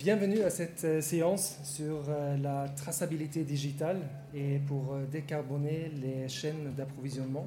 bienvenue 0.00 0.40
à 0.44 0.48
cette 0.48 0.82
euh, 0.84 1.02
séance 1.02 1.58
sur 1.62 2.04
euh, 2.08 2.34
la 2.38 2.66
traçabilité 2.70 3.44
digitale 3.44 3.98
et 4.34 4.58
pour 4.66 4.94
euh, 4.94 5.04
décarboner 5.04 5.92
les 6.00 6.26
chaînes 6.26 6.72
d'approvisionnement. 6.74 7.46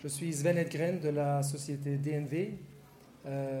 Je 0.00 0.06
suis 0.06 0.32
Sven 0.32 0.58
Edgren 0.58 1.00
de 1.00 1.08
la 1.08 1.42
société 1.42 1.96
DNV, 1.96 2.50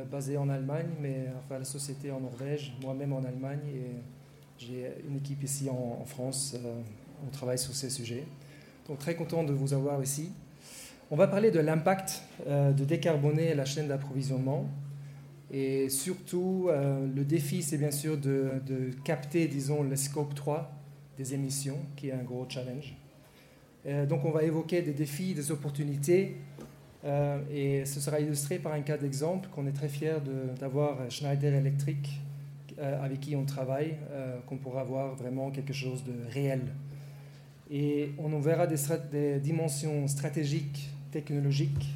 basée 0.08 0.36
en 0.36 0.48
Allemagne, 0.48 0.86
mais 1.00 1.26
enfin 1.38 1.58
la 1.58 1.64
société 1.64 2.12
en 2.12 2.20
Norvège, 2.20 2.72
moi-même 2.80 3.12
en 3.12 3.24
Allemagne, 3.24 3.60
et 3.74 3.96
j'ai 4.56 4.92
une 5.08 5.16
équipe 5.16 5.42
ici 5.42 5.68
en, 5.68 6.04
France. 6.04 6.56
on 7.24 7.30
travaille 7.30 7.58
sur 7.58 7.74
ces 7.74 7.90
sujets. 7.90 8.24
Donc 8.88 8.98
très 8.98 9.14
content 9.14 9.44
de 9.44 9.52
vous 9.52 9.72
avoir 9.72 10.02
ici. 10.02 10.30
On 11.12 11.16
va 11.16 11.28
parler 11.28 11.52
de 11.52 11.60
l'impact 11.60 12.22
de 12.48 12.84
décarboner 12.84 13.54
la 13.54 13.64
chaîne 13.64 13.86
d'approvisionnement 13.86 14.68
et 15.52 15.90
surtout, 15.90 16.68
euh, 16.70 17.06
le 17.14 17.24
défi, 17.24 17.62
c'est 17.62 17.76
bien 17.76 17.90
sûr 17.90 18.16
de, 18.16 18.90
capter, 19.04 19.46
disons, 19.46 19.82
le 19.82 19.96
scope 19.96 20.34
3 20.34 20.72
des 21.18 21.34
émissions, 21.34 21.78
qui 21.94 22.08
est 22.08 22.12
un 22.12 22.22
gros 22.22 22.46
challenge. 22.48 22.96
Euh, 23.86 24.06
donc, 24.06 24.24
on 24.24 24.30
va 24.30 24.44
évoquer 24.44 24.80
des 24.80 24.94
défis, 24.94 25.34
des 25.34 25.52
opportunités, 25.52 26.36
euh, 27.04 27.38
et 27.52 27.84
ce 27.84 28.00
sera 28.00 28.20
illustré 28.20 28.58
par 28.58 28.72
un 28.72 28.80
cas 28.80 28.96
d'exemple 28.96 29.50
qu'on 29.50 29.66
est 29.66 29.72
très 29.72 29.88
fier 29.88 30.22
d'avoir 30.58 31.10
Schneider 31.10 31.52
Electric, 31.52 32.20
avec 32.78 33.20
qui 33.20 33.36
on 33.36 33.44
travaille, 33.44 33.96
qu'on 34.46 34.56
pourra 34.56 34.82
voir 34.82 35.14
vraiment 35.14 35.50
quelque 35.50 35.74
chose 35.74 36.02
de 36.04 36.14
réel. 36.30 36.62
Et 37.70 38.12
on 38.18 38.32
en 38.32 38.40
verra 38.40 38.66
des, 38.66 38.76
des 39.12 39.38
dimensions 39.38 40.08
stratégiques, 40.08 40.88
technologiques, 41.12 41.94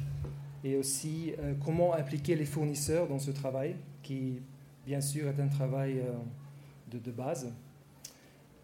et 0.63 0.75
aussi 0.75 1.33
euh, 1.39 1.53
comment 1.63 1.93
impliquer 1.93 2.35
les 2.35 2.45
fournisseurs 2.45 3.07
dans 3.07 3.19
ce 3.19 3.31
travail, 3.31 3.75
qui 4.03 4.39
bien 4.85 5.01
sûr 5.01 5.27
est 5.27 5.39
un 5.39 5.47
travail 5.47 5.99
euh, 5.99 6.97
de, 6.97 7.11
base. 7.11 7.51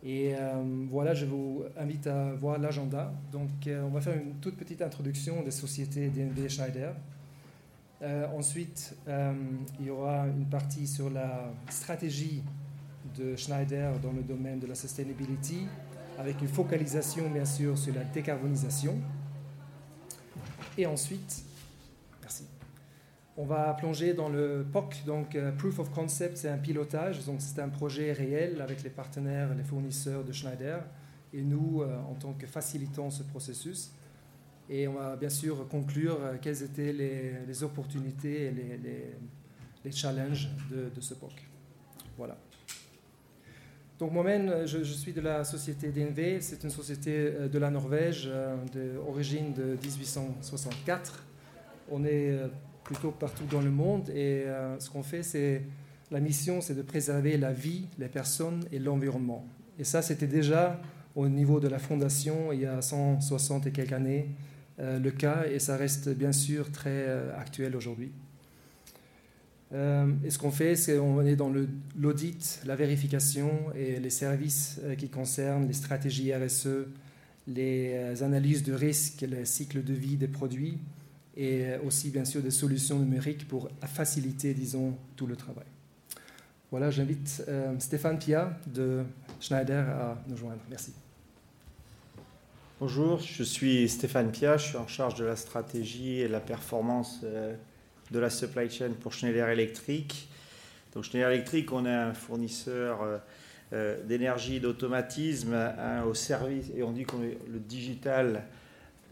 Et 0.04 0.34
euh, 0.36 0.86
voilà, 0.90 1.14
je 1.14 1.26
vous 1.26 1.64
invite 1.78 2.08
à 2.08 2.34
voir 2.34 2.58
l'agenda. 2.58 3.14
Donc, 3.32 3.50
on 3.68 3.90
va 3.90 4.02
faire 4.02 4.18
une 4.18 4.36
toute 4.36 4.58
petite 4.58 4.82
introduction 4.82 5.44
des 5.44 5.52
sociétés 5.52 6.10
DNV 6.10 6.50
Schneider. 6.50 6.94
ensuite, 8.36 8.98
il 9.80 9.86
y 9.86 9.90
aura 9.90 10.28
une 10.28 10.46
partie 10.46 10.88
sur 10.88 11.10
la 11.10 11.54
stratégie 11.70 12.44
de 13.18 13.36
Schneider 13.38 13.98
dans 14.00 14.12
le 14.12 14.24
domaine 14.24 14.60
de 14.60 14.68
la 14.68 14.76
sustainability, 14.76 15.68
avec 16.18 16.42
une 16.42 16.50
focalisation 16.50 17.30
bien 17.30 17.46
sûr 17.46 17.78
sur 17.78 17.94
la 17.96 18.04
décarbonisation. 18.04 19.00
Et 20.78 20.86
ensuite, 20.86 21.46
on 23.36 23.46
va 23.46 23.74
plonger 23.74 24.14
dans 24.14 24.30
le 24.30 24.66
POC, 24.72 25.06
donc 25.06 25.36
euh, 25.36 25.52
Proof 25.52 25.80
of 25.80 25.92
Concept, 25.92 26.38
c'est 26.38 26.50
un 26.50 26.58
pilotage, 26.58 27.26
donc 27.26 27.42
c'est 27.42 27.60
un 27.60 27.70
projet 27.70 28.12
réel 28.12 28.62
avec 28.62 28.84
les 28.84 28.92
partenaires, 28.92 29.54
les 29.56 29.64
fournisseurs 29.64 30.24
de 30.24 30.32
Schneider 30.32 30.84
et 31.34 31.42
nous 31.42 31.82
euh, 31.82 31.98
en 32.12 32.14
tant 32.14 32.34
que 32.34 32.46
facilitants 32.46 33.10
ce 33.10 33.24
processus. 33.24 33.92
Et 34.70 34.88
on 34.88 34.94
va 34.94 35.16
bien 35.16 35.30
sûr 35.30 35.68
conclure 35.68 36.20
euh, 36.22 36.36
quelles 36.40 36.62
étaient 36.62 36.94
les, 36.94 37.64
opportunités 37.64 38.46
et 38.46 38.52
les, 39.84 39.92
challenges 39.92 40.50
de, 40.72 41.02
ce 41.02 41.16
POC. 41.16 41.34
Voilà. 42.18 42.38
Donc 43.98 44.12
moi-même, 44.12 44.66
je, 44.66 44.84
je, 44.84 44.94
suis 44.94 45.12
de 45.12 45.22
la 45.22 45.44
société 45.44 45.90
DNV, 45.90 46.40
c'est 46.40 46.64
une 46.64 46.70
société 46.70 47.32
de 47.52 47.60
la 47.60 47.70
Norvège 47.70 48.30
d'origine 48.74 49.54
de 49.54 49.78
1864. 49.84 51.26
On 51.92 52.06
est 52.06 52.40
plutôt 52.84 53.12
partout 53.12 53.46
dans 53.50 53.62
le 53.62 53.72
monde. 53.72 54.10
Et 54.10 54.44
euh, 54.46 54.80
ce 54.80 54.90
qu'on 54.90 55.04
fait, 55.04 55.24
c'est 55.24 55.64
la 56.12 56.20
mission, 56.20 56.62
c'est 56.62 56.76
de 56.76 56.82
préserver 56.82 57.38
la 57.38 57.52
vie, 57.52 57.86
les 57.98 58.08
personnes 58.08 58.66
et 58.72 58.80
l'environnement. 58.80 59.46
Et 59.80 59.84
ça, 59.84 60.02
c'était 60.02 60.28
déjà 60.28 60.80
au 61.16 61.28
niveau 61.28 61.60
de 61.60 61.68
la 61.68 61.80
fondation 61.80 62.52
il 62.52 62.62
y 62.62 62.66
a 62.66 62.82
160 62.82 63.68
et 63.68 63.72
quelques 63.72 63.94
années 63.94 64.30
euh, 64.80 65.00
le 65.00 65.12
cas, 65.12 65.46
et 65.46 65.60
ça 65.60 65.78
reste 65.78 66.10
bien 66.10 66.32
sûr 66.32 66.72
très 66.72 66.90
euh, 66.90 67.38
actuel 67.38 67.76
aujourd'hui. 67.76 68.12
et 69.72 70.30
ce 70.30 70.38
qu'on 70.38 70.52
fait, 70.52 70.76
c'est 70.76 70.98
qu'on 70.98 71.26
est 71.26 71.36
dans 71.36 71.52
l'audit, 71.98 72.62
la 72.66 72.76
vérification 72.76 73.50
et 73.76 74.00
les 74.00 74.12
services 74.12 74.80
qui 75.00 75.10
concernent 75.10 75.66
les 75.68 75.74
stratégies 75.74 76.32
RSE, 76.32 76.86
les 77.48 78.22
analyses 78.22 78.62
de 78.62 78.74
risque, 78.74 79.22
les 79.28 79.46
cycles 79.46 79.84
de 79.84 79.94
vie 79.94 80.16
des 80.16 80.28
produits, 80.28 80.78
et 81.36 81.76
aussi 81.86 82.10
bien 82.10 82.26
sûr 82.26 82.42
des 82.42 82.52
solutions 82.52 83.00
numériques 83.00 83.48
pour 83.48 83.70
faciliter, 83.82 84.54
disons, 84.54 84.96
tout 85.16 85.28
le 85.28 85.36
travail. 85.36 85.66
Voilà, 86.74 86.90
j'invite 86.90 87.44
euh, 87.48 87.76
Stéphane 87.80 88.18
Pia 88.18 88.58
de 88.66 89.04
Schneider 89.40 89.88
à 89.90 90.18
nous 90.28 90.36
joindre. 90.36 90.62
Merci. 90.70 90.92
Bonjour, 92.80 93.20
je 93.20 93.44
suis 93.44 93.88
Stéphane 93.88 94.32
Pia, 94.32 94.58
je 94.58 94.70
suis 94.70 94.78
en 94.78 94.88
charge 94.88 95.16
de 95.16 95.24
la 95.24 95.36
stratégie 95.36 96.22
et 96.22 96.28
la 96.28 96.40
performance 96.40 97.20
euh, 97.24 97.56
de 98.12 98.20
la 98.20 98.32
supply 98.32 98.70
chain 98.70 98.92
pour 99.00 99.14
Schneider 99.14 99.50
Electric. 99.50 100.28
Donc 100.94 101.04
Schneider 101.04 101.30
Electric, 101.30 101.72
on 101.72 101.86
est 101.86 101.94
un 101.94 102.14
fournisseur 102.14 103.22
euh, 103.72 104.04
d'énergie, 104.06 104.60
d'automatisme 104.60 105.56
au 106.08 106.14
service, 106.14 106.72
et 106.76 106.84
on 106.84 106.92
dit 106.92 107.04
qu'on 107.04 107.24
est 107.24 107.38
le 107.52 107.60
digital 107.60 108.44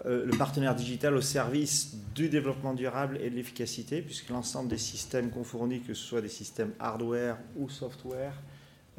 euh, 0.07 0.25
le 0.25 0.35
partenaire 0.35 0.73
digital 0.73 1.13
au 1.13 1.21
service 1.21 1.95
du 2.15 2.27
développement 2.27 2.73
durable 2.73 3.19
et 3.21 3.29
de 3.29 3.35
l'efficacité, 3.35 4.01
puisque 4.01 4.29
l'ensemble 4.29 4.67
des 4.67 4.79
systèmes 4.79 5.29
qu'on 5.29 5.43
fournit, 5.43 5.81
que 5.81 5.93
ce 5.93 6.03
soit 6.03 6.21
des 6.21 6.29
systèmes 6.29 6.71
hardware 6.79 7.37
ou 7.55 7.69
software, 7.69 8.33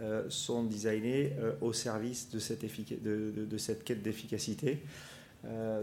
euh, 0.00 0.24
sont 0.28 0.62
designés 0.62 1.32
euh, 1.40 1.54
au 1.60 1.72
service 1.72 2.30
de 2.30 2.38
cette, 2.38 2.64
quête 3.84 4.02
d'efficacité. 4.02 4.82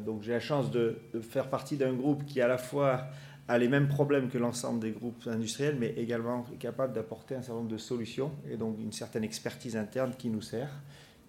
donc 0.06 0.24
j'ai 0.24 0.32
la 0.32 0.40
chance 0.40 0.72
de, 0.72 0.96
faire 1.22 1.50
partie 1.50 1.76
d'un 1.76 1.94
groupe 1.94 2.26
qui 2.26 2.40
à 2.40 2.48
la 2.48 2.58
fois 2.58 3.08
a 3.50 3.58
les 3.58 3.68
mêmes 3.68 3.90
problèmes 3.90 4.30
que 4.30 4.38
l'ensemble 4.38 4.80
des 4.80 4.92
groupes 4.92 5.28
industriels, 5.28 5.76
mais 5.78 5.94
également 5.98 6.46
capable 6.60 6.94
d'apporter 6.94 7.36
un 7.36 7.42
certain 7.42 7.56
nombre 7.56 7.72
de 7.72 7.78
solutions 7.78 8.32
et 8.50 8.56
donc 8.56 8.78
une 8.80 8.94
certaine 8.94 9.26
expertise 9.26 9.76
interne 9.76 10.14
qui 10.18 10.30
nous 10.30 10.42
sert 10.42 10.72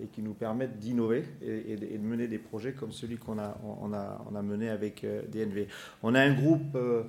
et 0.02 0.06
qui 0.06 0.22
nous 0.22 0.34
permettent 0.34 0.78
d'innover 0.78 1.24
et, 1.42 1.76
de 1.76 1.98
mener 1.98 2.26
des 2.28 2.38
projets 2.38 2.72
comme 2.72 2.92
celui 2.92 3.16
qu'on 3.16 3.38
a, 3.38 4.42
mené 4.42 4.68
avec 4.68 5.04
euh, 5.04 5.22
DNV. 5.28 5.66
On 6.02 6.14
a 6.14 6.20
un 6.20 6.32
groupe 6.32 6.74
euh, 6.74 7.02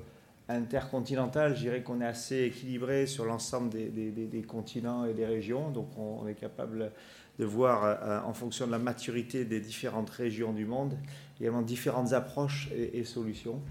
intercontinental, 0.50 1.56
je 1.56 1.62
dirais 1.62 1.82
qu'on 1.82 2.02
est 2.02 2.06
assez 2.06 2.44
équilibré 2.44 3.08
sur 3.08 3.26
l'ensemble 3.26 3.70
des, 3.70 3.90
des, 3.90 4.42
continents 4.42 5.06
et 5.06 5.14
des 5.14 5.26
régions, 5.26 5.70
donc 5.72 5.88
on, 5.98 6.28
est 6.28 6.36
capable 6.36 6.92
de 7.40 7.46
voir 7.46 7.84
euh, 7.84 8.20
en 8.28 8.34
fonction 8.34 8.68
de 8.68 8.72
la 8.72 8.80
maturité 8.80 9.46
des 9.46 9.62
différentes 9.62 10.10
régions 10.10 10.52
du 10.52 10.66
monde, 10.66 10.98
également 11.40 11.62
différentes 11.62 12.14
approches 12.14 12.70
et, 12.74 13.04
solutions. 13.04 13.62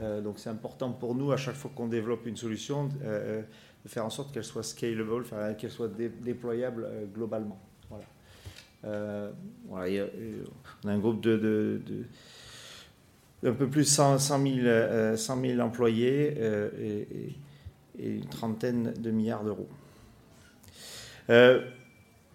donc 0.00 0.38
c'est 0.38 0.50
important 0.50 0.90
pour 0.92 1.14
nous, 1.14 1.30
à 1.30 1.36
chaque 1.36 1.54
fois 1.54 1.70
qu'on 1.74 1.86
développe 1.86 2.26
une 2.26 2.36
solution, 2.36 2.88
de 2.88 3.88
faire 3.88 4.04
en 4.04 4.10
sorte 4.10 4.32
qu'elle 4.32 4.44
soit 4.44 4.64
scalable, 4.64 5.24
qu'elle 5.56 5.70
soit 5.70 5.90
déployable 6.22 6.86
globalement. 7.14 7.60
Euh, 8.86 9.30
voilà, 9.68 10.04
on 10.84 10.88
a 10.88 10.92
un 10.92 10.98
groupe 10.98 11.20
de, 11.22 11.80
un 13.44 13.52
peu 13.52 13.68
plus 13.68 13.82
de 13.82 13.88
100, 13.88 14.18
100, 14.18 15.40
000, 15.40 15.60
employés 15.60 16.34
euh, 16.38 16.68
et, 16.80 17.34
une 17.98 18.26
trentaine 18.26 18.92
de 18.98 19.10
milliards 19.10 19.44
d'euros. 19.44 19.68
Euh, 21.30 21.62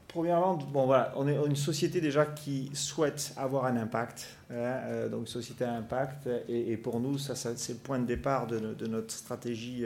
premièrement, 0.09 0.55
bon, 0.55 0.85
voilà, 0.85 1.13
on 1.15 1.27
est 1.27 1.35
une 1.47 1.55
société 1.55 2.01
déjà 2.01 2.25
qui 2.25 2.69
souhaite 2.73 3.33
avoir 3.37 3.65
un 3.65 3.77
impact, 3.77 4.27
hein, 4.51 5.07
donc 5.09 5.29
société 5.29 5.63
à 5.63 5.73
impact, 5.73 6.27
et, 6.49 6.75
pour 6.75 6.99
nous, 6.99 7.17
ça, 7.17 7.35
c'est 7.35 7.73
le 7.73 7.79
point 7.79 7.99
de 7.99 8.05
départ 8.05 8.45
de, 8.47 8.87
notre 8.87 9.13
stratégie 9.13 9.85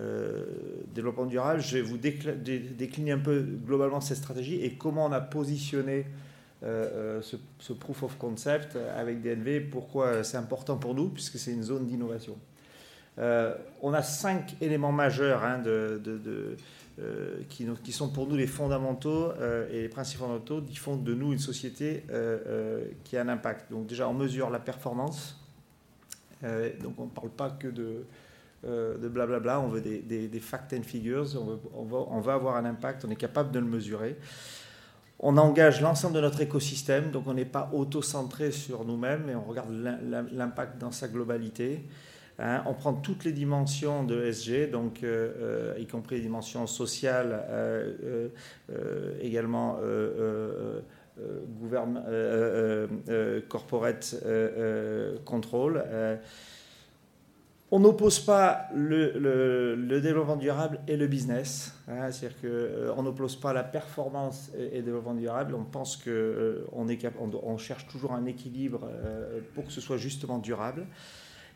euh, 0.00 0.42
développement 0.92 1.24
durable. 1.24 1.60
Je 1.60 1.76
vais 1.76 1.82
vous 1.82 1.98
décliner 1.98 3.12
un 3.12 3.18
peu 3.18 3.42
globalement 3.42 4.00
cette 4.00 4.16
stratégie 4.16 4.60
et 4.60 4.74
comment 4.74 5.06
on 5.06 5.12
a 5.12 5.20
positionné 5.20 6.06
euh, 6.64 7.20
euh, 7.20 7.36
ce, 7.60 7.72
proof 7.72 8.02
of 8.02 8.18
concept 8.18 8.76
avec 8.96 9.22
DNV, 9.22 9.60
pourquoi 9.70 10.24
c'est 10.24 10.36
important 10.36 10.78
pour 10.78 10.96
nous, 10.96 11.10
puisque 11.10 11.38
c'est 11.38 11.52
une 11.52 11.62
zone 11.62 11.86
d'innovation. 11.86 12.36
on 13.18 13.94
a 13.94 14.02
cinq 14.02 14.56
éléments 14.60 14.90
majeurs 14.90 15.44
hein, 15.44 15.60
de, 15.60 16.56
qui, 17.48 17.66
qui, 17.82 17.92
sont 17.92 18.08
pour 18.08 18.28
nous 18.28 18.36
les 18.36 18.46
fondamentaux 18.46 19.32
et 19.72 19.82
les 19.82 19.88
principes 19.88 20.18
fondamentaux 20.18 20.62
qui 20.62 20.76
font 20.76 20.96
de 20.96 21.12
nous 21.14 21.32
une 21.32 21.38
société 21.38 22.04
qui 23.04 23.16
a 23.16 23.22
un 23.22 23.28
impact. 23.28 23.70
Donc 23.70 23.86
déjà, 23.86 24.08
on 24.08 24.14
mesure 24.14 24.50
la 24.50 24.60
performance. 24.60 25.36
donc 26.42 26.94
on 26.98 27.06
ne 27.06 27.10
parle 27.10 27.30
pas 27.30 27.50
que 27.50 27.68
de, 27.68 28.04
euh, 28.66 28.96
blablabla, 28.96 29.60
on 29.60 29.68
veut 29.68 29.82
des, 29.82 30.00
des, 30.00 30.40
fact 30.40 30.72
and 30.72 30.82
figures, 30.82 31.26
on 31.38 31.44
veut, 31.44 31.58
on, 32.10 32.20
va, 32.20 32.34
avoir 32.34 32.56
un 32.56 32.64
impact, 32.64 33.04
on 33.04 33.10
est 33.10 33.16
capable 33.16 33.50
de 33.50 33.58
le 33.58 33.66
mesurer. 33.66 34.16
On 35.18 35.36
engage 35.36 35.82
l'ensemble 35.82 36.14
de 36.14 36.20
notre 36.20 36.40
écosystème, 36.40 37.10
donc 37.10 37.26
on 37.26 37.34
n'est 37.34 37.44
pas 37.44 37.70
auto-centré 37.74 38.52
sur 38.52 38.84
nous-mêmes, 38.84 39.24
mais 39.26 39.34
on 39.34 39.44
regarde 39.44 39.70
l'impact 40.32 40.78
dans 40.78 40.92
sa 40.92 41.08
globalité. 41.08 41.84
Hein. 42.38 42.62
on 42.66 42.74
prend 42.74 42.94
toutes 42.94 43.24
les 43.24 43.32
dimensions 43.32 44.04
de 44.04 44.16
l'ESG, 44.16 44.70
donc 44.70 45.04
y 45.78 45.86
compris 45.86 46.16
les 46.16 46.22
dimensions 46.22 46.66
sociales, 46.66 47.44
également 49.20 49.78
corporate 53.48 54.16
control. 55.24 55.84
On 57.70 57.80
n'oppose 57.80 58.20
pas 58.20 58.68
le, 58.72 59.98
développement 60.00 60.36
durable 60.36 60.78
et 60.86 60.96
le 60.96 61.08
business. 61.08 61.74
Hein, 61.88 62.12
C'est-à-dire 62.12 62.40
qu'on 62.40 62.46
euh, 62.46 63.02
n'oppose 63.02 63.34
pas 63.34 63.52
la 63.52 63.64
performance 63.64 64.52
et, 64.56 64.76
le 64.76 64.82
développement 64.82 65.14
durable. 65.14 65.56
On 65.56 65.64
pense 65.64 65.96
qu'on 65.96 66.10
euh, 66.10 66.64
on, 67.42 67.58
cherche 67.58 67.88
toujours 67.88 68.12
un 68.12 68.26
équilibre 68.26 68.88
euh, 68.88 69.40
pour 69.56 69.64
que 69.64 69.72
ce 69.72 69.80
soit 69.80 69.96
justement 69.96 70.38
durable. 70.38 70.86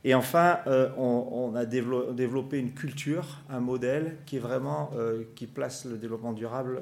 Et 0.05 0.15
enfin, 0.15 0.61
on, 0.97 1.53
a 1.57 1.67
développé 1.67 2.59
une 2.59 2.73
culture, 2.73 3.39
un 3.51 3.59
modèle 3.59 4.17
qui 4.27 4.37
est 4.37 4.41
vraiment 4.41 4.93
qui 5.35 5.47
place 5.47 5.87
le 5.87 5.99
développement 5.99 6.33
durable 6.33 6.81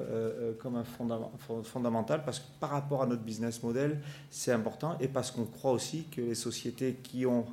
comme 0.59 0.75
un 0.75 0.83
fondamental 1.63 2.21
parce 2.23 2.39
que 2.39 2.45
par 2.59 2.69
rapport 2.69 3.01
à 3.01 3.07
notre 3.07 3.23
business 3.23 3.63
model, 3.63 3.99
c'est 4.29 4.51
important 4.51 4.97
et 4.99 5.07
parce 5.07 5.31
qu'on 5.31 5.45
croit 5.45 5.71
aussi 5.71 6.05
que 6.15 6.21
les 6.21 6.35
sociétés 6.35 6.99
qui 7.01 7.25
ont 7.25 7.45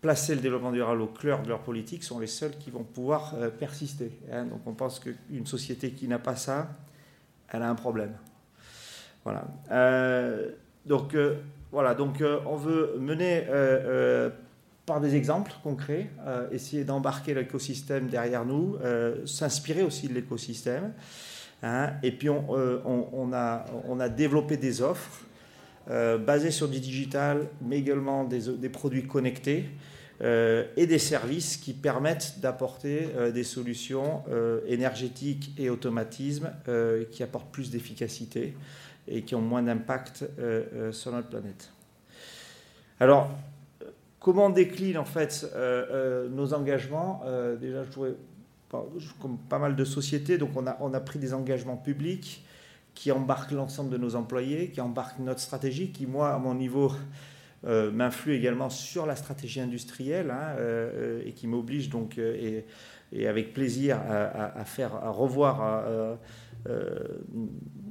placer 0.00 0.34
le 0.34 0.40
développement 0.40 0.72
durable 0.72 1.02
au 1.02 1.06
cœur 1.06 1.42
de 1.42 1.48
leur 1.48 1.60
politique 1.60 2.02
sont 2.04 2.18
les 2.18 2.26
seuls 2.26 2.56
qui 2.58 2.70
vont 2.70 2.84
pouvoir 2.84 3.34
euh, 3.34 3.50
persister. 3.50 4.10
Hein. 4.32 4.44
Donc 4.44 4.60
on 4.66 4.72
pense 4.72 4.98
qu'une 4.98 5.46
société 5.46 5.92
qui 5.92 6.08
n'a 6.08 6.18
pas 6.18 6.36
ça, 6.36 6.68
elle 7.48 7.62
a 7.62 7.68
un 7.68 7.74
problème. 7.74 8.16
Voilà. 9.24 9.44
Euh, 9.70 10.50
donc 10.86 11.14
euh, 11.14 11.36
voilà, 11.70 11.94
donc 11.94 12.22
on 12.46 12.56
veut 12.56 12.96
mener 12.98 13.46
par 14.90 15.00
des 15.00 15.14
exemples 15.14 15.52
concrets, 15.62 16.10
essayer 16.50 16.82
d'embarquer 16.82 17.32
l'écosystème 17.32 18.08
derrière 18.08 18.44
nous, 18.44 18.76
s'inspirer 19.24 19.82
aussi 19.82 20.08
de 20.08 20.14
l'écosystème. 20.14 20.92
Hein. 21.62 21.90
et 22.02 22.10
puis 22.10 22.28
on, 22.28 22.44
on, 22.48 23.32
a, 23.32 24.08
développé 24.08 24.56
des 24.56 24.82
offres 24.82 25.20
basées 25.86 26.50
sur 26.50 26.68
du 26.68 26.80
digital, 26.80 27.46
mais 27.62 27.78
également 27.78 28.24
des, 28.24 28.48
des 28.56 28.68
produits 28.68 29.06
connectés 29.06 29.66
euh, 30.22 30.66
et 30.76 30.86
des 30.86 30.98
services 30.98 31.56
qui 31.56 31.72
permettent 31.72 32.40
d'apporter 32.40 33.08
euh, 33.16 33.32
des 33.32 33.42
solutions 33.42 34.22
euh, 34.28 34.60
énergétiques 34.66 35.54
et 35.56 35.70
automatisme 35.70 36.50
qui 37.10 37.22
apportent 37.22 37.50
plus 37.50 37.70
d'efficacité 37.70 38.54
et 39.08 39.22
qui 39.22 39.34
ont 39.34 39.40
moins 39.40 39.62
d'impact 39.62 40.24
sur 40.92 41.12
notre 41.12 41.28
planète. 41.28 41.70
Alors, 43.00 43.30
comment 44.20 44.50
décline 44.50 44.98
en 44.98 45.04
fait 45.04 45.44
nos 46.30 46.54
engagements 46.54 47.22
Déjà, 47.60 47.82
je 47.84 49.08
comme 49.20 49.38
pas 49.48 49.58
mal 49.58 49.74
de 49.74 49.84
sociétés, 49.84 50.38
donc 50.38 50.50
on 50.54 50.66
a, 50.66 50.76
on 50.80 50.94
a 50.94 51.00
pris 51.00 51.18
des 51.18 51.34
engagements 51.34 51.76
publics 51.76 52.44
qui 52.94 53.12
embarquent 53.12 53.52
l'ensemble 53.52 53.90
de 53.90 53.96
nos 53.96 54.14
employés, 54.14 54.70
qui 54.70 54.80
embarquent 54.80 55.20
notre 55.20 55.40
stratégie, 55.40 55.90
qui, 55.90 56.06
moi, 56.06 56.34
à 56.34 56.38
mon 56.38 56.54
niveau, 56.54 56.92
euh, 57.66 57.90
m'influe 57.90 58.34
également 58.34 58.70
sur 58.70 59.04
la 59.04 59.16
stratégie 59.16 59.60
industrielle 59.60 60.30
hein, 60.30 60.56
euh, 60.58 61.22
et 61.26 61.32
qui 61.32 61.46
m'oblige 61.46 61.90
donc, 61.90 62.16
euh, 62.16 62.62
et, 63.12 63.26
avec 63.26 63.52
plaisir 63.52 63.98
à, 64.08 64.64
faire, 64.64 64.94
à 64.94 65.10
revoir 65.10 66.08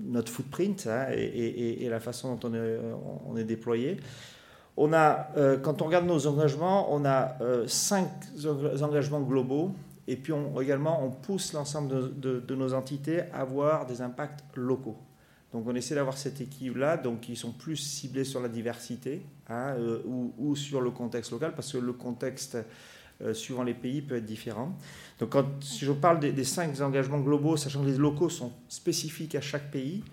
notre 0.05 0.31
footprint 0.31 0.87
hein, 0.87 1.07
et, 1.11 1.87
la 1.89 1.99
façon 1.99 2.35
dont 2.35 2.51
on 3.27 3.35
est 3.35 3.43
déployé. 3.43 3.97
On 4.81 4.93
a, 4.93 5.27
quand 5.61 5.81
on 5.81 5.85
regarde 5.85 6.05
nos 6.05 6.25
engagements, 6.25 6.93
on 6.93 7.03
a 7.03 7.35
cinq 7.67 8.07
engagements 8.81 9.19
globaux 9.19 9.73
et 10.09 10.15
puis 10.15 10.33
on, 10.33 10.59
également 10.59 11.05
on 11.05 11.11
pousse 11.11 11.53
l'ensemble 11.53 12.19
de, 12.19 12.55
nos 12.55 12.73
entités 12.73 13.21
à 13.31 13.41
avoir 13.41 13.85
des 13.85 14.01
impacts 14.01 14.43
locaux. 14.55 14.97
Donc 15.53 15.67
on 15.67 15.75
essaie 15.75 15.95
d'avoir 15.95 16.17
cette 16.17 16.41
équipe-là, 16.41 16.97
donc 16.97 17.21
qui 17.21 17.35
sont 17.35 17.51
plus 17.51 17.77
ciblés 17.77 18.23
sur 18.23 18.41
la 18.41 18.49
diversité 18.49 19.21
hein, 19.47 19.75
euh, 19.77 20.01
ou, 20.37 20.55
sur 20.55 20.81
le 20.81 20.89
contexte 20.89 21.31
local, 21.31 21.53
parce 21.55 21.71
que 21.71 21.77
le 21.77 21.93
contexte 21.93 22.57
euh, 23.21 23.35
suivant 23.35 23.61
les 23.61 23.75
pays 23.75 24.01
peut 24.01 24.15
être 24.15 24.25
différent. 24.25 24.75
Donc 25.19 25.35
si 25.61 25.85
je 25.85 25.91
parle 25.91 26.19
des, 26.19 26.43
cinq 26.43 26.81
engagements 26.81 27.19
globaux, 27.19 27.55
sachant 27.55 27.81
que 27.81 27.87
les 27.87 27.97
locaux 27.97 28.29
sont 28.29 28.51
spécifiques 28.67 29.35
à 29.35 29.41
chaque 29.41 29.69
pays, 29.69 30.03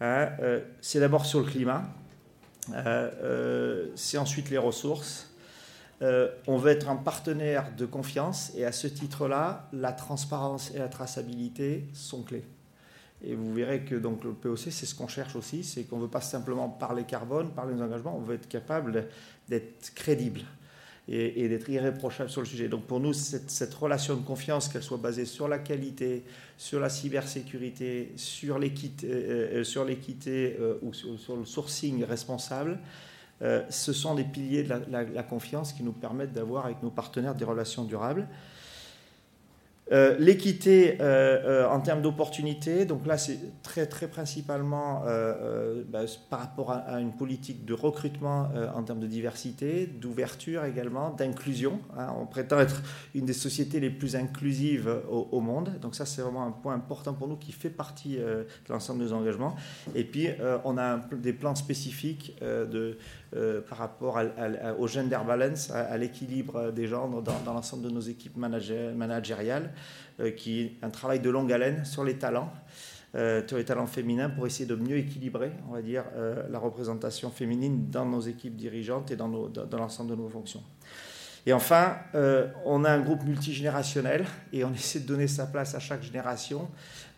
hein, 0.00 0.28
euh, 0.40 0.60
c'est 0.80 1.00
d'abord 1.00 1.26
sur 1.26 1.40
le 1.40 1.46
climat, 1.46 1.84
c'est 3.96 4.18
ensuite 4.18 4.50
les 4.50 4.58
ressources. 4.58 5.30
on 6.00 6.56
veut 6.56 6.70
être 6.70 6.88
un 6.88 6.96
partenaire 6.96 7.74
de 7.76 7.86
confiance 7.86 8.52
et 8.56 8.64
à 8.64 8.72
ce 8.72 8.86
titre-là, 8.86 9.68
la 9.72 9.92
transparence 9.92 10.72
et 10.74 10.78
la 10.78 10.88
traçabilité 10.88 11.86
sont 11.92 12.22
clés. 12.22 12.44
Et 13.22 13.34
vous 13.34 13.54
verrez 13.54 13.84
que 13.84 13.94
donc, 13.94 14.22
le 14.22 14.32
POC, 14.32 14.70
c'est 14.70 14.86
ce 14.86 14.94
qu'on 14.94 15.08
cherche 15.08 15.34
aussi, 15.34 15.64
c'est 15.64 15.84
qu'on 15.84 15.96
ne 15.96 16.02
veut 16.02 16.08
pas 16.08 16.20
simplement 16.20 16.68
parler 16.68 17.04
carbone, 17.04 17.50
parler 17.50 17.74
des 17.74 17.82
engagements, 17.82 18.16
on 18.16 18.20
veut 18.20 18.34
être 18.34 18.48
capable 18.48 19.08
d'être 19.48 19.94
crédible 19.94 20.42
et, 21.08 21.48
d'être 21.48 21.68
irréprochable 21.68 22.30
sur 22.30 22.40
le 22.40 22.46
sujet. 22.46 22.68
Donc 22.68 22.84
pour 22.84 23.00
nous, 23.00 23.12
cette, 23.12 23.74
relation 23.74 24.16
de 24.16 24.22
confiance, 24.22 24.68
qu'elle 24.68 24.82
soit 24.82 24.98
basée 24.98 25.26
sur 25.26 25.48
la 25.48 25.58
qualité, 25.58 26.24
sur 26.56 26.80
la 26.80 26.88
cybersécurité, 26.88 28.12
sur 28.16 28.58
l'équité, 28.58 29.06
euh, 29.06 29.62
euh, 29.62 29.64
euh, 30.60 30.78
ou 30.82 30.92
sur, 30.94 31.36
le 31.36 31.44
sourcing 31.44 32.04
responsable, 32.04 32.78
ce 33.68 33.92
sont 33.92 34.14
des 34.14 34.24
piliers 34.24 34.62
de 34.62 34.72
la 34.90 35.22
confiance 35.22 35.74
qui 35.74 35.82
nous 35.82 35.92
permettent 35.92 36.32
d'avoir 36.32 36.64
avec 36.64 36.82
nos 36.82 36.90
partenaires 36.90 37.34
des 37.34 37.44
relations 37.44 37.84
durables. 37.84 38.26
Euh, 39.94 40.16
l'équité 40.18 40.96
euh, 41.00 41.62
euh, 41.64 41.68
en 41.68 41.80
termes 41.80 42.02
d'opportunités, 42.02 42.84
donc 42.84 43.06
là 43.06 43.16
c'est 43.16 43.38
très 43.62 43.86
très 43.86 44.08
principalement 44.08 45.04
bah, 45.88 46.00
par 46.30 46.40
rapport 46.40 46.72
à, 46.72 47.00
une 47.00 47.12
politique 47.12 47.64
de 47.64 47.74
recrutement 47.74 48.48
en 48.74 48.82
termes 48.82 49.00
de 49.00 49.06
diversité, 49.06 49.86
d'ouverture 49.86 50.64
également, 50.64 51.10
d'inclusion. 51.10 51.78
Hein. 51.96 52.08
On 52.18 52.26
prétend 52.26 52.58
être 52.58 52.82
une 53.14 53.24
des 53.24 53.32
sociétés 53.32 53.80
les 53.80 53.90
plus 53.90 54.16
inclusives 54.16 54.90
au, 55.10 55.40
monde, 55.40 55.70
donc 55.80 55.94
ça 55.94 56.06
c'est 56.06 56.22
vraiment 56.22 56.46
un 56.46 56.50
point 56.50 56.74
important 56.74 57.12
pour 57.12 57.28
nous 57.28 57.36
qui 57.36 57.52
fait 57.52 57.70
partie 57.70 58.16
de 58.16 58.46
l'ensemble 58.68 59.00
de 59.00 59.04
nos 59.04 59.12
engagements. 59.12 59.54
Et 59.94 60.04
puis 60.04 60.28
on 60.64 60.78
a 60.78 61.00
des 61.12 61.32
plans 61.32 61.54
spécifiques 61.54 62.36
de, 62.42 62.98
par 63.68 63.78
rapport 63.78 64.18
au 64.78 64.86
gender 64.86 65.18
balance, 65.26 65.70
à, 65.70 65.96
l'équilibre 65.96 66.70
des 66.70 66.86
genres 66.86 67.08
dans, 67.22 67.52
l'ensemble 67.52 67.82
de 67.82 67.90
nos 67.90 68.00
équipes 68.00 68.36
managériales. 68.36 69.70
Euh, 70.20 70.30
qui 70.30 70.60
est 70.60 70.74
un 70.82 70.90
travail 70.90 71.18
de 71.18 71.28
longue 71.28 71.52
haleine 71.52 71.84
sur 71.84 72.04
les 72.04 72.14
talents, 72.14 72.52
euh, 73.16 73.42
sur 73.48 73.56
les 73.56 73.64
talents 73.64 73.88
féminins, 73.88 74.30
pour 74.30 74.46
essayer 74.46 74.64
de 74.64 74.76
mieux 74.76 74.96
équilibrer, 74.96 75.50
on 75.68 75.72
va 75.72 75.82
dire, 75.82 76.04
euh, 76.14 76.44
la 76.50 76.60
représentation 76.60 77.30
féminine 77.30 77.90
dans 77.90 78.06
nos 78.06 78.20
équipes 78.20 78.54
dirigeantes 78.54 79.10
et 79.10 79.16
dans, 79.16 79.28
dans 79.28 79.76
l'ensemble 79.76 80.10
de 80.10 80.14
nos 80.14 80.28
fonctions. 80.28 80.62
Et 81.46 81.52
enfin, 81.52 81.96
on 82.64 82.84
a 82.84 82.90
un 82.90 83.00
groupe 83.00 83.24
multigénérationnel 83.24 84.24
et 84.52 84.64
on 84.64 84.72
essaie 84.74 85.00
de 85.00 85.06
donner 85.06 85.26
sa 85.26 85.46
place 85.46 85.74
à 85.74 85.80
chaque 85.80 86.02
génération. 86.02 86.68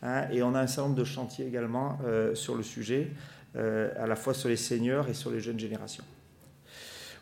Hein, 0.03 0.27
et 0.33 0.43
on 0.43 0.55
a 0.55 0.61
un 0.61 0.67
certain 0.67 0.89
nombre 0.89 0.99
de 0.99 1.05
chantiers 1.05 1.47
également 1.47 1.99
sur 2.35 2.55
le 2.57 2.63
sujet, 2.63 3.13
à 3.57 4.07
la 4.07 4.17
fois 4.17 4.35
sur 4.35 4.49
les 4.49 4.57
seniors 4.57 5.09
et 5.09 5.15
sur 5.15 5.31
les 5.31 5.41
jeunes 5.41 5.59
générations. 5.59 6.05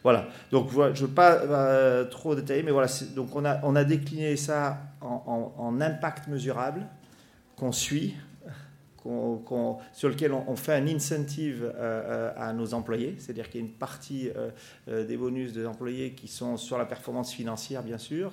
Voilà, 0.04 0.28
donc 0.50 0.70
je 0.70 0.78
ne 1.02 1.06
veux 1.08 1.14
pas 1.14 1.32
euh, 1.32 2.04
trop 2.04 2.34
détailler, 2.34 2.62
mais 2.62 2.72
voilà, 2.72 2.88
donc 3.16 3.34
on 3.34 3.42
a, 3.42 3.84
décliné 3.84 4.36
ça 4.36 4.76
en, 5.00 5.80
impact 5.80 6.28
mesurable 6.28 6.86
qu'on 7.56 7.72
suit, 7.72 8.14
sur 9.02 10.08
lequel 10.10 10.32
on, 10.34 10.56
fait 10.56 10.74
un 10.74 10.86
incentive 10.88 11.72
euh, 11.74 12.30
à 12.36 12.52
nos 12.52 12.74
employés, 12.74 13.16
c'est-à-dire 13.18 13.48
qu'il 13.48 13.62
y 13.62 13.64
a 13.64 13.66
une 13.66 13.72
partie 13.72 14.30
euh, 14.88 15.06
des 15.06 15.16
bonus 15.16 15.54
des 15.54 15.64
employés 15.64 16.12
qui 16.12 16.28
sont 16.28 16.58
sur 16.58 16.76
la 16.76 16.84
performance 16.84 17.32
financière, 17.32 17.82
bien 17.82 17.98
sûr, 17.98 18.30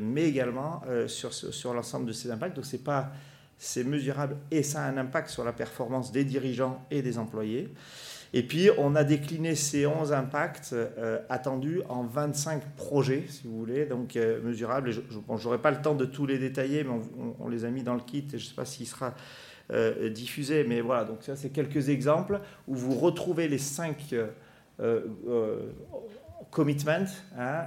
mais 0.00 0.24
également 0.24 0.82
sur, 1.06 1.32
sur 1.32 1.72
l'ensemble 1.72 2.06
de 2.06 2.12
ces 2.12 2.32
impacts. 2.32 2.56
Donc 2.56 2.66
c'est 2.66 2.82
pas 2.82 3.12
c'est 3.60 3.84
mesurable 3.84 4.38
et 4.50 4.62
ça 4.62 4.82
a 4.82 4.88
un 4.88 4.96
impact 4.96 5.28
sur 5.28 5.44
la 5.44 5.52
performance 5.52 6.12
des 6.12 6.24
dirigeants 6.24 6.82
et 6.90 7.02
des 7.02 7.18
employés. 7.18 7.68
Et 8.32 8.42
puis, 8.42 8.70
on 8.78 8.96
a 8.96 9.04
décliné 9.04 9.54
ces 9.54 9.86
11 9.86 10.12
impacts 10.12 10.72
euh, 10.72 11.18
attendus 11.28 11.82
en 11.88 12.04
25 12.04 12.62
projets, 12.76 13.24
si 13.28 13.46
vous 13.46 13.58
voulez, 13.58 13.84
donc 13.84 14.16
euh, 14.16 14.40
mesurables. 14.42 14.90
je 14.92 15.00
n'aurai 15.28 15.58
pas 15.58 15.70
le 15.72 15.82
temps 15.82 15.94
de 15.94 16.06
tous 16.06 16.24
les 16.24 16.38
détailler, 16.38 16.84
mais 16.84 16.94
on, 17.38 17.48
les 17.48 17.66
a 17.66 17.70
mis 17.70 17.82
dans 17.82 17.94
le 17.94 18.00
kit. 18.00 18.24
Je 18.30 18.36
ne 18.36 18.40
sais 18.40 18.54
pas 18.54 18.64
s'il 18.64 18.86
sera 18.86 19.14
euh, 19.72 20.08
diffusé, 20.08 20.64
mais 20.64 20.80
voilà. 20.80 21.04
Donc, 21.04 21.18
ça, 21.22 21.36
c'est 21.36 21.50
quelques 21.50 21.90
exemples 21.90 22.40
où 22.66 22.74
vous 22.74 22.94
retrouvez 22.94 23.46
les 23.46 23.58
5 23.58 24.14
commitments 26.50 27.12
hein, 27.36 27.64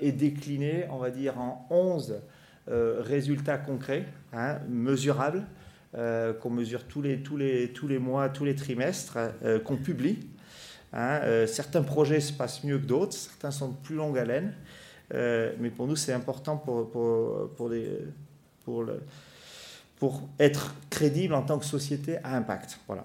et 0.00 0.12
déclinés, 0.12 0.86
on 0.90 0.96
va 0.96 1.10
dire, 1.10 1.38
en 1.38 1.66
11 1.68 2.22
résultats 2.68 3.58
concrets, 3.58 4.06
hein, 4.32 4.58
mesurables. 4.68 5.44
Euh, 5.94 6.34
qu'on 6.34 6.50
mesure 6.50 6.84
tous 6.84 7.00
les, 7.00 7.22
tous, 7.22 7.38
les, 7.38 7.72
tous 7.72 7.88
les 7.88 7.98
mois, 7.98 8.28
tous 8.28 8.44
les 8.44 8.54
trimestres, 8.54 9.16
euh, 9.42 9.58
qu'on 9.58 9.76
publie. 9.76 10.18
Hein. 10.92 11.20
Euh, 11.22 11.46
certains 11.46 11.82
projets 11.82 12.20
se 12.20 12.34
passent 12.34 12.64
mieux 12.64 12.78
que 12.78 12.84
d'autres, 12.84 13.14
certains 13.14 13.50
sont 13.50 13.68
de 13.68 13.76
plus 13.76 13.94
longue 13.94 14.18
haleine, 14.18 14.52
euh, 15.14 15.54
mais 15.58 15.70
pour 15.70 15.86
nous 15.86 15.96
c'est 15.96 16.12
important 16.12 16.58
pour, 16.58 16.90
pour, 16.90 17.50
pour, 17.56 17.70
pour, 18.64 18.82
le, 18.82 19.00
pour 19.98 20.28
être 20.38 20.74
crédible 20.90 21.32
en 21.32 21.42
tant 21.42 21.58
que 21.58 21.64
société 21.64 22.18
à 22.22 22.36
impact. 22.36 22.78
Voilà. 22.86 23.04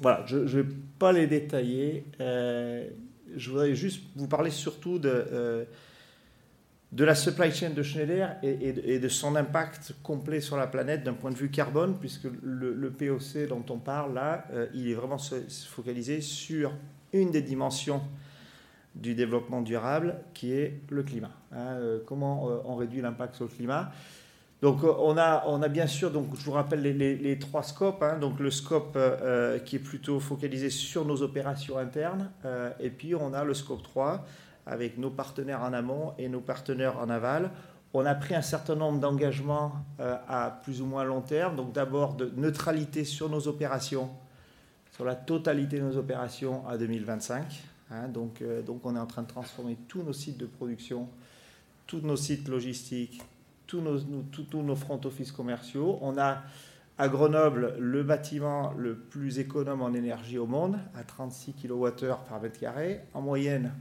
Voilà, 0.00 0.24
je 0.26 0.38
ne 0.38 0.44
vais 0.44 0.68
pas 0.98 1.12
les 1.12 1.26
détailler. 1.26 2.06
Euh, 2.20 2.88
je 3.36 3.50
voudrais 3.50 3.74
juste 3.74 4.02
vous 4.16 4.28
parler 4.28 4.50
surtout 4.50 4.98
de, 4.98 5.66
de 6.92 7.04
la 7.04 7.14
supply 7.14 7.50
chain 7.50 7.70
de 7.70 7.82
Schneider 7.82 8.36
et, 8.42 8.98
de, 8.98 9.08
son 9.08 9.34
impact 9.34 9.94
complet 10.02 10.42
sur 10.42 10.58
la 10.58 10.66
planète 10.66 11.02
d'un 11.02 11.14
point 11.14 11.30
de 11.30 11.36
vue 11.36 11.50
carbone, 11.50 11.96
puisque 11.98 12.28
le, 12.42 12.90
POC 12.90 13.48
dont 13.48 13.64
on 13.70 13.78
parle 13.78 14.14
là, 14.14 14.44
euh, 14.52 14.66
il 14.74 14.90
est 14.90 14.94
vraiment 14.94 15.16
focalisé 15.18 16.20
sur 16.20 16.72
une 17.14 17.30
des 17.30 17.40
dimensions 17.40 18.02
du 18.94 19.14
développement 19.14 19.62
durable, 19.62 20.16
qui 20.34 20.52
est 20.52 20.80
le 20.90 21.02
climat. 21.02 21.30
Hein, 21.50 21.76
euh, 21.76 21.98
comment 22.04 22.50
euh, 22.50 22.58
on 22.66 22.76
réduit 22.76 23.00
l'impact 23.00 23.36
sur 23.36 23.44
le 23.44 23.50
climat 23.50 23.90
donc 24.60 24.84
on 24.84 25.18
a, 25.18 25.42
on 25.48 25.60
a 25.60 25.66
bien 25.66 25.88
sûr, 25.88 26.12
donc 26.12 26.36
je 26.36 26.44
vous 26.44 26.52
rappelle 26.52 26.82
les, 26.82 27.38
trois 27.40 27.64
scopes. 27.64 28.00
Hein. 28.00 28.18
donc 28.20 28.38
le 28.38 28.48
scope 28.48 28.96
qui 29.64 29.74
est 29.74 29.80
plutôt 29.80 30.20
focalisé 30.20 30.70
sur 30.70 31.04
nos 31.04 31.20
opérations 31.22 31.78
internes, 31.78 32.30
et 32.78 32.90
puis 32.90 33.16
on 33.16 33.34
a 33.34 33.42
le 33.42 33.54
scope 33.54 33.82
3 33.82 34.24
avec 34.66 34.98
nos 34.98 35.10
partenaires 35.10 35.62
en 35.62 35.72
amont 35.72 36.14
et 36.18 36.28
nos 36.28 36.40
partenaires 36.40 36.98
en 36.98 37.08
aval. 37.08 37.50
On 37.94 38.06
a 38.06 38.14
pris 38.14 38.34
un 38.34 38.42
certain 38.42 38.74
nombre 38.74 39.00
d'engagements 39.00 39.72
euh, 40.00 40.16
à 40.28 40.60
plus 40.62 40.80
ou 40.80 40.86
moins 40.86 41.04
long 41.04 41.20
terme. 41.20 41.56
Donc 41.56 41.72
d'abord 41.72 42.14
de 42.14 42.32
neutralité 42.36 43.04
sur 43.04 43.28
nos 43.28 43.48
opérations, 43.48 44.10
sur 44.92 45.04
la 45.04 45.14
totalité 45.14 45.78
de 45.78 45.84
nos 45.84 45.96
opérations 45.96 46.66
à 46.66 46.78
2025. 46.78 47.62
Hein. 47.90 48.08
donc, 48.08 48.40
euh, 48.40 48.62
donc 48.62 48.86
on 48.86 48.96
est 48.96 48.98
en 48.98 49.06
train 49.06 49.22
de 49.22 49.28
transformer 49.28 49.76
tous 49.88 50.02
nos 50.02 50.14
sites 50.14 50.38
de 50.38 50.46
production, 50.46 51.08
tous 51.86 52.00
nos 52.00 52.16
sites 52.16 52.48
logistiques, 52.48 53.20
tous 53.66 53.80
nos, 53.80 53.98
tous 53.98 54.62
nos 54.62 54.76
front 54.76 55.00
office 55.04 55.32
commerciaux. 55.32 55.98
On 56.00 56.16
a 56.16 56.42
à 56.98 57.08
Grenoble 57.08 57.74
le 57.78 58.02
bâtiment 58.02 58.72
le 58.76 58.96
plus 58.96 59.38
économe 59.38 59.82
en 59.82 59.92
énergie 59.92 60.38
au 60.38 60.46
monde, 60.46 60.78
à 60.94 61.04
36 61.04 61.54
kWh 61.54 61.90
par 62.28 62.40
mètre 62.40 62.58
carré. 62.58 63.00
En 63.14 63.20
moyenne, 63.22 63.72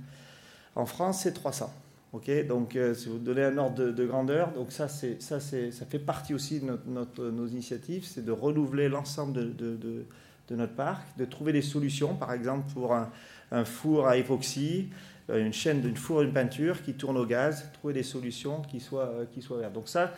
en 0.75 0.85
France, 0.85 1.21
c'est 1.23 1.33
300. 1.33 1.71
ok 2.13 2.47
donc, 2.47 2.75
euh, 2.75 2.93
si 2.93 3.09
vous 3.09 3.17
donnez 3.17 3.43
un 3.43 3.57
ordre 3.57 3.91
de, 3.91 4.05
grandeur, 4.05 4.51
donc 4.53 4.71
ça, 4.71 4.87
ça, 4.87 5.39
fait 5.39 5.99
partie 5.99 6.33
aussi 6.33 6.61
de 6.61 7.29
nos 7.29 7.47
initiatives, 7.47 8.05
c'est 8.05 8.25
de 8.25 8.31
renouveler 8.31 8.89
l'ensemble 8.89 9.55
de, 9.55 10.05
notre 10.49 10.73
parc, 10.73 11.17
de 11.17 11.25
trouver 11.25 11.53
des 11.53 11.61
solutions, 11.61 12.15
par 12.15 12.33
exemple 12.33 12.69
pour 12.73 12.93
un, 12.93 13.09
un 13.51 13.65
four 13.65 14.07
à 14.07 14.17
époxy, 14.17 14.89
euh, 15.29 15.45
une 15.45 15.53
chaîne 15.53 15.81
d'une 15.81 15.95
four, 15.95 16.21
une 16.21 16.33
peinture 16.33 16.81
qui 16.83 16.93
tourne 16.93 17.17
au 17.17 17.25
gaz, 17.25 17.69
trouver 17.73 17.93
des 17.93 18.03
solutions 18.03 18.61
qui 18.61 18.79
soient, 18.79 19.09
euh, 19.09 19.25
qui 19.31 19.41
soient 19.41 19.59
vertes. 19.59 19.73
Donc 19.73 19.87
ça, 19.87 20.13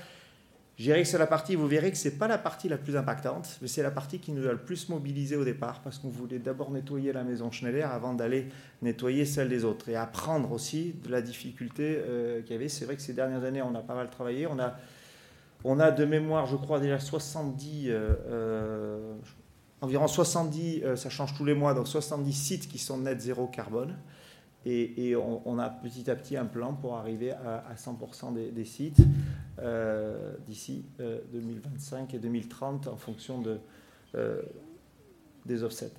je 0.76 0.86
dirais 0.86 1.04
que 1.04 1.08
c'est 1.08 1.20
la 1.20 1.28
partie, 1.28 1.56
vous 1.56 1.68
verrez 1.68 1.92
que 1.92 1.98
ce 1.98 2.10
n'est 2.10 2.16
pas 2.16 2.28
la 2.28 2.40
partie 2.40 2.68
la 2.68 2.78
plus 2.78 2.98
impactante, 2.98 3.60
mais 3.62 3.68
c'est 3.68 3.84
la 3.84 3.92
partie 3.92 4.18
qui 4.18 4.32
nous 4.32 4.48
a 4.48 4.52
le 4.52 4.58
plus 4.58 4.90
mobilisé 4.90 5.36
au 5.36 5.46
départ, 5.46 5.82
parce 5.82 6.00
qu'on 6.00 6.10
voulait 6.10 6.40
d'abord 6.40 6.72
nettoyer 6.72 7.14
la 7.14 7.24
maison 7.24 7.52
Schneider 7.52 7.92
avant 7.92 8.14
d'aller 8.14 8.48
nettoyer 8.82 9.26
celle 9.26 9.50
des 9.50 9.66
autres, 9.66 9.90
et 9.90 9.96
apprendre 9.96 10.52
aussi 10.52 10.96
de 11.04 11.12
la 11.12 11.22
difficulté 11.22 12.00
euh, 12.00 12.42
qu'il 12.42 12.54
y 12.54 12.56
avait. 12.56 12.70
C'est 12.70 12.86
vrai 12.86 12.96
que 12.96 13.04
ces 13.04 13.14
dernières 13.14 13.44
années, 13.44 13.62
on 13.62 13.76
a 13.76 13.82
pas 13.82 13.94
mal 13.94 14.10
travaillé. 14.10 14.48
On 14.48 14.58
a, 14.58 14.76
on 15.64 15.80
a 15.80 15.92
de 15.92 16.06
mémoire, 16.06 16.48
je 16.48 16.56
crois, 16.56 16.80
déjà 16.80 17.00
70, 17.00 17.90
euh, 17.90 18.16
euh, 18.30 19.14
environ 19.82 20.08
70, 20.08 20.96
ça 20.96 21.10
change 21.12 21.36
tous 21.36 21.46
les 21.46 21.54
mois, 21.54 21.76
donc 21.76 21.88
70 21.88 22.34
sites 22.34 22.68
qui 22.68 22.80
sont 22.80 22.98
net 22.98 23.22
zéro 23.22 23.46
carbone. 23.46 23.96
Et, 24.66 25.16
on, 25.16 25.60
a 25.60 25.70
petit 25.70 26.10
à 26.10 26.16
petit 26.16 26.38
un 26.38 26.46
plan 26.46 26.74
pour 26.74 26.96
arriver 26.96 27.32
à, 27.32 27.76
100% 27.76 28.34
des, 28.54 28.66
sites 28.66 29.02
euh, 29.60 30.36
d'ici 30.48 30.86
2025 31.34 32.14
euh, 32.14 32.18
et 32.18 32.20
2030 32.20 32.88
en 32.88 32.96
fonction 32.96 33.44
euh, 34.16 34.42
des 35.46 35.64
offsets. 35.64 35.92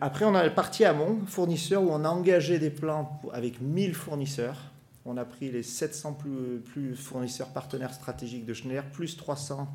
après, 0.00 0.24
on 0.24 0.34
a 0.34 0.44
le 0.44 0.52
parti 0.52 0.84
amont, 0.84 1.20
fournisseurs, 1.26 1.82
où 1.84 1.90
on 1.90 2.04
a 2.04 2.08
engagé 2.08 2.58
des 2.58 2.70
plans 2.70 3.20
avec 3.32 3.60
1000 3.60 3.94
fournisseurs. 3.94 4.58
On 5.04 5.16
a 5.16 5.24
pris 5.24 5.52
les 5.52 5.62
700 5.62 6.14
plus, 6.14 6.58
plus 6.58 6.96
fournisseurs 6.96 7.48
partenaires 7.48 7.94
stratégiques 7.94 8.46
de 8.46 8.52
Schneider, 8.52 8.84
plus 8.86 9.16
300 9.16 9.68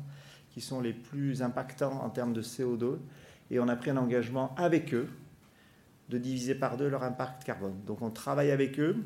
qui 0.50 0.60
sont 0.60 0.80
les 0.80 0.92
plus 0.92 1.42
impactants 1.42 2.02
en 2.02 2.10
termes 2.10 2.34
de 2.34 2.42
CO2. 2.42 2.98
Et 3.50 3.58
on 3.58 3.68
a 3.68 3.76
pris 3.76 3.90
un 3.90 3.96
engagement 3.96 4.54
avec 4.56 4.92
eux 4.92 5.08
de 6.08 6.18
diviser 6.18 6.54
par 6.54 6.76
deux 6.76 6.88
leur 6.88 7.02
impact 7.02 7.44
carbone. 7.44 7.74
Donc 7.86 8.02
on 8.02 8.10
travaille 8.10 8.50
avec 8.50 8.78
eux. 8.78 8.96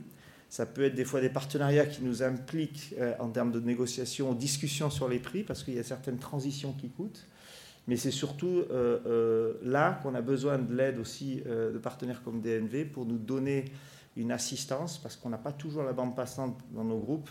Ça 0.49 0.67
peut 0.67 0.83
être 0.85 0.95
des 0.95 1.05
fois 1.05 1.21
des 1.21 1.29
partenariats 1.29 1.87
qui 1.87 2.03
nous 2.03 2.23
impliquent 2.23 2.95
euh, 2.99 3.15
en 3.21 3.29
termes 3.29 3.53
de 3.53 3.61
négociation, 3.61 4.35
discussion 4.35 4.91
sur 4.91 5.09
les 5.09 5.21
prix, 5.21 5.45
parce 5.45 5.63
qu'il 5.63 5.75
y 5.75 5.79
a 5.79 5.85
certaines 5.85 6.19
transitions 6.19 6.73
qui 6.73 6.89
coûtent. 6.91 7.25
Mais 7.87 7.97
c'est 7.97 8.11
surtout 8.11 8.65
euh, 8.71 8.99
euh, 9.07 9.55
là 9.63 10.01
qu'on 10.03 10.15
a 10.15 10.21
besoin 10.21 10.59
de 10.59 10.75
l'aide 10.75 10.99
aussi 10.99 11.43
de 11.47 11.79
partenaires 11.79 12.23
comme 12.23 12.41
DNV 12.41 12.85
pour 12.85 13.07
nous 13.07 13.19
donner 13.19 13.67
une 14.17 14.33
assistance, 14.33 14.99
parce 14.99 15.17
qu'on 15.17 15.31
n'a 15.31 15.39
pas 15.39 15.53
toujours 15.53 15.85
la 15.85 15.93
bande 15.93 16.15
passante 16.17 16.59
dans 16.73 16.85
nos 16.85 16.99
groupes 16.99 17.31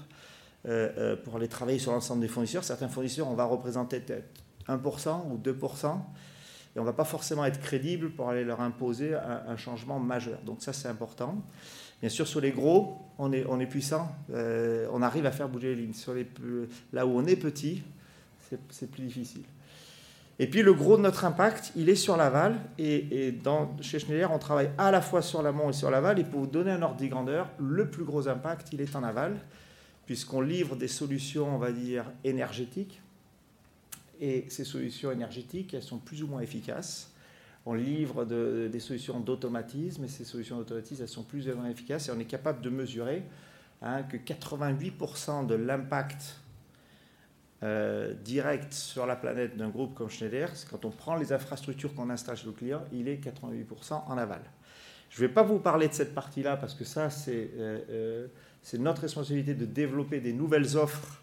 pour 1.24 1.36
aller 1.36 1.48
travailler 1.48 1.80
sur 1.80 1.92
l'ensemble 1.92 2.22
des 2.22 2.28
fournisseurs. 2.28 2.64
Certains 2.64 2.90
fournisseurs, 2.90 3.28
on 3.30 3.36
va 3.36 3.46
représenter 3.46 4.00
peut-être 4.00 4.42
1% 4.68 5.32
ou 5.32 5.38
2% 5.38 6.00
et 6.76 6.80
on 6.80 6.84
ne 6.84 6.88
va 6.88 6.94
pas 6.94 7.06
forcément 7.06 7.46
être 7.46 7.60
crédible 7.60 8.12
pour 8.12 8.30
aller 8.30 8.44
leur 8.44 8.62
imposer 8.62 9.16
un, 9.16 9.58
changement 9.58 10.00
majeur. 10.00 10.40
Donc 10.46 10.62
ça, 10.62 10.72
c'est 10.72 10.88
important. 10.88 11.36
Bien 12.00 12.10
sûr, 12.10 12.28
sur 12.28 12.42
les 12.42 12.52
gros, 12.52 12.98
on 13.18 13.32
est, 13.32 13.66
puissant, 13.66 14.10
euh, 14.32 14.88
on 14.94 15.02
arrive 15.02 15.26
à 15.26 15.32
faire 15.32 15.50
bouger 15.50 15.76
les 15.76 15.82
lignes. 15.82 15.94
Sur 15.94 16.14
les, 16.14 16.28
là 16.94 17.06
où 17.06 17.18
on 17.18 17.26
est 17.26 17.36
petit, 17.36 17.84
c'est 18.70 18.90
plus 18.90 19.04
difficile. 19.04 19.44
Et 20.42 20.48
puis 20.48 20.62
le 20.62 20.74
gros 20.74 20.96
de 20.96 21.02
notre 21.02 21.26
impact, 21.26 21.74
il 21.76 21.90
est 21.90 21.96
sur 21.96 22.16
l'aval. 22.16 22.58
Et, 22.78 23.34
chez 23.82 24.00
Schneider, 24.00 24.32
on 24.32 24.40
travaille 24.40 24.70
à 24.78 24.92
la 24.92 25.02
fois 25.02 25.22
sur 25.22 25.42
l'amont 25.42 25.70
et 25.70 25.74
sur 25.74 25.92
l'aval. 25.92 26.20
Et 26.20 26.24
pour 26.24 26.42
vous 26.42 26.48
donner 26.48 26.72
un 26.72 26.82
ordre 26.82 27.02
de 27.02 27.08
grandeur, 27.08 27.50
le 27.60 27.90
plus 27.90 28.06
gros 28.06 28.28
impact, 28.28 28.70
il 28.72 28.80
est 28.80 28.96
en 28.96 29.04
aval, 29.04 29.36
puisqu'on 30.06 30.40
livre 30.40 30.76
des 30.76 30.88
solutions, 30.88 31.54
on 31.54 31.58
va 31.58 31.72
dire, 31.72 32.06
énergétiques 32.24 33.02
et 34.20 34.46
ces 34.50 34.66
solutions 34.66 35.12
énergétiques, 35.12 35.74
elles 35.74 35.84
sont 35.84 35.98
plus 35.98 36.24
ou 36.24 36.28
moins 36.28 36.42
efficaces. 36.42 37.12
On 37.66 37.74
livre 37.74 38.26
des 38.26 38.80
solutions 38.80 39.20
d'automatisme 39.20 40.04
et 40.04 40.08
ces 40.08 40.24
solutions 40.24 40.58
d'automatisme, 40.58 41.04
elles 41.04 41.10
sont 41.10 41.24
plus 41.24 41.48
ou 41.48 41.56
moins 41.56 41.70
efficaces 41.70 42.10
et 42.10 42.12
on 42.12 42.20
est 42.20 42.26
capable 42.26 42.62
de 42.62 42.70
mesurer 42.70 43.24
hein, 43.82 44.04
que 44.04 44.18
88% 44.18 45.46
de 45.46 45.56
l'impact 45.56 46.38
euh, 47.62 48.14
direct 48.14 48.74
sur 48.74 49.06
la 49.06 49.18
planète 49.18 49.58
d'un 49.58 49.68
groupe 49.68 49.94
comme 49.94 50.10
Schneider, 50.10 50.50
quand 50.72 50.86
on 50.86 50.92
prend 50.92 51.16
les 51.16 51.34
infrastructures 51.34 51.94
qu'on 51.94 52.10
installe 52.10 52.38
chez 52.38 52.48
nos 52.48 52.54
clients, 52.54 52.84
il 52.94 53.10
est 53.10 53.22
88% 53.22 54.06
en 54.08 54.18
aval. 54.18 54.42
Je 55.10 55.22
ne 55.22 55.28
vais 55.28 55.34
pas 55.34 55.44
vous 55.44 55.60
parler 55.60 55.90
de 55.90 55.94
cette 55.94 56.16
partie-là 56.16 56.56
parce 56.56 56.74
que 56.74 56.86
ça, 56.86 57.10
c'est 57.10 57.50
euh, 57.58 57.80
euh, 57.90 58.28
notre 58.78 59.02
responsabilité 59.02 59.56
de 59.56 59.66
développer 59.66 60.22
des 60.22 60.32
nouvelles 60.32 60.78
offres 60.78 61.22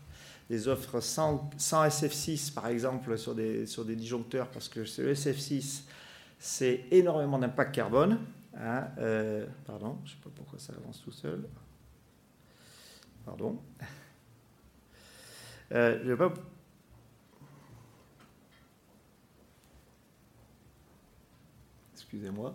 des 0.49 0.69
offres 0.69 1.01
sans, 1.01 1.51
SF6, 1.59 2.53
par 2.53 2.69
exemple, 2.69 3.19
sur 3.19 3.35
des, 3.35 3.67
disjoncteurs, 3.97 4.49
parce 4.49 4.69
que 4.69 4.85
ce 4.85 5.03
SF6, 5.03 5.83
c'est 6.39 6.85
énormément 6.91 7.39
d'impact 7.39 7.75
carbone. 7.75 8.19
Hein, 8.59 8.89
euh, 8.99 9.47
pardon, 9.67 9.99
je 10.05 10.13
ne 10.13 10.17
sais 10.17 10.23
pas 10.23 10.31
pourquoi 10.35 10.59
ça 10.59 10.73
avance 10.75 11.03
tout 11.03 11.13
seul. 11.13 11.45
Pardon. 13.25 13.61
Euh, 15.73 15.99
je 16.05 16.13
vais 16.13 16.17
pas... 16.17 16.33
Excusez-moi. 21.95 22.55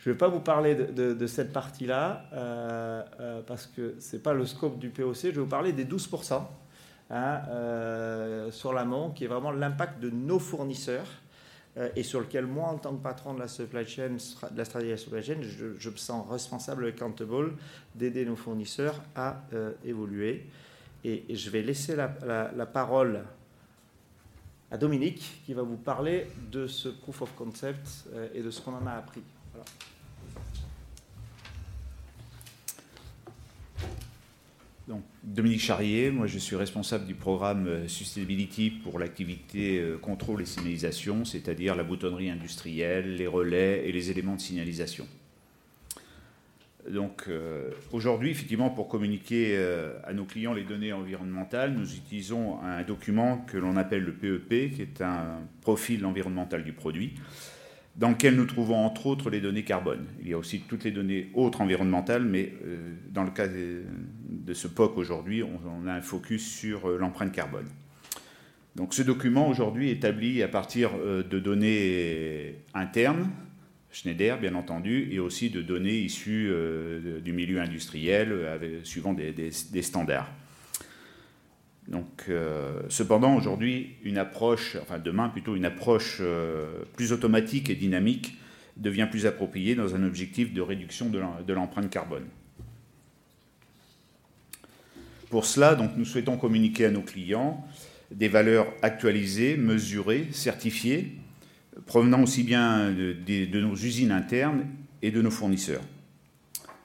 Je 0.00 0.10
ne 0.10 0.14
vais 0.14 0.18
pas 0.18 0.26
vous 0.26 0.40
parler 0.40 0.74
de, 0.74 1.14
de, 1.14 1.26
cette 1.28 1.52
partie-là, 1.52 2.28
euh, 2.32 3.40
parce 3.42 3.68
que 3.68 3.94
ce 4.00 4.16
n'est 4.16 4.22
pas 4.22 4.34
le 4.34 4.44
scope 4.46 4.80
du 4.80 4.90
POC. 4.90 5.14
Je 5.14 5.28
vais 5.28 5.40
vous 5.40 5.46
parler 5.46 5.72
des 5.72 5.84
12%. 5.84 6.42
Hein, 7.10 7.42
euh, 7.48 8.50
sur 8.50 8.72
l'amont, 8.72 9.10
qui 9.10 9.24
est 9.24 9.28
vraiment 9.28 9.50
l'impact 9.50 10.00
de 10.00 10.08
nos 10.08 10.38
fournisseurs 10.38 11.06
euh, 11.76 11.90
et 11.96 12.02
sur 12.02 12.20
lequel 12.20 12.46
moi, 12.46 12.68
en 12.68 12.78
tant 12.78 12.96
que 12.96 13.02
patron 13.02 13.34
de 13.34 13.40
la 13.40 13.48
supply 13.48 13.86
chain, 13.86 14.16
de 14.50 14.56
la 14.56 14.64
stratégie 14.64 14.90
de 14.90 14.94
la 14.94 14.96
supply 14.96 15.22
chain, 15.22 15.42
je, 15.42 15.90
me 15.90 15.96
sens 15.96 16.26
responsable, 16.30 16.86
accountable, 16.86 17.56
d'aider 17.94 18.24
nos 18.24 18.36
fournisseurs 18.36 19.02
à 19.14 19.42
euh, 19.52 19.72
évoluer. 19.84 20.46
Et, 21.04 21.24
je 21.34 21.50
vais 21.50 21.60
laisser 21.60 21.94
la, 21.94 22.66
parole 22.66 23.20
à 24.70 24.78
Dominique, 24.78 25.42
qui 25.44 25.52
va 25.52 25.62
vous 25.62 25.76
parler 25.76 26.26
de 26.50 26.66
ce 26.66 26.88
proof 26.88 27.20
of 27.20 27.34
concept 27.36 28.06
et 28.34 28.40
de 28.40 28.50
ce 28.50 28.62
qu'on 28.62 28.74
en 28.74 28.86
a 28.86 28.92
appris. 28.92 29.22
Donc, 34.86 35.02
Dominique 35.22 35.60
Charrier, 35.60 36.10
moi 36.10 36.26
je 36.26 36.38
suis 36.38 36.56
responsable 36.56 37.06
du 37.06 37.14
programme 37.14 37.66
euh, 37.66 37.88
Sustainability 37.88 38.70
pour 38.70 38.98
l'activité 38.98 39.80
euh, 39.80 39.96
contrôle 39.96 40.42
et 40.42 40.44
signalisation, 40.44 41.24
c'est-à-dire 41.24 41.74
la 41.74 41.84
boutonnerie 41.84 42.28
industrielle, 42.28 43.16
les 43.16 43.26
relais 43.26 43.88
et 43.88 43.92
les 43.92 44.10
éléments 44.10 44.34
de 44.34 44.42
signalisation. 44.42 45.06
Donc 46.90 47.24
euh, 47.28 47.70
aujourd'hui, 47.92 48.30
effectivement, 48.30 48.68
pour 48.68 48.88
communiquer 48.88 49.56
à 50.04 50.12
nos 50.12 50.26
clients 50.26 50.52
les 50.52 50.64
données 50.64 50.92
environnementales, 50.92 51.72
nous 51.72 51.94
utilisons 51.94 52.60
un 52.62 52.82
document 52.82 53.38
que 53.38 53.56
l'on 53.56 53.78
appelle 53.78 54.02
le 54.02 54.12
PEP, 54.12 54.74
qui 54.74 54.82
est 54.82 55.00
un 55.00 55.40
profil 55.62 56.04
environnemental 56.04 56.62
du 56.62 56.74
produit 56.74 57.14
dans 57.96 58.10
lequel 58.10 58.34
nous 58.34 58.46
trouvons 58.46 58.76
entre 58.76 59.06
autres 59.06 59.30
les 59.30 59.40
données 59.40 59.62
carbone. 59.62 60.06
Il 60.20 60.28
y 60.28 60.32
a 60.32 60.38
aussi 60.38 60.60
toutes 60.60 60.84
les 60.84 60.90
données 60.90 61.30
autres 61.34 61.60
environnementales, 61.60 62.24
mais 62.24 62.52
euh, 62.64 62.94
dans 63.10 63.24
le 63.24 63.30
cas 63.30 63.46
de, 63.46 63.84
ce 64.52 64.68
POC 64.68 64.98
aujourd'hui, 64.98 65.42
on, 65.42 65.86
a 65.86 65.92
un 65.92 66.00
focus 66.00 66.46
sur 66.46 66.88
euh, 66.88 66.98
l'empreinte 66.98 67.32
carbone. 67.32 67.66
Donc 68.74 68.94
ce 68.94 69.02
document 69.02 69.48
aujourd'hui 69.48 69.90
établi 69.90 70.42
à 70.42 70.48
partir 70.48 70.90
euh, 70.96 71.22
de 71.22 71.38
données 71.38 72.56
internes, 72.74 73.30
Schneider 73.92 74.40
bien 74.40 74.56
entendu, 74.56 75.08
et 75.12 75.20
aussi 75.20 75.50
de 75.50 75.62
données 75.62 75.98
issues 75.98 76.50
du 77.22 77.32
milieu 77.32 77.60
industriel 77.60 78.34
suivant 78.82 79.14
des 79.14 79.82
standards. 79.82 80.28
Donc, 81.88 82.24
euh, 82.28 82.80
cependant, 82.88 83.36
aujourd'hui, 83.36 83.96
une 84.04 84.16
approche, 84.16 84.76
enfin 84.80 84.98
demain 84.98 85.28
plutôt, 85.28 85.54
une 85.54 85.66
approche 85.66 86.18
euh, 86.20 86.82
plus 86.96 87.12
automatique 87.12 87.68
et 87.68 87.74
dynamique 87.74 88.38
devient 88.76 89.06
plus 89.10 89.26
appropriée 89.26 89.74
dans 89.74 89.94
un 89.94 90.02
objectif 90.02 90.52
de 90.52 90.60
réduction 90.60 91.08
de 91.08 91.52
l'empreinte 91.52 91.90
carbone. 91.90 92.24
Pour 95.30 95.44
cela, 95.44 95.76
nous 95.96 96.04
souhaitons 96.04 96.36
communiquer 96.36 96.86
à 96.86 96.90
nos 96.90 97.02
clients 97.02 97.64
des 98.10 98.28
valeurs 98.28 98.66
actualisées, 98.82 99.56
mesurées, 99.56 100.28
certifiées, 100.32 101.12
provenant 101.86 102.22
aussi 102.22 102.42
bien 102.42 102.90
de 102.90 103.60
nos 103.60 103.74
usines 103.74 104.12
internes 104.12 104.66
et 105.02 105.10
de 105.10 105.22
nos 105.22 105.30
fournisseurs. 105.30 105.82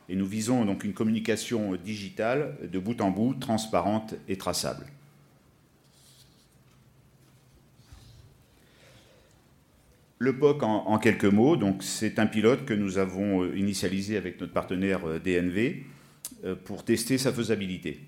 Et 0.10 0.16
nous 0.16 0.26
visons 0.26 0.66
donc 0.66 0.84
une 0.84 0.94
communication 0.94 1.76
digitale 1.76 2.58
de 2.70 2.80
bout 2.80 3.00
en 3.00 3.12
bout, 3.12 3.36
transparente 3.36 4.16
et 4.28 4.38
traçable. 4.38 4.88
Le 10.22 10.38
POC 10.38 10.64
en, 10.64 10.98
quelques 10.98 11.24
mots, 11.24 11.58
c'est 11.80 12.20
un 12.20 12.28
pilote 12.28 12.66
que 12.66 12.74
nous 12.74 12.98
avons 12.98 13.44
euh, 13.44 13.58
initialisé 13.58 14.18
avec 14.18 14.42
notre 14.42 14.52
partenaire 14.52 15.08
euh, 15.08 15.18
DNV 15.18 15.86
euh, 16.44 16.56
pour 16.56 16.84
tester 16.84 17.18
sa 17.18 17.32
faisabilité. 17.32 18.02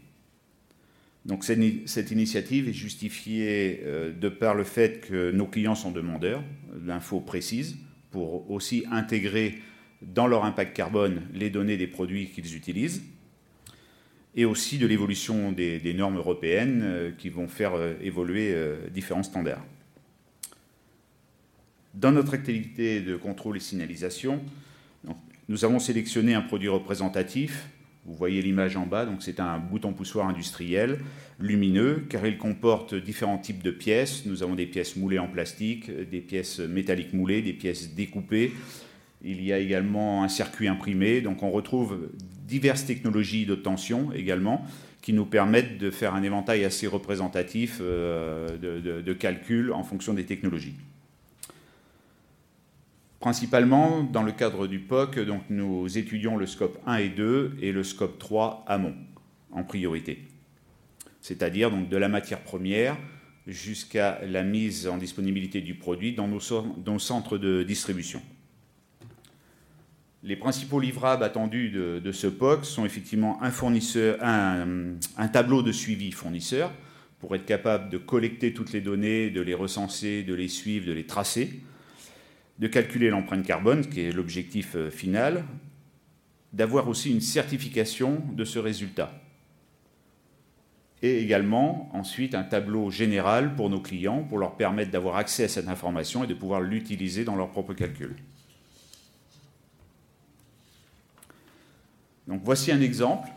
Donc 1.23 1.45
cette 1.45 2.11
initiative 2.11 2.67
est 2.67 2.73
justifiée 2.73 3.83
de 4.19 4.27
par 4.27 4.55
le 4.55 4.63
fait 4.63 5.01
que 5.07 5.29
nos 5.29 5.45
clients 5.45 5.75
sont 5.75 5.91
demandeurs 5.91 6.43
d'infos 6.75 7.19
précises 7.19 7.77
pour 8.09 8.49
aussi 8.49 8.85
intégrer 8.91 9.59
dans 10.01 10.27
leur 10.27 10.45
impact 10.45 10.75
carbone 10.75 11.21
les 11.33 11.49
données 11.49 11.77
des 11.77 11.87
produits 11.87 12.29
qu'ils 12.29 12.55
utilisent, 12.55 13.03
et 14.35 14.45
aussi 14.45 14.77
de 14.77 14.87
l'évolution 14.87 15.51
des, 15.51 15.93
normes 15.93 16.17
européennes 16.17 16.81
euh, 16.83 17.11
qui 17.17 17.29
vont 17.29 17.47
faire 17.47 17.73
euh, 17.75 17.93
évoluer 18.01 18.53
euh, 18.53 18.77
différents 18.89 19.23
standards. 19.23 19.65
Dans 21.93 22.11
notre 22.11 22.33
activité 22.33 23.01
de 23.01 23.17
contrôle 23.17 23.57
et 23.57 23.59
signalisation, 23.59 24.41
nous 25.49 25.65
avons 25.65 25.79
sélectionné 25.79 26.33
un 26.33 26.41
produit 26.41 26.69
représentatif. 26.69 27.67
Vous 28.05 28.15
voyez 28.15 28.41
l'image 28.41 28.77
en 28.77 28.85
bas, 28.85 29.05
donc 29.05 29.21
c'est 29.21 29.41
un 29.41 29.59
bouton 29.59 29.91
poussoir 29.91 30.29
industriel 30.29 30.99
lumineux 31.39 32.05
car 32.09 32.25
il 32.25 32.37
comporte 32.37 32.95
différents 32.95 33.37
types 33.37 33.61
de 33.61 33.71
pièces. 33.71 34.25
Nous 34.25 34.41
avons 34.41 34.55
des 34.55 34.65
pièces 34.65 34.95
moulées 34.95 35.19
en 35.19 35.27
plastique, 35.27 35.91
des 36.09 36.21
pièces 36.21 36.59
métalliques 36.59 37.13
moulées, 37.13 37.41
des 37.41 37.53
pièces 37.53 37.93
découpées, 37.93 38.53
il 39.23 39.43
y 39.43 39.53
a 39.53 39.59
également 39.59 40.23
un 40.23 40.27
circuit 40.27 40.67
imprimé. 40.67 41.21
Donc 41.21 41.43
on 41.43 41.51
retrouve 41.51 42.09
diverses 42.47 42.85
technologies 42.85 43.45
d'obtention 43.45 44.11
également 44.13 44.65
qui 45.01 45.13
nous 45.13 45.25
permettent 45.25 45.77
de 45.77 45.89
faire 45.89 46.13
un 46.13 46.21
éventail 46.21 46.63
assez 46.63 46.87
représentatif 46.87 47.79
euh, 47.81 48.57
de, 48.57 49.13
calcul 49.13 49.71
en 49.71 49.83
fonction 49.83 50.13
des 50.13 50.25
technologies. 50.25 50.75
Principalement, 53.19 54.03
dans 54.03 54.23
le 54.23 54.31
cadre 54.31 54.67
du 54.67 54.79
POC, 54.79 55.19
nous 55.49 55.97
étudions 55.97 56.37
le 56.37 56.45
scope 56.45 56.79
1 56.87 56.95
et 56.97 57.09
2 57.09 57.57
et 57.61 57.71
le 57.71 57.83
scope 57.83 58.17
3 58.19 58.63
amont 58.67 58.95
en 59.51 59.63
priorité. 59.63 60.23
C'est-à-dire 61.21 61.71
de 61.71 61.97
la 61.97 62.09
matière 62.09 62.41
première 62.41 62.97
jusqu'à 63.45 64.19
la 64.25 64.43
mise 64.43 64.87
en 64.87 64.97
disponibilité 64.97 65.61
du 65.61 65.75
produit 65.75 66.13
dans 66.13 66.27
nos 66.27 66.99
centres 66.99 67.37
de 67.37 67.63
distribution. 67.63 68.21
Les 70.23 70.35
principaux 70.35 70.79
livrables 70.79 71.23
attendus 71.23 71.69
de, 71.69 72.11
ce 72.11 72.27
POC 72.27 72.65
sont 72.65 72.85
effectivement 72.85 73.39
un, 73.41 75.27
tableau 75.33 75.63
de 75.63 75.71
suivi 75.71 76.11
fournisseur 76.11 76.71
pour 77.19 77.35
être 77.35 77.45
capable 77.45 77.89
de 77.89 77.97
collecter 77.97 78.53
toutes 78.53 78.71
les 78.71 78.81
données, 78.81 79.31
de 79.31 79.41
les 79.41 79.55
recenser, 79.55 80.21
de 80.21 80.35
les 80.35 80.47
suivre, 80.47 80.85
de 80.85 80.91
les 80.91 81.05
tracer, 81.05 81.61
de 82.59 82.67
calculer 82.67 83.09
l'empreinte 83.09 83.43
carbone, 83.43 83.87
qui 83.87 84.01
est 84.01 84.11
l'objectif 84.11 84.75
euh, 84.75 84.91
final, 84.91 85.43
d'avoir 86.53 86.87
aussi 86.87 87.09
une 87.09 87.21
certification 87.21 88.21
de 88.33 88.45
ce 88.45 88.59
résultat. 88.59 89.11
Et 91.01 91.19
également, 91.19 91.89
ensuite, 91.95 92.35
un 92.35 92.43
tableau 92.43 92.91
général 92.91 93.55
pour 93.55 93.71
nos 93.71 93.79
clients 93.79 94.23
pour 94.23 94.37
leur 94.37 94.55
permettre 94.55 94.91
d'avoir 94.91 95.15
accès 95.15 95.45
à 95.45 95.47
cette 95.47 95.67
information 95.67 96.23
et 96.23 96.27
de 96.27 96.35
pouvoir 96.35 96.61
l'utiliser 96.61 97.23
dans 97.23 97.35
leurs 97.35 97.49
propres 97.49 97.73
calculs. 97.73 98.15
Donc 102.27 102.41
voici 102.43 102.71
un 102.71 102.81
exemple. 102.81 103.29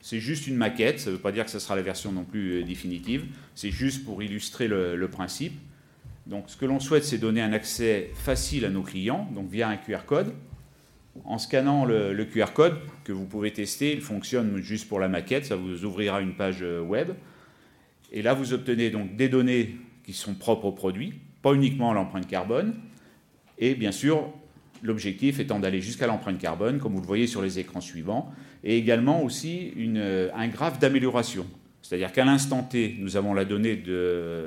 C'est 0.00 0.20
juste 0.20 0.46
une 0.46 0.56
maquette, 0.56 0.98
ça 0.98 1.10
ne 1.10 1.16
veut 1.16 1.20
pas 1.20 1.32
dire 1.32 1.44
que 1.44 1.50
ce 1.50 1.58
sera 1.58 1.76
la 1.76 1.82
version 1.82 2.10
non 2.10 2.24
plus 2.24 2.60
euh, 2.60 2.64
définitive, 2.64 3.26
c'est 3.54 3.70
juste 3.70 4.04
pour 4.04 4.22
illustrer 4.22 4.66
le, 4.66 5.08
principe. 5.08 5.52
Donc 6.26 6.44
ce 6.46 6.56
que 6.56 6.64
l'on 6.64 6.80
souhaite, 6.80 7.04
c'est 7.04 7.18
donner 7.18 7.42
un 7.42 7.52
accès 7.52 8.10
facile 8.14 8.64
à 8.64 8.70
nos 8.70 8.82
clients, 8.82 9.28
donc 9.34 9.50
via 9.50 9.68
un 9.68 9.76
QR 9.76 10.04
code. 10.06 10.32
En 11.24 11.36
scannant 11.36 11.84
le, 11.84 12.24
QR 12.24 12.52
code 12.54 12.78
que 13.04 13.12
vous 13.12 13.26
pouvez 13.26 13.52
tester, 13.52 13.92
il 13.92 14.00
fonctionne 14.00 14.56
juste 14.58 14.88
pour 14.88 15.00
la 15.00 15.08
maquette, 15.08 15.44
ça 15.44 15.56
vous 15.56 15.84
ouvrira 15.84 16.22
une 16.22 16.34
page 16.34 16.62
euh, 16.62 16.80
web. 16.80 17.10
Et 18.10 18.22
là, 18.22 18.32
vous 18.32 18.54
obtenez 18.54 18.88
donc 18.88 19.16
des 19.16 19.28
données 19.28 19.76
qui 20.04 20.14
sont 20.14 20.34
propres 20.34 20.64
au 20.64 20.72
produit, 20.72 21.14
pas 21.42 21.52
uniquement 21.52 21.92
l'empreinte 21.92 22.26
carbone, 22.26 22.74
et 23.58 23.74
bien 23.74 23.92
sûr 23.92 24.32
L'objectif 24.82 25.40
étant 25.40 25.58
d'aller 25.58 25.80
jusqu'à 25.80 26.06
l'empreinte 26.06 26.38
carbone, 26.38 26.78
comme 26.78 26.94
vous 26.94 27.00
le 27.00 27.06
voyez 27.06 27.26
sur 27.26 27.42
les 27.42 27.58
écrans 27.58 27.80
suivants, 27.80 28.32
et 28.64 28.78
également 28.78 29.22
aussi 29.22 29.72
un 30.34 30.48
graphe 30.48 30.78
d'amélioration. 30.78 31.46
C'est-à-dire 31.82 32.12
qu'à 32.12 32.24
l'instant 32.24 32.62
T, 32.62 32.96
nous 32.98 33.16
avons 33.16 33.34
la 33.34 33.44
donnée 33.44 33.76
de 33.76 34.46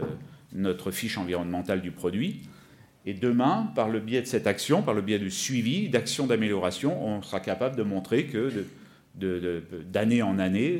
notre 0.53 0.91
fiche 0.91 1.17
environnementale 1.17 1.81
du 1.81 1.91
produit, 1.91 2.41
et 3.05 3.13
demain, 3.13 3.71
par 3.75 3.89
le 3.89 3.99
biais 3.99 4.21
de 4.21 4.27
cette 4.27 4.47
action, 4.47 4.81
par 4.81 4.93
le 4.93 5.01
biais 5.01 5.19
du 5.19 5.29
suivi, 5.29 5.89
d'action 5.89 6.25
d'amélioration, 6.25 7.05
on 7.05 7.21
sera 7.21 7.39
capable 7.39 7.75
de 7.75 7.83
montrer 7.83 8.25
que 8.25 8.49
d'année 9.91 10.21
en 10.21 10.39
année, 10.39 10.79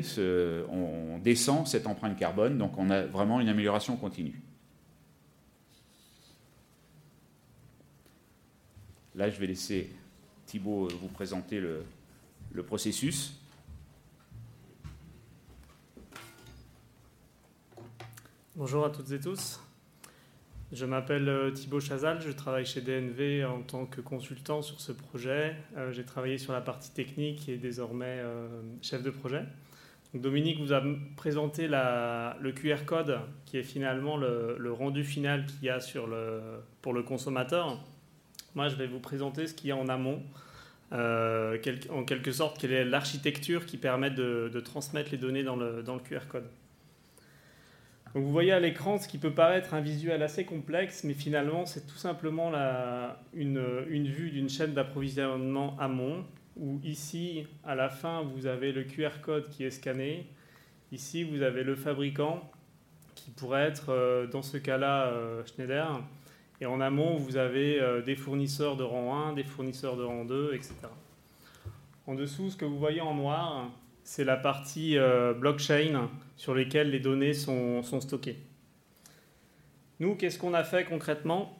on 0.70 1.18
descend 1.22 1.66
cette 1.66 1.86
empreinte 1.86 2.16
carbone, 2.18 2.58
donc 2.58 2.78
on 2.78 2.90
a 2.90 3.02
vraiment 3.02 3.40
une 3.40 3.48
amélioration 3.48 3.96
continue. 3.96 4.40
Là, 9.16 9.30
je 9.30 9.38
vais 9.38 9.46
laisser 9.46 9.90
Thibault 10.44 10.86
euh, 10.86 10.94
vous 11.00 11.06
présenter 11.06 11.60
le, 11.60 11.84
processus. 12.64 13.38
Bonjour 18.56 18.84
à 18.84 18.90
toutes 18.90 19.12
et 19.12 19.20
tous. 19.20 19.60
Je 20.72 20.84
m'appelle 20.84 21.28
euh, 21.28 21.52
Thibaut 21.52 21.78
Chazal, 21.78 22.20
je 22.20 22.30
travaille 22.30 22.66
chez 22.66 22.80
DNV 22.80 23.44
en 23.44 23.62
tant 23.62 23.86
que 23.86 24.00
consultant 24.00 24.62
sur 24.62 24.80
ce 24.80 24.90
projet. 24.90 25.54
Euh, 25.76 25.92
j'ai 25.92 26.04
travaillé 26.04 26.38
sur 26.38 26.52
la 26.52 26.60
partie 26.60 26.90
technique 26.90 27.48
et 27.48 27.56
désormais 27.56 28.20
chef 28.82 29.04
de 29.04 29.10
projet. 29.10 29.44
Dominique 30.12 30.58
vous 30.58 30.72
a 30.72 30.82
présenté 31.16 31.68
le 31.68 32.50
QR 32.50 32.84
code 32.84 33.20
qui 33.44 33.58
est 33.58 33.64
finalement 33.64 34.16
le, 34.16 34.72
rendu 34.72 35.04
final 35.04 35.46
qu'il 35.46 35.64
y 35.64 35.70
a 35.70 35.78
pour 36.82 36.92
le 36.92 37.02
consommateur. 37.04 37.80
Moi, 38.54 38.68
je 38.68 38.76
vais 38.76 38.86
vous 38.86 39.00
présenter 39.00 39.46
ce 39.46 39.54
qu'il 39.54 39.68
y 39.68 39.72
a 39.72 39.76
en 39.76 39.88
amont, 39.88 40.22
euh, 40.92 41.58
en 41.90 42.04
quelque 42.04 42.32
sorte, 42.32 42.58
quelle 42.60 42.72
est 42.72 42.84
l'architecture 42.84 43.66
qui 43.66 43.76
permet 43.76 44.10
de, 44.10 44.60
transmettre 44.64 45.10
les 45.10 45.18
données 45.18 45.42
dans 45.42 45.56
le, 45.56 45.82
QR 46.04 46.26
code. 46.28 46.48
vous 48.14 48.30
voyez 48.30 48.52
à 48.52 48.60
l'écran 48.60 48.98
ce 48.98 49.08
qui 49.08 49.18
peut 49.18 49.32
paraître 49.32 49.74
un 49.74 49.80
visuel 49.80 50.22
assez 50.22 50.44
complexe, 50.44 51.04
mais 51.04 51.14
finalement, 51.14 51.66
c'est 51.66 51.86
tout 51.86 51.96
simplement 51.96 52.52
une, 53.34 54.08
vue 54.08 54.30
d'une 54.30 54.48
chaîne 54.48 54.72
d'approvisionnement 54.72 55.76
amont, 55.78 56.24
où 56.56 56.80
ici, 56.84 57.46
à 57.64 57.74
la 57.74 57.88
fin, 57.88 58.22
vous 58.22 58.46
avez 58.46 58.70
le 58.70 58.84
QR 58.84 59.20
code 59.20 59.48
qui 59.48 59.64
est 59.64 59.70
scanné, 59.70 60.28
Ici, 60.94 61.24
vous 61.24 61.42
avez 61.42 61.64
le 61.64 61.74
fabricant 61.74 62.48
qui 63.16 63.32
pourrait 63.32 63.62
être, 63.62 63.88
euh, 63.88 64.28
dans 64.28 64.42
ce 64.42 64.58
cas-là, 64.58 65.06
euh, 65.06 65.44
Schneider. 65.44 66.00
Et 66.60 66.66
en 66.66 66.80
amont, 66.80 67.16
vous 67.16 67.36
avez 67.36 67.80
euh, 67.80 68.02
des 68.02 68.16
fournisseurs 68.16 68.76
de 68.76 68.84
rang 68.84 69.28
1, 69.28 69.32
des 69.34 69.44
fournisseurs 69.44 69.96
de 69.96 70.04
rang 70.04 70.24
2, 70.24 70.52
etc. 70.54 70.74
En 72.06 72.14
dessous, 72.14 72.50
ce 72.50 72.56
que 72.56 72.64
vous 72.64 72.78
voyez 72.78 73.00
en 73.00 73.14
noir, 73.14 73.70
c'est 74.02 74.24
la 74.24 74.36
partie 74.36 74.98
blockchain 75.38 76.10
sur 76.36 76.54
laquelle 76.54 76.90
les 76.90 77.00
données 77.00 77.32
sont, 77.32 77.82
stockées. 78.00 78.36
Nous, 80.00 80.14
qu'est-ce 80.14 80.38
qu'on 80.38 80.52
a 80.52 80.64
fait 80.64 80.84
concrètement? 80.84 81.58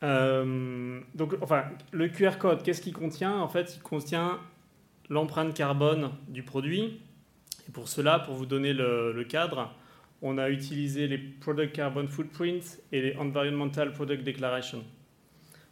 Donc, 0.00 1.34
enfin, 1.42 1.64
le 1.92 2.08
QR 2.08 2.38
code, 2.38 2.62
qu'est-ce 2.62 2.80
qu'il 2.80 2.94
contient? 2.94 3.38
En 3.38 3.48
fait, 3.48 3.76
il 3.76 3.82
contient 3.82 4.38
l'empreinte 5.10 5.54
carbone 5.54 6.10
du 6.28 6.42
produit. 6.42 7.00
Et 7.68 7.72
pour 7.72 7.88
cela, 7.88 8.18
pour 8.18 8.34
vous 8.34 8.46
donner 8.46 8.72
le, 8.72 9.24
cadre, 9.28 9.74
on 10.22 10.38
a 10.38 10.50
utilisé 10.50 11.06
les 11.06 11.18
Product 11.18 11.72
Carbon 11.74 12.06
Footprint 12.06 12.80
et 12.92 13.00
les 13.00 13.16
Environmental 13.16 13.92
Product 13.92 14.24
Declaration. 14.24 14.84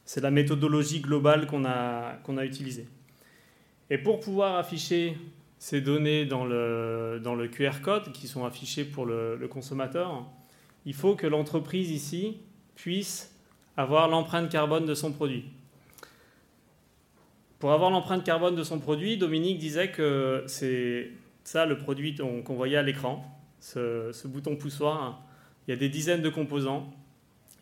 C'est 0.05 0.21
la 0.21 0.31
méthodologie 0.31 1.01
globale 1.01 1.47
qu'on 1.47 1.65
a, 1.65 2.15
qu'on 2.23 2.37
a 2.37 2.45
utilisée. 2.45 2.87
Et 3.91 3.99
pour 3.99 4.21
pouvoir 4.21 4.57
afficher 4.57 5.17
ces 5.59 5.81
données 5.81 6.27
dans 6.27 6.45
le, 6.45 7.21
dans 7.23 7.35
le 7.35 7.49
QR 7.49 7.81
code 7.83 8.13
qui 8.13 8.29
sont 8.29 8.45
affichées 8.45 8.85
pour 8.85 9.07
le, 9.07 9.37
le 9.37 9.49
consommateur, 9.49 10.25
il 10.85 10.95
faut 10.95 11.17
que 11.17 11.27
l'entreprise 11.27 11.91
ici 11.91 12.39
puisse 12.77 13.35
avoir 13.77 14.09
l'empreinte 14.09 14.51
carbone 14.51 14.87
de 14.87 14.95
son 14.95 15.13
produit. 15.13 15.45
Pour 17.59 17.73
avoir 17.73 17.91
l'empreinte 17.91 18.23
carbone 18.23 18.55
de 18.55 18.63
son 18.63 18.79
produit, 18.79 19.17
Dominique 19.17 19.59
disait 19.59 19.91
que 19.91 20.45
c'est 20.47 21.11
ça 21.43 21.65
le 21.65 21.79
produit 21.79 22.15
qu'on 22.15 22.55
voyait 22.55 22.77
à 22.77 22.83
l'écran, 22.83 23.36
ce, 23.61 24.27
bouton 24.27 24.57
poussoir. 24.57 25.23
Il 25.67 25.71
y 25.71 25.75
a 25.75 25.77
des 25.77 25.89
dizaines 25.89 26.23
de 26.23 26.29
composants. 26.29 26.93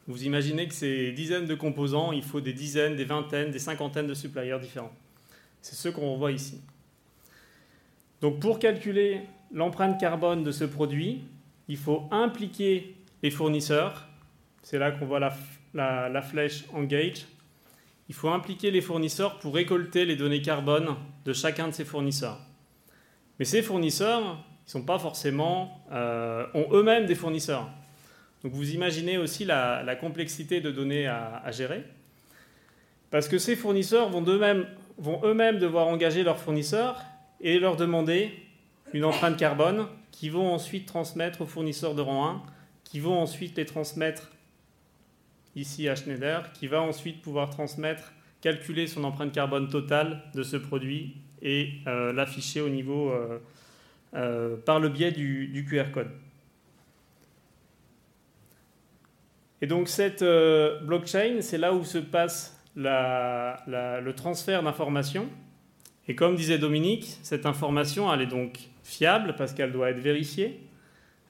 Vous 0.06 0.24
imaginez 0.24 0.68
que 0.68 0.74
ces 0.74 1.12
dizaines 1.12 1.46
de 1.46 1.54
composants, 1.54 2.12
il 2.12 2.22
faut 2.22 2.40
des 2.40 2.52
dizaines, 2.52 2.96
des 2.96 3.04
vingtaines, 3.04 3.50
des 3.50 3.58
cinquantaines 3.58 4.06
de 4.06 4.14
suppliers 4.14 4.58
différents. 4.60 4.92
C'est 5.62 5.76
ce 5.76 5.88
qu'on 5.88 6.16
voit 6.16 6.32
ici. 6.32 6.60
Donc 8.20 8.40
pour 8.40 8.58
calculer 8.58 9.22
l'empreinte 9.52 9.98
carbone 9.98 10.44
de 10.44 10.52
ce 10.52 10.64
produit, 10.64 11.22
il 11.68 11.78
faut 11.78 12.08
impliquer 12.10 12.96
les 13.22 13.30
fournisseurs. 13.30 14.08
C'est 14.62 14.78
là 14.78 14.90
qu'on 14.90 15.06
voit 15.06 15.20
la, 15.20 16.08
la 16.08 16.22
flèche 16.22 16.64
Engage 16.74 17.26
il 18.08 18.14
faut 18.14 18.28
impliquer 18.28 18.70
les 18.70 18.80
fournisseurs 18.80 19.38
pour 19.38 19.54
récolter 19.54 20.04
les 20.04 20.16
données 20.16 20.42
carbone 20.42 20.94
de 21.24 21.32
chacun 21.32 21.68
de 21.68 21.72
ces 21.72 21.84
fournisseurs. 21.84 22.38
Mais 23.38 23.44
ces 23.44 23.62
fournisseurs, 23.62 24.44
ils 24.66 24.70
sont 24.70 24.82
pas 24.82 24.98
forcément, 24.98 25.84
euh, 25.92 26.46
ont 26.54 26.66
eux-mêmes 26.72 27.06
des 27.06 27.14
fournisseurs. 27.14 27.68
Donc 28.42 28.52
vous 28.52 28.74
imaginez 28.74 29.18
aussi 29.18 29.44
la, 29.44 29.96
complexité 29.96 30.60
de 30.60 30.70
données 30.70 31.06
à, 31.06 31.50
gérer. 31.50 31.84
Parce 33.10 33.28
que 33.28 33.38
ces 33.38 33.56
fournisseurs 33.56 34.10
vont 34.10 34.24
eux-mêmes 35.24 35.58
devoir 35.58 35.86
engager 35.86 36.22
leurs 36.22 36.38
fournisseurs 36.38 37.02
et 37.40 37.58
leur 37.58 37.76
demander 37.76 38.32
une 38.92 39.04
empreinte 39.04 39.36
carbone 39.36 39.86
qui 40.10 40.28
vont 40.28 40.52
ensuite 40.52 40.86
transmettre 40.86 41.40
aux 41.42 41.46
fournisseurs 41.46 41.94
de 41.94 42.00
rang 42.00 42.28
1, 42.28 42.42
qui 42.84 43.00
vont 43.00 43.18
ensuite 43.18 43.56
les 43.56 43.66
transmettre 43.66 44.30
ici 45.56 45.88
à 45.88 45.96
Schneider, 45.96 46.52
qui 46.52 46.66
va 46.66 46.80
ensuite 46.82 47.22
pouvoir 47.22 47.50
transmettre, 47.50 48.12
calculer 48.40 48.86
son 48.86 49.04
empreinte 49.04 49.32
carbone 49.32 49.68
totale 49.68 50.22
de 50.34 50.42
ce 50.42 50.56
produit 50.56 51.16
et 51.42 51.70
euh, 51.86 52.12
l'afficher 52.12 52.60
au 52.60 52.68
niveau 52.68 53.10
euh, 53.10 53.38
euh, 54.14 54.56
par 54.56 54.80
le 54.80 54.88
biais 54.88 55.12
du, 55.12 55.66
QR 55.68 55.90
code. 55.92 56.10
Et 59.60 59.66
donc 59.66 59.88
cette 59.88 60.22
blockchain, 60.22 61.38
c'est 61.40 61.58
là 61.58 61.72
où 61.72 61.84
se 61.84 61.98
passe 61.98 62.60
le 62.76 64.10
transfert 64.12 64.62
d'informations. 64.62 65.28
Et 66.06 66.14
comme 66.14 66.36
disait 66.36 66.58
Dominique, 66.58 67.18
cette 67.22 67.46
information, 67.46 68.12
elle 68.12 68.22
est 68.22 68.26
donc 68.26 68.58
fiable 68.82 69.34
parce 69.36 69.54
qu'elle 69.54 69.72
doit 69.72 69.90
être 69.90 70.00
vérifiée, 70.00 70.60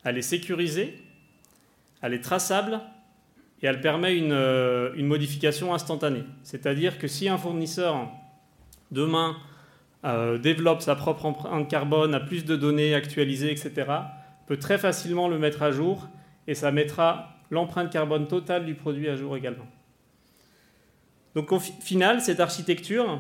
elle 0.03 0.19
est 0.19 0.23
sécurisée, 0.23 0.99
elle 2.03 2.13
est 2.13 2.21
traçable 2.21 2.81
et 3.63 3.67
elle 3.67 3.81
permet 3.81 4.21
euh, 4.21 4.93
une, 4.95 5.07
modification 5.07 5.73
instantanée. 5.73 6.25
C'est-à-dire 6.43 6.99
que 6.99 7.09
si 7.09 7.29
un 7.29 7.39
fournisseur 7.39 8.11
demain 8.91 9.37
euh, 10.05 10.39
développe 10.39 10.83
sa 10.83 10.95
propre 10.95 11.25
empreinte 11.27 11.69
carbone, 11.69 12.15
a 12.15 12.21
plus 12.21 12.45
de 12.45 12.57
données 12.57 12.95
actualisées, 12.95 13.51
etc., 13.51 13.91
peut 14.47 14.59
très 14.59 14.77
facilement 14.77 15.29
le 15.29 15.39
mettre 15.39 15.63
à 15.63 15.71
jour 15.71 16.09
et 16.47 16.55
ça 16.55 16.71
mettra 16.71 17.39
l'empreinte 17.51 17.91
carbone 17.91 18.27
totale 18.27 18.67
du 18.67 18.75
produit 18.75 19.09
à 19.09 19.17
jour 19.17 19.37
également. 19.37 19.67
Donc 21.35 21.53
au 21.53 21.59
final, 21.59 22.21
cette 22.21 22.41
architecture, 22.41 23.19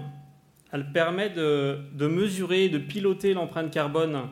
elle 0.73 0.93
permet 0.93 1.31
de, 1.31 1.79
mesurer, 2.07 2.69
de 2.69 2.79
piloter 2.79 3.33
l'empreinte 3.33 3.71
carbone 3.71 4.29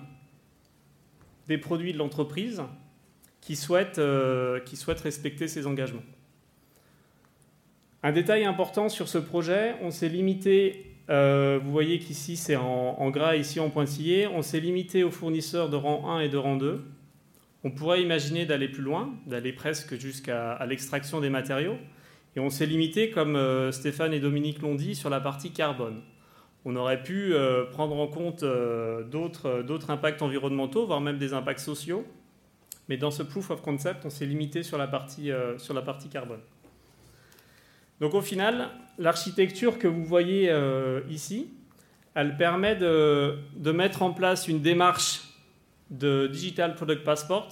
des 1.49 1.59
produits 1.59 1.93
de 1.93 1.99
l'entreprise 1.99 2.63
qui 3.41 3.57
souhaitent, 3.57 3.99
euh, 3.99 4.61
qui 4.61 4.77
souhaitent 4.77 5.01
respecter 5.01 5.49
ces 5.49 5.67
engagements. 5.67 6.03
Un 8.03 8.13
détail 8.13 8.45
important 8.45 8.89
sur 8.89 9.09
ce 9.09 9.19
projet, 9.19 9.75
on 9.81 9.91
s'est 9.91 10.09
limité, 10.09 10.92
euh, 11.11 11.59
vous 11.63 11.71
voyez 11.71 11.99
qu'ici 11.99 12.37
c'est 12.37 12.57
en, 12.57 13.11
gras, 13.11 13.37
ici 13.37 13.61
en 13.61 13.71
pointillé, 13.71 14.27
on 14.27 14.43
s'est 14.43 14.61
limité 14.61 15.05
aux 15.05 15.11
fournisseurs 15.11 15.69
de 15.69 15.77
rang 15.77 16.17
1 16.17 16.21
et 16.21 16.29
de 16.29 16.37
rang 16.37 16.57
2. 16.57 16.85
On 17.65 17.71
pourrait 17.71 18.03
imaginer 18.03 18.47
d'aller 18.47 18.69
plus 18.69 18.83
loin, 18.83 19.15
d'aller 19.27 19.53
presque 19.53 19.99
jusqu'à 19.99 20.65
l'extraction 20.67 21.21
des 21.21 21.31
matériaux. 21.31 21.77
Et 22.35 22.41
on 22.41 22.51
s'est 22.51 22.67
limité, 22.67 23.11
comme 23.11 23.37
euh, 23.37 23.73
Stéphane 23.73 24.15
et 24.15 24.21
Dominique 24.21 24.63
l'ont 24.63 24.75
dit, 24.75 24.95
sur 24.95 25.11
la 25.11 25.21
partie 25.21 25.53
carbone. 25.53 26.01
On 26.65 26.77
aurait 26.77 27.03
pu 27.03 27.35
prendre 27.73 27.97
en 27.97 28.07
compte 28.07 28.45
d'autres 28.45 29.91
impacts 29.91 30.23
environnementaux, 30.23 30.87
voire 30.87 31.01
même 31.01 31.19
des 31.19 31.35
impacts 31.35 31.59
sociaux. 31.59 32.07
Mais 32.89 32.97
dans 32.97 33.11
ce 33.11 33.23
proof 33.23 33.51
of 33.51 33.63
concept, 33.63 34.05
on 34.05 34.11
s'est 34.11 34.27
limité 34.27 34.63
sur 34.63 34.79
la 34.79 34.87
partie, 34.87 35.31
euh, 35.31 35.57
sur 35.59 35.75
la 35.75 35.83
partie 35.83 36.09
carbone. 36.09 36.41
Donc 38.01 38.15
au 38.15 38.21
final, 38.21 38.71
l'architecture 38.99 39.79
que 39.79 39.89
vous 39.89 40.05
voyez 40.05 40.51
euh, 40.51 41.01
ici, 41.11 41.51
elle 42.15 42.37
permet 42.37 42.77
de, 42.77 43.39
mettre 43.73 44.03
en 44.03 44.13
place 44.13 44.49
une 44.49 44.61
démarche 44.61 45.23
de 45.91 46.27
Digital 46.27 46.75
Product 46.75 47.05
Passport, 47.05 47.49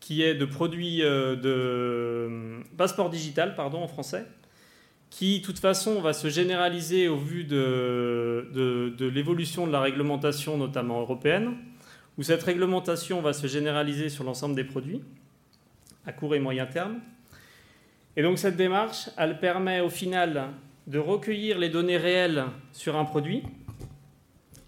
qui 0.00 0.22
est 0.22 0.34
de 0.34 0.44
produit 0.44 1.02
euh, 1.02 1.36
de 1.36 2.62
passeport 2.76 3.10
digital, 3.10 3.54
pardon, 3.54 3.82
en 3.82 3.88
français, 3.88 4.26
qui, 5.10 5.40
de 5.40 5.44
toute 5.44 5.58
façon, 5.58 6.00
va 6.00 6.12
se 6.12 6.28
généraliser 6.28 7.08
au 7.08 7.16
vu 7.16 7.44
de 7.44 8.48
l'évolution 9.00 9.66
de 9.66 9.72
la 9.72 9.80
réglementation, 9.80 10.56
notamment 10.56 11.00
européenne 11.00 11.56
où 12.18 12.22
cette 12.24 12.42
réglementation 12.42 13.22
va 13.22 13.32
se 13.32 13.46
généraliser 13.46 14.08
sur 14.08 14.24
l'ensemble 14.24 14.56
des 14.56 14.64
produits, 14.64 15.02
à 16.04 16.12
court 16.12 16.34
et 16.34 16.40
moyen 16.40 16.66
terme. 16.66 17.00
Et 18.18 18.22
donc 18.22 18.36
cette 18.36 18.56
démarche, 18.56 19.10
elle 19.16 19.38
permet 19.38 19.78
au 19.78 19.88
final 19.88 20.48
de 20.88 20.98
recueillir 20.98 21.56
les 21.56 21.68
données 21.68 21.98
réelles 21.98 22.46
sur 22.72 22.96
un 22.96 23.04
produit 23.04 23.44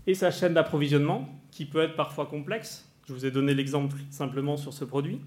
et 0.07 0.15
sa 0.15 0.31
chaîne 0.31 0.55
d'approvisionnement, 0.55 1.29
qui 1.51 1.65
peut 1.65 1.83
être 1.83 1.97
parfois 1.97 2.27
complexe. 2.27 2.89
Je 3.09 3.13
vous 3.13 3.27
ai 3.27 3.33
donné 3.33 3.53
l'exemple 3.53 3.97
simplement 4.09 4.57
sur 4.57 4.73
ce 4.73 4.85
produit. 4.85 5.21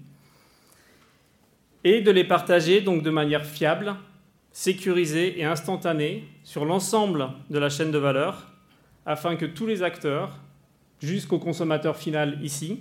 Et 1.84 2.00
de 2.00 2.10
les 2.10 2.24
partager 2.24 2.80
de 2.80 3.10
manière 3.10 3.44
fiable, 3.44 3.94
sécurisée 4.52 5.38
et 5.38 5.44
instantanée 5.44 6.24
sur 6.44 6.64
l'ensemble 6.64 7.28
de 7.50 7.58
la 7.58 7.68
chaîne 7.68 7.90
de 7.90 7.98
valeur, 7.98 8.50
afin 9.04 9.36
que 9.36 9.44
tous 9.44 9.66
les 9.66 9.82
acteurs 9.82 10.38
jusqu'au 10.98 11.38
consommateur 11.38 11.98
final 11.98 12.38
ici, 12.42 12.80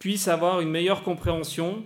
puisse 0.00 0.26
avoir 0.26 0.60
une 0.60 0.70
meilleure 0.70 1.04
compréhension 1.04 1.84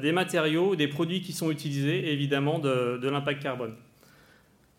des 0.00 0.12
matériaux, 0.12 0.76
des 0.76 0.88
produits 0.88 1.20
qui 1.20 1.32
sont 1.32 1.50
utilisés 1.50 2.12
évidemment 2.12 2.58
de, 2.58 3.08
l'impact 3.08 3.42
carbone. 3.42 3.74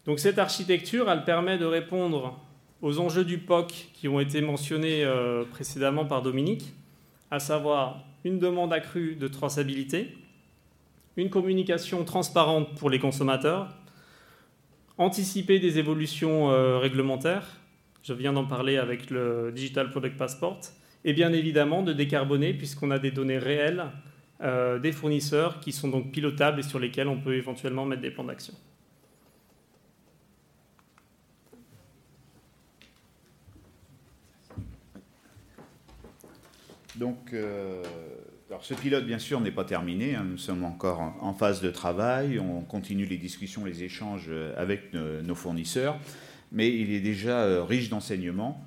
Donc 0.06 0.20
cette 0.20 0.40
architecture, 0.40 1.10
elle 1.10 1.24
permet 1.24 1.58
de 1.58 1.66
répondre 1.66 2.40
aux 2.82 3.00
enjeux 3.00 3.24
du 3.24 3.38
POC 3.38 3.90
qui 3.94 4.08
ont 4.08 4.20
été 4.20 4.42
mentionnés 4.42 5.04
euh, 5.04 5.46
précédemment 5.46 6.06
par 6.06 6.22
Dominique, 6.22 6.74
à 7.32 7.40
savoir 7.40 8.04
une 8.26 8.40
demande 8.40 8.74
accrue 8.74 9.16
de 9.16 9.28
traçabilité, 9.28 10.18
une 11.16 11.30
communication 11.30 12.04
transparente 12.04 12.76
pour 12.76 12.90
les 12.90 13.00
consommateurs, 13.00 13.70
anticiper 14.98 15.60
des 15.60 15.80
évolutions 15.80 16.52
euh, 16.52 16.80
réglementaires, 16.80 17.60
je 18.04 18.14
viens 18.14 18.34
d'en 18.34 18.44
parler 18.46 18.78
avec 18.78 19.10
le 19.10 19.52
Digital 19.56 19.90
Product 19.90 20.18
Passport. 20.18 20.60
Et 21.06 21.14
bien 21.14 21.32
évidemment 21.32 21.84
de 21.84 21.94
décarboner 21.94 22.54
puisqu'on 22.54 22.92
a 22.92 23.00
des 23.00 23.12
données 23.12 23.38
réelles 23.38 23.86
euh, 24.44 24.80
des 24.80 24.92
fournisseurs 24.92 25.60
qui 25.60 25.72
sont 25.72 25.88
donc 25.88 26.12
pilotables 26.12 26.60
et 26.60 26.64
sur 26.64 26.80
lesquels 26.80 27.08
on 27.08 27.20
peut 27.20 27.36
éventuellement 27.36 27.86
mettre 27.86 28.02
des 28.02 28.12
plans 28.12 28.24
d'action. 28.24 28.54
Donc, 36.96 37.34
alors 38.50 38.64
ce 38.64 38.76
pilote, 38.76 39.06
bien 39.06 39.18
sûr, 39.18 39.42
n'est 39.42 39.52
pas 39.52 39.66
terminé. 39.66 40.14
Hein. 40.14 40.26
nous 40.30 40.38
sommes 40.38 40.64
encore 40.64 41.02
en, 41.02 41.34
phase 41.34 41.60
de 41.60 41.72
travail. 41.72 42.38
On 42.38 42.62
continue 42.62 43.06
les 43.06 43.18
discussions, 43.18 43.66
les 43.66 43.82
échanges 43.84 44.30
avec 44.56 44.94
nos 44.94 45.34
fournisseurs. 45.34 45.98
Mais 46.52 46.70
il 46.70 46.94
est 46.94 47.00
déjà 47.00 47.66
riche 47.66 47.90
d'enseignements, 47.90 48.64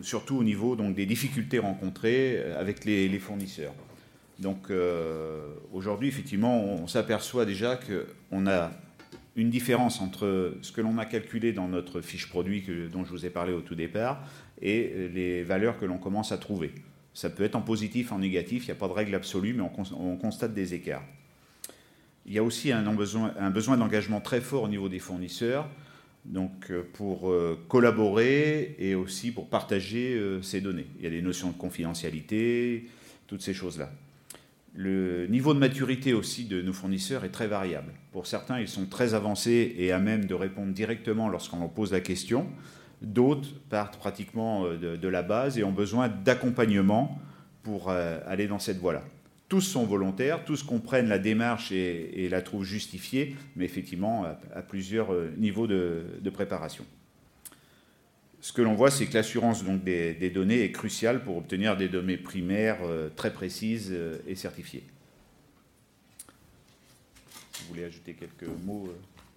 surtout 0.00 0.38
au 0.38 0.42
niveau 0.42 0.76
des 0.76 1.04
difficultés 1.04 1.58
rencontrées 1.58 2.42
avec 2.54 2.86
les, 2.86 3.18
fournisseurs. 3.18 3.74
Donc 4.40 4.72
aujourd'hui, 5.72 6.08
effectivement, 6.08 6.64
on 6.64 6.86
s'aperçoit 6.86 7.44
déjà 7.44 7.78
qu'on 7.78 8.46
a 8.46 8.72
une 9.36 9.50
différence 9.50 10.00
entre 10.00 10.54
ce 10.62 10.72
que 10.72 10.80
l'on 10.80 10.98
a 10.98 11.04
calculé 11.04 11.52
dans 11.52 11.68
notre 11.68 12.00
fiche 12.00 12.28
produit 12.28 12.64
dont 12.90 13.04
je 13.04 13.10
vous 13.10 13.26
ai 13.26 13.30
parlé 13.30 13.52
au 13.52 13.60
tout 13.60 13.74
départ 13.74 14.22
et 14.62 15.08
les 15.12 15.42
valeurs 15.42 15.78
que 15.78 15.84
l'on 15.84 15.98
commence 15.98 16.32
à 16.32 16.38
trouver. 16.38 16.72
Ça 17.14 17.28
peut 17.28 17.42
être 17.42 17.56
en 17.56 17.62
positif, 17.62 18.12
en 18.12 18.18
négatif, 18.18 18.64
il 18.64 18.66
n'y 18.66 18.72
a 18.72 18.76
pas 18.76 18.88
de 18.88 18.92
règle 18.92 19.14
absolue, 19.14 19.54
mais 19.54 19.62
on, 19.62 20.16
constate 20.16 20.54
des 20.54 20.74
écarts. 20.74 21.04
Il 22.26 22.32
y 22.32 22.38
a 22.38 22.42
aussi 22.42 22.70
un, 22.70 22.94
besoin, 22.94 23.34
un 23.38 23.50
besoin 23.50 23.76
d'engagement 23.76 24.20
très 24.20 24.40
fort 24.40 24.62
au 24.64 24.68
niveau 24.68 24.88
des 24.88 25.00
fournisseurs, 25.00 25.68
donc 26.24 26.70
euh, 26.70 26.82
pour 26.92 27.30
euh, 27.30 27.58
collaborer 27.68 28.76
et 28.78 28.94
aussi 28.94 29.32
pour 29.32 29.48
partager 29.48 30.14
euh, 30.14 30.40
ces 30.42 30.60
données. 30.60 30.86
Il 30.98 31.04
y 31.04 31.06
a 31.06 31.10
des 31.10 31.22
notions 31.22 31.48
de 31.48 31.56
confidentialité, 31.56 32.88
toutes 33.26 33.42
ces 33.42 33.54
choses-là. 33.54 33.90
Le 34.74 35.26
niveau 35.26 35.52
de 35.52 35.58
maturité 35.58 36.12
aussi 36.12 36.44
de 36.44 36.62
nos 36.62 36.72
fournisseurs 36.72 37.24
est 37.24 37.30
très 37.30 37.48
variable. 37.48 37.92
Pour 38.12 38.26
certains, 38.26 38.60
ils 38.60 38.68
sont 38.68 38.86
très 38.86 39.14
avancés 39.14 39.74
et 39.76 39.92
à 39.92 39.98
même 39.98 40.26
de 40.26 40.34
répondre 40.34 40.72
directement 40.72 41.28
lorsqu'on 41.28 41.58
leur 41.58 41.70
pose 41.70 41.92
la 41.92 42.00
question. 42.00 42.46
D'autres 43.02 43.48
partent 43.68 43.96
pratiquement 43.96 44.66
euh, 44.66 44.96
de, 44.96 45.08
la 45.08 45.22
base 45.22 45.58
et 45.58 45.64
ont 45.64 45.72
besoin 45.72 46.08
d'accompagnement 46.08 47.18
pour 47.62 47.90
euh, 47.90 48.18
aller 48.26 48.46
dans 48.46 48.58
cette 48.58 48.78
voie-là. 48.78 49.02
Tous 49.48 49.62
sont 49.62 49.84
volontaires, 49.84 50.44
tous 50.44 50.62
comprennent 50.62 51.08
la 51.08 51.18
démarche 51.18 51.72
et, 51.72 52.28
la 52.30 52.40
trouvent 52.40 52.64
justifiée, 52.64 53.34
mais 53.56 53.64
effectivement 53.64 54.24
à, 54.54 54.62
plusieurs 54.62 55.12
euh, 55.12 55.32
niveaux 55.36 55.66
de 55.66 56.30
préparation 56.32 56.84
ce 58.40 58.52
que 58.52 58.62
l'on 58.62 58.74
voit, 58.74 58.90
c'est 58.90 59.06
que 59.06 59.14
l'assurance 59.14 59.64
donc, 59.64 59.84
des, 59.84 60.30
données 60.30 60.64
est 60.64 60.72
cruciale 60.72 61.22
pour 61.22 61.36
obtenir 61.36 61.76
des 61.76 61.88
données 61.88 62.16
primaires 62.16 62.78
euh, 62.82 63.10
très 63.14 63.32
précises 63.32 63.90
euh, 63.92 64.18
et 64.26 64.34
certifiées. 64.34 64.84
vous 67.60 67.68
voulez 67.68 67.84
ajouter 67.84 68.14
quelques 68.14 68.48
mots 68.64 68.88
euh 68.88 68.96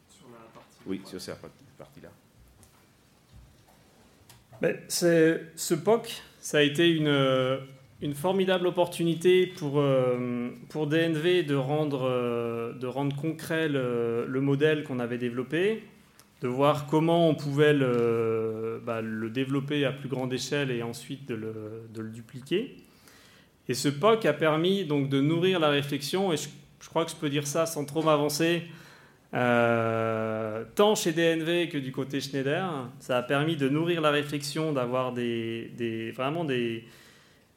Sur 0.09 0.27
la 0.31 0.39
partie. 0.53 0.77
Oui, 0.85 1.01
sur 1.05 1.19
cette 1.19 1.35
partie-là. 1.77 2.09
Ben, 4.61 4.77
ce 4.87 5.73
POC, 5.73 6.21
ça 6.39 6.59
a 6.59 6.61
été 6.61 6.89
une, 6.89 7.59
une 8.01 8.13
formidable 8.13 8.67
opportunité 8.67 9.47
pour, 9.47 9.83
pour 10.69 10.87
DNV 10.87 11.43
de 11.43 11.55
rendre, 11.55 12.73
de 12.79 12.87
rendre 12.87 13.13
concret 13.17 13.67
le, 13.67 14.25
le 14.25 14.41
modèle 14.41 14.85
qu'on 14.85 14.99
avait 14.99 15.17
développé, 15.17 15.83
de 16.43 16.49
voir 16.49 16.87
comment 16.87 17.29
on 17.29 17.35
pouvait 17.35 17.73
le, 17.73 18.81
bah, 18.85 18.99
le, 19.01 19.29
développer 19.29 19.85
à 19.85 19.93
plus 19.93 20.09
grande 20.09 20.33
échelle 20.33 20.71
et 20.71 20.83
ensuite 20.83 21.25
de 21.25 21.35
le, 21.35 22.09
dupliquer. 22.09 22.75
Et 23.69 23.73
ce 23.73 23.87
POC 23.87 24.25
a 24.25 24.33
permis 24.33 24.83
donc 24.83 25.07
de 25.07 25.21
nourrir 25.21 25.61
la 25.61 25.69
réflexion, 25.69 26.33
et 26.33 26.35
je, 26.35 26.49
crois 26.89 27.05
que 27.05 27.11
je 27.11 27.15
peux 27.15 27.29
dire 27.29 27.47
ça 27.47 27.65
sans 27.65 27.85
trop 27.85 28.03
m'avancer, 28.03 28.63
euh, 29.33 30.65
tant 30.75 30.95
chez 30.95 31.13
DNV 31.13 31.69
que 31.69 31.77
du 31.77 31.93
côté 31.93 32.19
Schneider. 32.19 32.89
Ça 32.99 33.19
a 33.19 33.23
permis 33.23 33.55
de 33.55 33.69
nourrir 33.69 34.01
la 34.01 34.11
réflexion, 34.11 34.73
d'avoir 34.73 35.13
des, 35.13 35.71
des, 35.77 36.11
vraiment 36.11 36.43
des, 36.43 36.83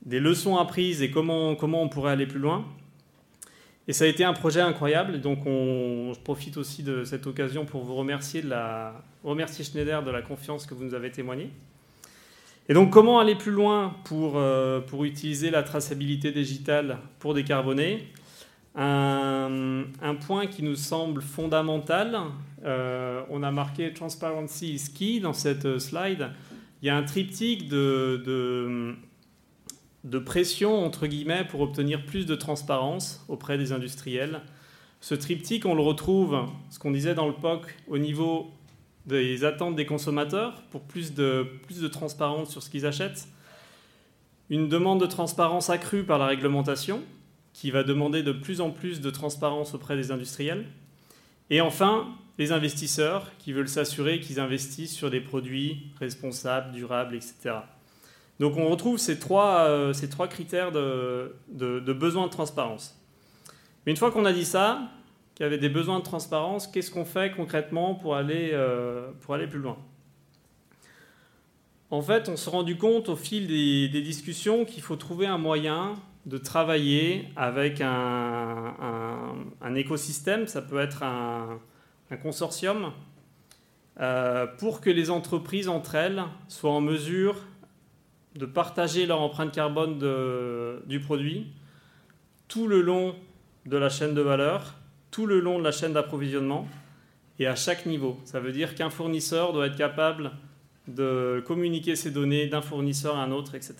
des 0.02 0.20
leçons 0.20 0.58
apprises 0.58 1.02
et 1.02 1.10
comment, 1.10 1.56
comment 1.56 1.82
on 1.82 1.88
pourrait 1.88 2.12
aller 2.12 2.26
plus 2.26 2.38
loin. 2.38 2.64
Et 3.88 3.92
ça 3.92 4.04
a 4.04 4.08
été 4.08 4.24
un 4.24 4.32
projet 4.32 4.60
incroyable. 4.60 5.20
Donc, 5.20 5.46
on, 5.46 6.12
je 6.12 6.20
profite 6.20 6.56
aussi 6.56 6.82
de 6.82 7.04
cette 7.04 7.26
occasion 7.26 7.64
pour 7.64 7.84
vous 7.84 7.94
remercier, 7.94 8.42
remercier 9.22 9.64
Schneider 9.64 10.02
de 10.02 10.10
la 10.10 10.22
confiance 10.22 10.66
que 10.66 10.74
vous 10.74 10.84
nous 10.84 10.94
avez 10.94 11.10
témoignée. 11.10 11.50
Et 12.68 12.74
donc, 12.74 12.90
comment 12.90 13.20
aller 13.20 13.36
plus 13.36 13.52
loin 13.52 13.94
pour, 14.04 14.34
euh, 14.36 14.80
pour 14.80 15.04
utiliser 15.04 15.50
la 15.50 15.62
traçabilité 15.62 16.32
digitale 16.32 16.98
pour 17.20 17.32
décarboner? 17.34 18.08
Un, 18.78 19.86
point 20.26 20.46
qui 20.46 20.62
nous 20.62 20.74
semble 20.74 21.22
fondamental, 21.22 22.18
euh, 22.64 23.22
on 23.30 23.42
a 23.42 23.50
marqué 23.50 23.92
Transparency 23.94 24.74
is 24.74 24.92
key 24.92 25.20
dans 25.20 25.32
cette 25.32 25.78
slide. 25.78 26.30
Il 26.82 26.86
y 26.86 26.90
a 26.90 26.96
un 26.96 27.04
triptyque 27.04 27.68
de, 27.68 28.22
de 28.26 28.94
de 30.06 30.18
pression, 30.20 30.84
entre 30.84 31.06
guillemets, 31.08 31.44
pour 31.44 31.60
obtenir 31.60 32.06
plus 32.06 32.26
de 32.26 32.36
transparence 32.36 33.24
auprès 33.28 33.58
des 33.58 33.72
industriels. 33.72 34.40
Ce 35.00 35.14
triptyque, 35.14 35.66
on 35.66 35.74
le 35.74 35.82
retrouve, 35.82 36.46
ce 36.70 36.78
qu'on 36.78 36.92
disait 36.92 37.14
dans 37.14 37.26
le 37.26 37.34
POC, 37.34 37.74
au 37.88 37.98
niveau 37.98 38.50
des 39.04 39.44
attentes 39.44 39.74
des 39.74 39.84
consommateurs, 39.84 40.62
pour 40.70 40.82
plus 40.82 41.12
de, 41.12 41.46
plus 41.66 41.80
de 41.80 41.88
transparence 41.88 42.50
sur 42.50 42.62
ce 42.62 42.70
qu'ils 42.70 42.86
achètent. 42.86 43.26
Une 44.48 44.68
demande 44.68 45.00
de 45.00 45.06
transparence 45.06 45.70
accrue 45.70 46.04
par 46.04 46.18
la 46.18 46.26
réglementation, 46.26 47.02
qui 47.52 47.72
va 47.72 47.82
demander 47.82 48.22
de 48.22 48.32
plus 48.32 48.60
en 48.60 48.70
plus 48.70 49.00
de 49.00 49.10
transparence 49.10 49.74
auprès 49.74 49.96
des 49.96 50.12
industriels. 50.12 50.66
Et 51.50 51.60
enfin, 51.60 52.06
les 52.38 52.52
investisseurs, 52.52 53.32
qui 53.38 53.52
veulent 53.52 53.68
s'assurer 53.68 54.20
qu'ils 54.20 54.38
investissent 54.38 54.94
sur 54.94 55.10
des 55.10 55.20
produits 55.20 55.90
responsables, 55.98 56.72
durables, 56.72 57.16
etc. 57.16 57.56
Donc 58.38 58.56
on 58.56 58.68
retrouve 58.68 58.98
ces 58.98 59.18
trois, 59.18 59.66
euh, 59.68 59.92
critères 60.28 60.72
de, 60.72 61.34
de, 61.48 61.92
besoin 61.92 62.26
de 62.26 62.30
transparence. 62.30 62.98
Mais 63.84 63.92
une 63.92 63.96
fois 63.96 64.10
qu'on 64.10 64.24
a 64.24 64.32
dit 64.32 64.44
ça, 64.44 64.90
qu'il 65.34 65.44
y 65.44 65.46
avait 65.46 65.58
des 65.58 65.68
besoins 65.68 65.98
de 65.98 66.04
transparence, 66.04 66.66
qu'est-ce 66.66 66.90
qu'on 66.90 67.04
fait 67.04 67.32
concrètement 67.32 67.94
pour 67.94 68.16
aller, 68.16 68.50
euh, 68.52 69.10
plus 69.22 69.58
loin? 69.58 69.78
En 71.90 72.02
fait, 72.02 72.28
on 72.28 72.36
s'est 72.36 72.50
rendu 72.50 72.76
compte 72.76 73.08
au 73.08 73.16
fil 73.16 73.46
des, 73.46 74.02
discussions 74.02 74.64
qu'il 74.64 74.82
faut 74.82 74.96
trouver 74.96 75.26
un 75.26 75.38
moyen 75.38 75.94
de 76.26 76.36
travailler 76.36 77.28
avec 77.36 77.80
un, 77.80 78.74
un, 79.60 79.74
écosystème, 79.76 80.48
ça 80.48 80.60
peut 80.60 80.80
être 80.80 81.04
un, 81.04 81.60
consortium, 82.20 82.92
euh, 84.00 84.46
pour 84.58 84.80
que 84.80 84.90
les 84.90 85.10
entreprises 85.10 85.68
entre 85.68 85.94
elles 85.94 86.24
soient 86.48 86.72
en 86.72 86.80
mesure 86.80 87.36
de 88.36 88.46
partager 88.46 89.06
leur 89.06 89.20
empreinte 89.20 89.52
carbone 89.52 89.98
du 90.86 91.00
produit 91.00 91.46
tout 92.48 92.66
le 92.66 92.80
long 92.80 93.14
de 93.66 93.76
la 93.76 93.88
chaîne 93.88 94.14
de 94.14 94.20
valeur, 94.20 94.74
tout 95.10 95.26
le 95.26 95.40
long 95.40 95.58
de 95.58 95.64
la 95.64 95.72
chaîne 95.72 95.92
d'approvisionnement 95.92 96.68
et 97.38 97.46
à 97.46 97.56
chaque 97.56 97.86
niveau. 97.86 98.18
Ça 98.24 98.40
veut 98.40 98.52
dire 98.52 98.74
qu'un 98.74 98.90
fournisseur 98.90 99.52
doit 99.52 99.66
être 99.66 99.76
capable 99.76 100.32
de 100.86 101.42
communiquer 101.46 101.96
ses 101.96 102.10
données 102.10 102.46
d'un 102.46 102.62
fournisseur 102.62 103.16
à 103.16 103.24
un 103.24 103.32
autre, 103.32 103.54
etc. 103.54 103.74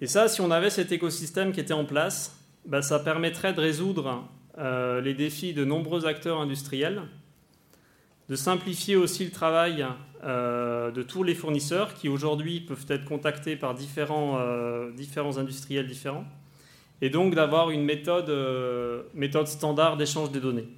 Et 0.00 0.06
ça, 0.06 0.28
si 0.28 0.40
on 0.40 0.50
avait 0.50 0.70
cet 0.70 0.92
écosystème 0.92 1.52
qui 1.52 1.60
était 1.60 1.72
en 1.72 1.84
place, 1.84 2.38
bah, 2.66 2.82
ça 2.82 2.98
permettrait 2.98 3.54
de 3.54 3.60
résoudre 3.60 4.28
euh, 4.58 5.00
les 5.00 5.14
défis 5.14 5.54
de 5.54 5.64
nombreux 5.64 6.06
acteurs 6.06 6.40
industriels, 6.40 7.02
de 8.28 8.36
simplifier 8.36 8.96
aussi 8.96 9.24
le 9.24 9.30
travail 9.30 9.86
euh, 10.24 10.90
de 10.90 11.02
tous 11.02 11.22
les 11.22 11.34
fournisseurs 11.34 11.92
qui 11.94 12.08
aujourd'hui 12.08 12.60
peuvent 12.60 12.86
être 12.88 13.04
contactés 13.04 13.56
par 13.56 13.74
différents, 13.74 14.38
euh, 14.38 14.90
industriels 15.36 15.86
différents, 15.86 16.24
et 17.02 17.10
donc 17.10 17.34
d'avoir 17.34 17.70
une 17.70 17.84
méthode, 17.84 18.30
euh, 18.30 19.02
méthode 19.12 19.46
standard 19.46 19.98
d'échange 19.98 20.30
des 20.30 20.40
données. 20.40 20.68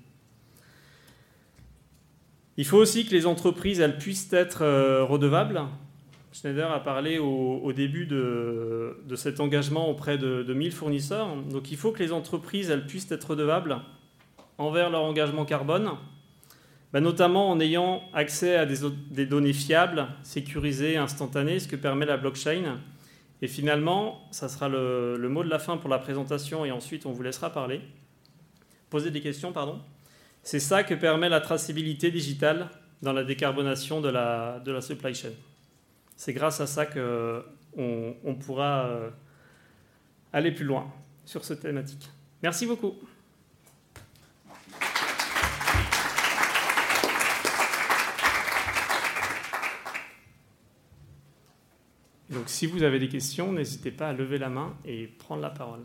Il 2.56 2.64
faut 2.64 2.78
aussi 2.78 3.06
que 3.06 3.12
les 3.12 3.26
entreprises 3.26 3.78
elles 3.78 3.98
puissent 3.98 4.32
être 4.32 4.64
redevables. 5.02 5.62
Schneider 6.32 6.72
a 6.72 6.82
parlé 6.82 7.18
au, 7.18 7.72
début 7.72 8.06
de, 8.06 8.98
de, 9.06 9.14
cet 9.14 9.40
engagement 9.40 9.88
auprès 9.88 10.18
de, 10.18 10.42
de 10.42 10.54
1000 10.54 10.72
fournisseurs. 10.72 11.36
Donc 11.50 11.70
il 11.70 11.76
faut 11.76 11.92
que 11.92 12.02
les 12.02 12.12
entreprises 12.12 12.70
elles 12.70 12.86
puissent 12.86 13.10
être 13.12 13.30
redevables 13.30 13.80
envers 14.58 14.90
leur 14.90 15.02
engagement 15.02 15.44
carbone 15.44 15.90
bah, 16.96 17.00
notamment 17.00 17.50
en 17.50 17.60
ayant 17.60 18.02
accès 18.14 18.56
à 18.56 18.64
des, 18.64 19.26
données 19.26 19.52
fiables, 19.52 20.08
sécurisées, 20.22 20.96
instantanées, 20.96 21.60
ce 21.60 21.68
que 21.68 21.76
permet 21.76 22.06
la 22.06 22.16
blockchain. 22.16 22.78
Et 23.42 23.48
finalement, 23.48 24.26
ça 24.30 24.48
sera 24.48 24.70
le, 24.70 25.28
mot 25.28 25.44
de 25.44 25.50
la 25.50 25.58
fin 25.58 25.76
pour 25.76 25.90
la 25.90 25.98
présentation 25.98 26.64
et 26.64 26.70
ensuite 26.70 27.04
on 27.04 27.12
vous 27.12 27.22
laissera 27.22 27.52
parler. 27.52 27.82
Poser 28.88 29.10
des 29.10 29.20
questions, 29.20 29.52
pardon. 29.52 29.78
C'est 30.42 30.58
ça 30.58 30.84
que 30.84 30.94
permet 30.94 31.28
la 31.28 31.42
traçabilité 31.42 32.10
digitale 32.10 32.70
dans 33.02 33.12
la 33.12 33.24
décarbonation 33.24 34.00
de 34.00 34.08
la, 34.08 34.80
supply 34.80 35.14
chain. 35.14 35.32
C'est 36.16 36.32
grâce 36.32 36.62
à 36.62 36.66
ça 36.66 36.86
qu'on 36.86 37.42
on 38.24 38.34
pourra 38.36 38.86
euh, 38.86 39.10
aller 40.32 40.50
plus 40.50 40.64
loin 40.64 40.90
sur 41.26 41.44
cette 41.44 41.60
thématique. 41.60 42.08
Merci 42.42 42.64
beaucoup. 42.64 42.94
Donc 52.30 52.44
si 52.48 52.66
vous 52.66 52.82
avez 52.82 52.98
des 52.98 53.08
questions, 53.08 53.52
n'hésitez 53.52 53.90
pas 53.90 54.08
à 54.08 54.12
lever 54.12 54.38
la 54.38 54.48
main 54.48 54.74
et 54.84 55.06
prendre 55.06 55.42
la 55.42 55.50
parole. 55.50 55.80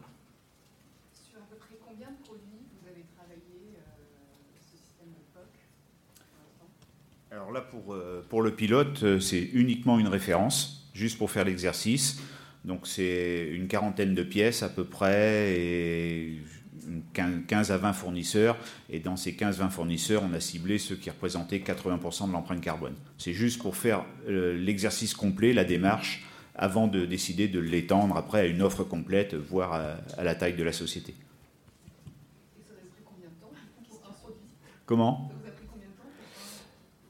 Sur 1.13 1.37
à 1.37 1.43
peu 1.49 1.55
près 1.57 1.75
combien 1.85 2.07
de 2.07 2.23
produits 2.25 2.65
vous 2.81 2.87
avez 2.87 3.05
travaillé 3.15 3.75
euh, 3.75 3.79
ce 4.59 4.77
système 4.77 5.09
de 5.09 5.21
POC 5.33 5.43
pour 7.29 7.37
Alors 7.37 7.51
là, 7.51 7.61
pour, 7.61 7.93
euh, 7.93 8.25
pour 8.27 8.41
le 8.41 8.55
pilote, 8.55 9.03
euh, 9.03 9.19
c'est 9.19 9.41
uniquement 9.53 9.99
une 9.99 10.07
référence, 10.07 10.89
juste 10.93 11.17
pour 11.19 11.29
faire 11.29 11.45
l'exercice. 11.45 12.19
Donc 12.65 12.87
c'est 12.87 13.47
une 13.51 13.67
quarantaine 13.67 14.15
de 14.15 14.23
pièces 14.23 14.63
à 14.63 14.69
peu 14.69 14.83
près 14.83 15.55
et 15.59 16.39
une 16.87 17.03
quin- 17.13 17.43
15 17.45 17.71
à 17.71 17.77
20 17.77 17.93
fournisseurs. 17.93 18.57
Et 18.89 18.99
dans 18.99 19.15
ces 19.15 19.33
15-20 19.33 19.69
fournisseurs, 19.69 20.23
on 20.23 20.33
a 20.33 20.39
ciblé 20.39 20.79
ceux 20.79 20.95
qui 20.95 21.11
représentaient 21.11 21.59
80% 21.59 22.27
de 22.27 22.33
l'empreinte 22.33 22.61
carbone. 22.61 22.95
C'est 23.19 23.33
juste 23.33 23.61
pour 23.61 23.75
faire 23.75 24.05
euh, 24.27 24.53
l'exercice 24.57 25.13
complet, 25.13 25.53
la 25.53 25.63
démarche, 25.65 26.23
avant 26.61 26.87
de 26.87 27.05
décider 27.05 27.49
de 27.49 27.59
l'étendre 27.59 28.15
après 28.15 28.39
à 28.39 28.45
une 28.45 28.61
offre 28.61 28.85
complète, 28.85 29.35
voire 29.35 29.73
à, 29.73 29.95
à 30.17 30.23
la 30.23 30.35
taille 30.35 30.55
de 30.55 30.63
la 30.63 30.71
société. 30.71 31.13
Et 32.57 32.63
ça 32.63 32.73
a 32.73 32.87
pris 32.89 33.03
combien 33.03 33.27
de 33.27 33.35
temps 33.41 33.51
pour 33.89 33.99
un 34.09 34.13
produit? 34.13 34.39
Comment 34.85 35.31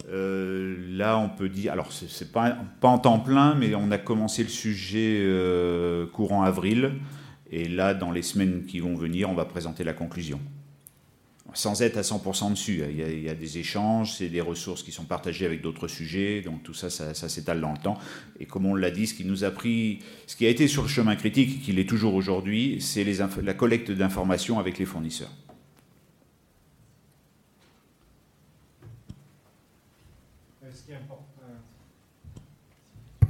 Euh, 0.09 0.75
là, 0.89 1.17
on 1.17 1.29
peut 1.29 1.47
dire, 1.47 1.71
alors 1.71 1.91
c'est 1.93 2.09
c'est 2.09 2.33
pas, 2.33 2.57
pas 2.81 2.89
en 2.89 2.97
temps 2.97 3.19
plein, 3.19 3.55
mais 3.55 3.75
on 3.75 3.91
a 3.91 3.97
commencé 3.97 4.43
le 4.43 4.49
sujet 4.49 5.19
euh, 5.21 6.05
courant 6.07 6.43
avril, 6.43 6.93
et 7.49 7.69
là, 7.69 7.93
dans 7.93 8.11
les 8.11 8.21
semaines 8.21 8.65
qui 8.65 8.79
vont 8.79 8.95
venir, 8.95 9.29
on 9.29 9.35
va 9.35 9.45
présenter 9.45 9.85
la 9.85 9.93
conclusion. 9.93 10.39
Sans 11.53 11.81
être 11.81 11.97
à 11.97 12.01
100% 12.01 12.51
dessus, 12.51 12.81
il 12.89 12.97
y, 12.97 13.03
a, 13.03 13.09
il 13.09 13.23
y 13.23 13.29
a 13.29 13.33
des 13.33 13.57
échanges, 13.57 14.13
c'est 14.13 14.29
des 14.29 14.39
ressources 14.39 14.83
qui 14.83 14.91
sont 14.91 15.03
partagées 15.03 15.45
avec 15.45 15.61
d'autres 15.61 15.89
sujets, 15.89 16.41
donc 16.41 16.63
tout 16.63 16.73
ça, 16.73 16.89
ça, 16.89 17.13
ça 17.13 17.27
s'étale 17.27 17.59
dans 17.59 17.73
le 17.73 17.77
temps. 17.77 17.97
Et 18.39 18.45
comme 18.45 18.65
on 18.65 18.75
l'a 18.75 18.89
dit, 18.89 19.05
ce 19.05 19.13
qui 19.13 19.25
nous 19.25 19.43
a 19.43 19.51
pris, 19.51 19.99
ce 20.27 20.35
qui 20.37 20.45
a 20.45 20.49
été 20.49 20.67
sur 20.67 20.83
le 20.83 20.87
chemin 20.87 21.15
critique, 21.15 21.57
et 21.57 21.59
qui 21.59 21.73
l'est 21.73 21.89
toujours 21.89 22.13
aujourd'hui, 22.13 22.79
c'est 22.79 23.03
la 23.03 23.53
collecte 23.53 23.91
d'informations 23.91 24.59
avec 24.59 24.77
les 24.77 24.85
fournisseurs. 24.85 25.31
Ce 30.73 30.83
qui 30.83 30.91
est 30.91 30.95
important, 30.95 31.25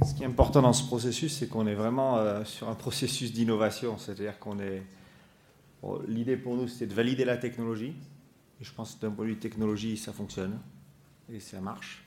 ce 0.06 0.14
qui 0.14 0.22
est 0.22 0.26
important 0.26 0.62
dans 0.62 0.72
ce 0.72 0.84
processus, 0.84 1.36
c'est 1.36 1.48
qu'on 1.48 1.66
est 1.66 1.74
vraiment 1.74 2.18
euh, 2.18 2.44
sur 2.44 2.68
un 2.68 2.74
processus 2.74 3.32
d'innovation. 3.32 3.98
C'est-à-dire 3.98 4.38
qu'on 4.38 4.60
est. 4.60 4.82
L'idée 6.06 6.36
pour 6.36 6.56
nous, 6.56 6.68
c'était 6.68 6.86
de 6.86 6.94
valider 6.94 7.24
la 7.24 7.36
technologie. 7.36 7.94
Je 8.60 8.72
pense 8.72 8.94
que 8.94 9.00
d'un 9.00 9.10
point 9.10 9.24
de 9.24 9.30
vue 9.30 9.38
technologie, 9.38 9.96
ça 9.96 10.12
fonctionne. 10.12 10.58
Et 11.28 11.40
ça 11.40 11.60
marche. 11.60 12.04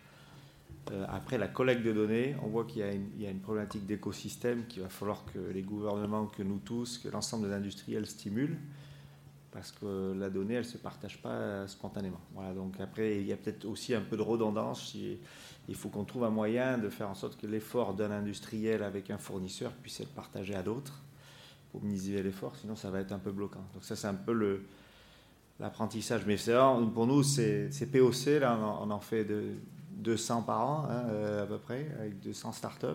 Euh, 0.91 1.05
après 1.09 1.37
la 1.37 1.47
collecte 1.47 1.83
de 1.83 1.91
données, 1.91 2.35
on 2.43 2.47
voit 2.47 2.65
qu'il 2.65 2.79
y 2.79 3.25
a 3.25 3.31
une, 3.31 3.39
problématique 3.39 3.85
d'écosystème 3.85 4.65
qu'il 4.67 4.83
va 4.83 4.89
falloir 4.89 5.25
que 5.25 5.39
les 5.39 5.63
gouvernements, 5.63 6.27
que 6.27 6.43
nous 6.43 6.59
tous, 6.59 6.97
que 6.99 7.09
l'ensemble 7.09 7.47
des 7.47 7.53
industriels 7.53 8.05
stimulent. 8.05 8.57
Parce 9.51 9.71
que 9.71 10.13
la 10.17 10.29
donnée, 10.29 10.55
elle 10.55 10.65
ne 10.65 10.69
se 10.69 10.77
partage 10.77 11.21
pas 11.21 11.67
spontanément. 11.67 12.19
Voilà, 12.33 12.53
donc 12.53 12.79
après, 12.79 13.21
il 13.21 13.25
y 13.25 13.31
a 13.31 13.37
peut-être 13.37 13.65
aussi 13.65 13.93
un 13.95 14.01
peu 14.01 14.17
de 14.17 14.21
redondance. 14.21 14.93
Il 14.95 15.75
faut 15.75 15.87
qu'on 15.87 16.03
trouve 16.03 16.25
un 16.25 16.29
moyen 16.29 16.77
de 16.77 16.89
faire 16.89 17.09
en 17.09 17.15
sorte 17.15 17.39
que 17.39 17.47
l'effort 17.47 17.93
d'un 17.93 18.11
industriel 18.11 18.83
avec 18.83 19.09
un 19.11 19.17
fournisseur 19.17 19.71
puisse 19.71 20.01
être 20.01 20.13
partagé 20.13 20.55
à 20.55 20.61
d'autres 20.61 21.04
minimiser 21.81 22.21
l'effort, 22.23 22.55
sinon 22.55 22.75
ça 22.75 22.89
va 22.89 22.99
être 22.99 23.11
un 23.11 23.19
peu 23.19 23.31
bloquant. 23.31 23.63
Donc 23.73 23.83
ça, 23.83 23.95
c'est 23.95 24.07
un 24.07 24.15
peu 24.15 24.33
le, 24.33 24.63
l'apprentissage. 25.59 26.25
Mais 26.25 26.37
c'est 26.37 26.55
pour 26.93 27.07
nous, 27.07 27.23
c'est, 27.23 27.71
c'est 27.71 27.87
POC, 27.87 28.39
là, 28.41 28.57
on 28.57 28.89
en, 28.89 28.97
on 28.97 28.99
fait 28.99 29.25
de 29.25 29.53
200 29.97 30.43
par 30.43 30.61
an, 30.61 30.87
hein, 30.89 31.03
euh, 31.09 31.43
à 31.43 31.45
peu 31.45 31.57
près, 31.57 31.91
avec 31.99 32.19
200 32.19 32.51
startups. 32.51 32.87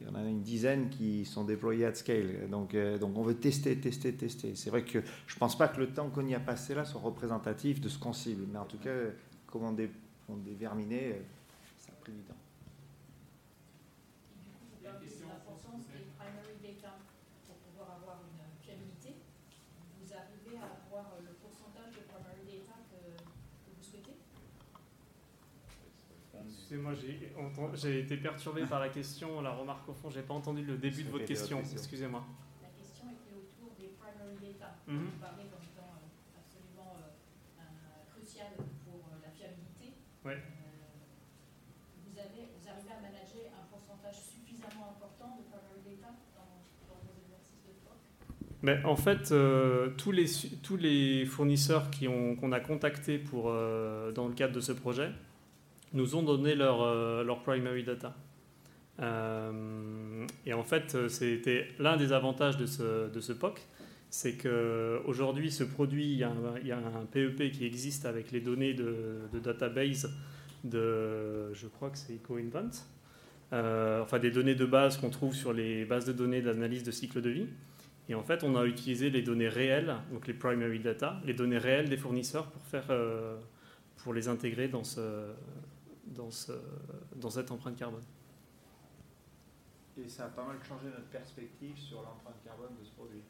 Il 0.00 0.06
y 0.06 0.10
en 0.10 0.14
a 0.14 0.22
une 0.22 0.42
dizaine 0.42 0.90
qui 0.90 1.24
sont 1.24 1.44
déployées 1.44 1.86
à 1.86 1.94
scale. 1.94 2.50
Donc, 2.50 2.74
euh, 2.74 2.98
donc 2.98 3.16
on 3.16 3.22
veut 3.22 3.36
tester, 3.36 3.78
tester, 3.78 4.12
tester. 4.12 4.54
C'est 4.54 4.68
vrai 4.68 4.84
que 4.84 5.00
je 5.26 5.34
ne 5.34 5.38
pense 5.38 5.56
pas 5.56 5.68
que 5.68 5.80
le 5.80 5.88
temps 5.88 6.10
qu'on 6.10 6.26
y 6.26 6.34
a 6.34 6.40
passé 6.40 6.74
là 6.74 6.84
soit 6.84 7.00
représentatif 7.00 7.80
de 7.80 7.88
ce 7.88 7.98
qu'on 7.98 8.12
cible. 8.12 8.44
Mais 8.52 8.58
en 8.58 8.66
tout 8.66 8.78
cas, 8.78 8.94
comment 9.46 9.72
dé, 9.72 9.90
on 10.28 10.36
déterminer, 10.36 11.12
euh, 11.12 11.22
ça 11.78 11.92
a 11.92 12.00
pris 12.02 12.12
du 12.12 12.20
temps. 12.22 12.34
Du 14.36 14.52
coup, 14.52 14.68
vous 14.70 14.84
parlez 14.84 15.08
de 15.08 15.24
l'importance 15.24 15.80
des 15.88 16.04
primary 16.12 16.60
data 16.60 17.00
pour 17.46 17.56
pouvoir 17.56 17.96
avoir 17.96 18.20
une 18.20 18.36
fiabilité. 18.60 19.16
Vous 19.96 20.12
arrivez 20.12 20.60
à 20.60 20.76
avoir 20.76 21.16
le 21.24 21.32
pourcentage 21.40 21.96
de 21.96 22.04
primary 22.04 22.44
data 22.44 22.84
que, 22.92 23.16
que 23.16 23.70
vous 23.72 23.82
souhaitez 23.82 24.20
Excusez-moi, 26.76 27.70
j'ai 27.74 28.00
été 28.00 28.16
perturbé 28.18 28.62
par 28.66 28.80
la 28.80 28.88
question, 28.90 29.40
la 29.40 29.50
remarque 29.52 29.88
au 29.88 29.94
fond, 29.94 30.10
j'ai 30.10 30.22
pas 30.22 30.34
entendu 30.34 30.62
le 30.62 30.76
début 30.76 31.04
de 31.04 31.10
votre 31.10 31.24
question. 31.24 31.60
Excusez-moi. 31.72 32.22
La 32.62 32.68
question 32.68 33.04
était 33.08 33.32
autour 33.34 33.72
des 33.78 33.94
primary 33.96 34.36
data. 34.52 34.76
Mhm. 34.86 34.98
Vous 34.98 35.18
parlez 35.20 35.44
comme 35.48 35.64
étant 35.64 35.88
euh, 35.96 36.36
absolument 36.36 36.96
euh, 37.00 37.62
un- 37.64 38.04
crucial 38.12 38.52
pour 38.84 39.00
euh, 39.08 39.24
la 39.24 39.30
fiabilité. 39.30 39.96
Ouais. 40.24 40.36
Euh, 40.36 40.40
vous, 42.04 42.18
avez, 42.18 42.44
vous 42.52 42.68
arrivez 42.68 42.92
à 42.92 43.00
manager 43.00 43.48
un 43.56 43.64
pourcentage 43.72 44.20
suffisamment 44.20 44.92
important 45.00 45.40
de 45.40 45.48
primary 45.48 45.96
data 45.96 46.12
dans, 46.36 46.60
dans 46.92 47.00
vos 47.00 47.16
exercices 47.24 47.64
de 47.64 47.72
POC 47.88 47.96
Mais 48.62 48.84
en 48.84 48.96
fait, 48.96 49.32
euh, 49.32 49.90
tous, 49.96 50.12
les, 50.12 50.26
su- 50.26 50.58
tous 50.58 50.76
les 50.76 51.24
fournisseurs 51.24 51.88
qu'on 51.90 52.52
a 52.52 52.60
contactés 52.60 53.16
pour, 53.18 53.48
euh, 53.48 54.12
dans 54.12 54.28
le 54.28 54.34
cadre 54.34 54.52
de 54.54 54.60
ce 54.60 54.72
projet 54.72 55.10
nous 55.96 56.14
ont 56.14 56.22
donné 56.22 56.54
leur, 56.54 56.82
euh, 56.82 57.24
primary 57.44 57.82
data. 57.82 58.14
Euh, 59.00 60.26
et 60.46 60.54
en 60.54 60.62
fait, 60.62 60.94
euh, 60.94 61.08
c'était 61.08 61.68
l'un 61.78 61.96
des 61.96 62.12
avantages 62.12 62.56
de 62.56 62.66
ce, 62.66 63.32
POC, 63.32 63.60
c'est 64.08 64.36
qu'aujourd'hui, 64.36 65.50
ce 65.50 65.64
produit, 65.64 66.12
il 66.12 66.18
y, 66.18 66.24
a 66.24 66.30
un, 66.30 66.58
il 66.64 67.06
PEP 67.10 67.50
qui 67.52 67.66
existe 67.66 68.06
avec 68.06 68.30
les 68.32 68.40
données 68.40 68.74
de, 68.74 69.18
database 69.42 70.10
de, 70.64 71.52
je 71.52 71.66
crois 71.66 71.90
que 71.90 71.98
c'est 71.98 72.14
EcoInvent, 72.14 72.70
euh, 73.52 74.02
enfin 74.02 74.18
des 74.18 74.30
données 74.30 74.54
de 74.54 74.64
base 74.64 74.96
qu'on 74.96 75.10
trouve 75.10 75.34
sur 75.34 75.52
les 75.52 75.84
bases 75.84 76.06
de 76.06 76.12
données 76.12 76.40
d'analyse 76.40 76.82
de 76.82 76.90
cycle 76.90 77.20
de 77.20 77.30
vie. 77.30 77.46
Et 78.08 78.14
en 78.14 78.22
fait, 78.22 78.44
on 78.44 78.56
a 78.56 78.64
utilisé 78.64 79.10
les 79.10 79.22
données 79.22 79.48
réelles, 79.48 79.94
donc 80.12 80.26
les 80.26 80.32
primary 80.34 80.78
data, 80.78 81.20
les 81.24 81.34
données 81.34 81.58
réelles 81.58 81.88
des 81.88 81.96
fournisseurs 81.96 82.46
pour, 82.46 82.62
faire, 82.62 82.86
pour 83.96 84.14
les 84.14 84.28
intégrer 84.28 84.68
dans, 84.68 84.84
ce, 84.84 85.00
dans, 86.06 86.30
ce, 86.30 86.52
dans 87.16 87.30
cette 87.30 87.50
empreinte 87.50 87.76
carbone. 87.76 88.04
Et 89.98 90.08
ça 90.08 90.26
a 90.26 90.28
pas 90.28 90.44
mal 90.44 90.62
changé 90.62 90.86
notre 90.88 91.08
perspective 91.08 91.76
sur 91.78 92.02
l'empreinte 92.02 92.36
carbone 92.44 92.76
de 92.78 92.84
ce 92.84 92.90
produit. 92.92 93.22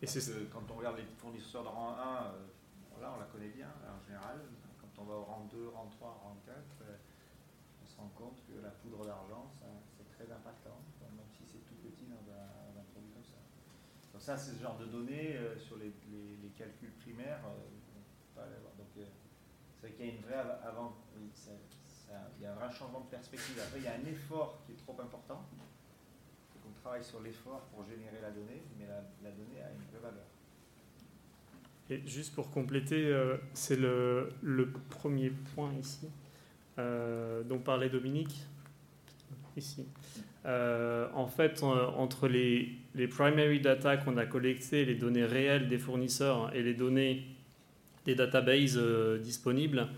Et 0.00 0.06
c'est 0.06 0.20
quand 0.50 0.62
on 0.70 0.74
regarde 0.76 0.96
les 0.96 1.04
fournisseurs 1.18 1.62
de 1.64 1.68
rang 1.68 1.92
1, 1.98 1.98
euh, 1.98 2.46
voilà, 2.94 3.14
on 3.16 3.20
la 3.20 3.26
connaît 3.26 3.48
bien 3.50 3.68
en 3.68 4.04
général. 4.06 4.40
Quand 4.80 5.02
on 5.02 5.04
va 5.04 5.14
au 5.16 5.24
rang 5.24 5.46
2, 5.50 5.68
rang 5.68 5.88
3, 5.98 6.08
rang 6.22 6.36
4, 6.46 6.56
euh, 6.82 6.96
on 7.82 7.86
se 7.86 7.96
rend 7.98 8.10
compte 8.16 8.38
que 8.46 8.62
la 8.62 8.70
poudre 8.70 9.04
d'argent, 9.04 9.50
c'est 9.96 10.08
très 10.16 10.32
impactant, 10.32 10.78
même 11.02 11.26
si 11.36 11.44
c'est 11.44 11.58
tout 11.66 11.74
petit 11.82 12.06
dans 12.06 12.24
un, 12.32 12.72
dans 12.72 12.80
un 12.80 12.84
produit 12.94 13.10
comme 13.12 13.24
ça. 13.24 13.36
Donc 14.14 14.22
ça, 14.22 14.38
c'est 14.38 14.52
ce 14.56 14.62
genre 14.62 14.78
de 14.78 14.86
données 14.86 15.36
euh, 15.36 15.58
sur 15.58 15.76
les, 15.76 15.92
les- 16.10 16.36
les 16.42 16.50
calculs 16.56 16.92
primaires. 17.02 17.42
euh, 17.44 17.58
on 17.68 18.34
peut 18.34 18.40
pas 18.40 18.46
les 18.48 18.56
avoir. 18.56 18.72
Donc 18.78 18.86
c'est 18.94 19.86
vrai 19.86 19.92
qu'il 19.92 20.06
y 20.06 20.10
a 20.10 20.12
une 20.14 20.22
vraie 20.22 20.38
av- 20.38 20.60
avant, 20.64 20.94
il 22.38 22.44
y 22.44 22.46
a 22.46 22.52
un 22.52 22.54
vrai 22.54 22.70
changement 22.72 23.00
de 23.00 23.10
perspective. 23.10 23.58
Après, 23.60 23.78
il 23.78 23.84
y 23.84 23.88
a 23.88 23.94
un 23.94 24.10
effort 24.10 24.60
qui 24.64 24.72
est 24.72 24.76
trop 24.76 24.96
important. 25.00 25.44
Faut 26.52 26.58
qu'on 26.60 26.80
travaille 26.80 27.02
sur 27.02 27.20
l'effort 27.20 27.62
pour 27.74 27.84
générer 27.84 28.20
la 28.22 28.30
donnée, 28.30 28.62
mais 28.78 28.86
la, 28.86 29.30
donnée 29.30 29.60
a 29.60 29.70
une 29.72 29.82
vraie 29.90 30.10
valeur. 30.10 30.24
Et 31.90 32.02
juste 32.06 32.34
pour 32.34 32.50
compléter, 32.50 33.06
euh, 33.06 33.36
c'est 33.54 33.78
le, 33.78 34.30
premier 34.90 35.30
point 35.54 35.72
ici, 35.80 36.08
euh, 36.78 37.42
dont 37.42 37.58
parlait 37.58 37.88
Dominique, 37.88 38.42
ici. 39.56 39.86
Euh, 40.46 41.08
en 41.14 41.26
fait, 41.26 41.62
entre 41.64 42.28
les, 42.28 42.78
primary 43.08 43.60
data 43.60 43.96
qu'on 43.96 44.16
a 44.16 44.26
collectées, 44.26 44.84
les 44.84 44.94
données 44.94 45.24
réelles 45.24 45.68
des 45.68 45.78
fournisseurs 45.78 46.54
et 46.54 46.62
les 46.62 46.74
données 46.74 47.24
des 48.04 48.14
databases 48.14 48.78
disponibles, 49.20 49.88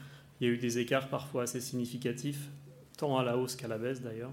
il 0.40 0.46
y 0.46 0.50
a 0.50 0.52
eu 0.52 0.58
des 0.58 0.78
écarts 0.78 1.08
parfois 1.08 1.42
assez 1.44 1.60
significatifs, 1.60 2.48
tant 2.96 3.18
à 3.18 3.22
la 3.22 3.36
hausse 3.36 3.56
qu'à 3.56 3.68
la 3.68 3.78
baisse 3.78 4.00
d'ailleurs, 4.00 4.32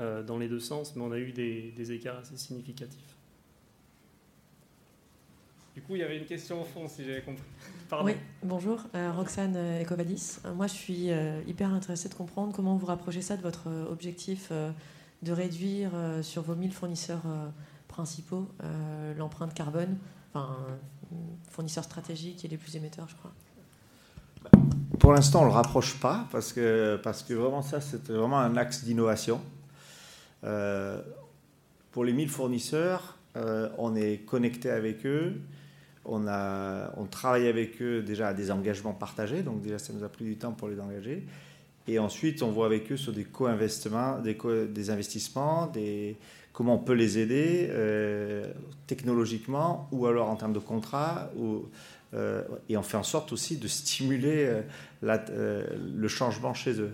euh, 0.00 0.22
dans 0.22 0.38
les 0.38 0.48
deux 0.48 0.60
sens, 0.60 0.94
mais 0.96 1.02
on 1.02 1.12
a 1.12 1.18
eu 1.18 1.32
des, 1.32 1.72
des 1.76 1.92
écarts 1.92 2.18
assez 2.18 2.36
significatifs. 2.36 3.16
Du 5.74 5.82
coup, 5.82 5.94
il 5.94 6.00
y 6.00 6.02
avait 6.02 6.18
une 6.18 6.26
question 6.26 6.60
au 6.60 6.64
fond, 6.64 6.88
si 6.88 7.04
j'avais 7.04 7.22
compris. 7.22 7.44
Pardon. 7.88 8.06
Oui, 8.06 8.14
bonjour, 8.42 8.82
euh, 8.96 9.12
Roxane 9.12 9.54
euh, 9.56 9.82
Ecovadis. 9.82 10.38
Moi, 10.56 10.66
je 10.66 10.72
suis 10.74 11.10
euh, 11.12 11.40
hyper 11.46 11.72
intéressée 11.72 12.08
de 12.08 12.14
comprendre 12.14 12.52
comment 12.52 12.76
vous 12.76 12.86
rapprochez 12.86 13.22
ça 13.22 13.36
de 13.36 13.42
votre 13.42 13.68
objectif 13.88 14.48
euh, 14.50 14.72
de 15.22 15.32
réduire 15.32 15.90
euh, 15.94 16.22
sur 16.22 16.42
vos 16.42 16.54
1000 16.54 16.72
fournisseurs 16.72 17.22
euh, 17.26 17.48
principaux 17.88 18.48
euh, 18.62 19.14
l'empreinte 19.14 19.54
carbone, 19.54 19.96
enfin, 20.32 20.56
fournisseurs 21.50 21.84
stratégiques 21.84 22.44
et 22.44 22.48
les 22.48 22.56
plus 22.56 22.76
émetteurs, 22.76 23.08
je 23.08 23.16
crois. 23.16 23.32
Pour 24.98 25.12
l'instant, 25.12 25.40
on 25.40 25.44
ne 25.44 25.48
le 25.48 25.54
rapproche 25.54 25.98
pas 26.00 26.26
parce 26.32 26.52
que, 26.52 26.96
parce 27.02 27.22
que 27.22 27.34
vraiment 27.34 27.62
ça, 27.62 27.80
c'est 27.80 28.08
vraiment 28.08 28.38
un 28.38 28.56
axe 28.56 28.84
d'innovation. 28.84 29.40
pour 30.42 32.04
les 32.04 32.12
1000 32.12 32.28
fournisseurs, 32.28 33.16
on 33.78 33.94
est 33.94 34.24
connecté 34.26 34.70
avec 34.70 35.06
eux. 35.06 35.34
On, 36.04 36.26
a, 36.26 36.90
on 36.96 37.04
travaille 37.04 37.48
avec 37.48 37.82
eux 37.82 38.02
déjà 38.02 38.28
à 38.28 38.34
des 38.34 38.50
engagements 38.50 38.94
partagés, 38.94 39.42
donc 39.42 39.60
déjà 39.60 39.78
ça 39.78 39.92
nous 39.92 40.04
a 40.04 40.08
pris 40.08 40.24
du 40.24 40.36
temps 40.36 40.52
pour 40.52 40.68
les 40.68 40.80
engager. 40.80 41.26
Et 41.88 41.98
ensuite, 41.98 42.42
on 42.42 42.50
voit 42.50 42.66
avec 42.66 42.92
eux 42.92 42.98
sur 42.98 43.14
des 43.14 43.24
co-investissements, 43.24 44.18
des, 44.18 44.90
investissements, 44.90 45.66
des, 45.68 46.16
comment 46.52 46.74
on 46.74 46.78
peut 46.78 46.92
les 46.92 47.18
aider 47.18 47.66
euh, 47.70 48.44
technologiquement 48.86 49.88
ou 49.90 50.06
alors 50.06 50.28
en 50.28 50.36
termes 50.36 50.52
de 50.52 50.58
contrat. 50.58 51.30
Ou, 51.38 51.64
euh, 52.14 52.42
et 52.68 52.76
on 52.76 52.82
fait 52.82 52.96
en 52.96 53.02
sorte 53.02 53.32
aussi 53.32 53.58
de 53.58 53.68
stimuler 53.68 54.46
euh, 54.46 54.62
la, 55.02 55.22
le 55.28 56.08
changement 56.08 56.54
chez 56.54 56.80
eux. 56.80 56.92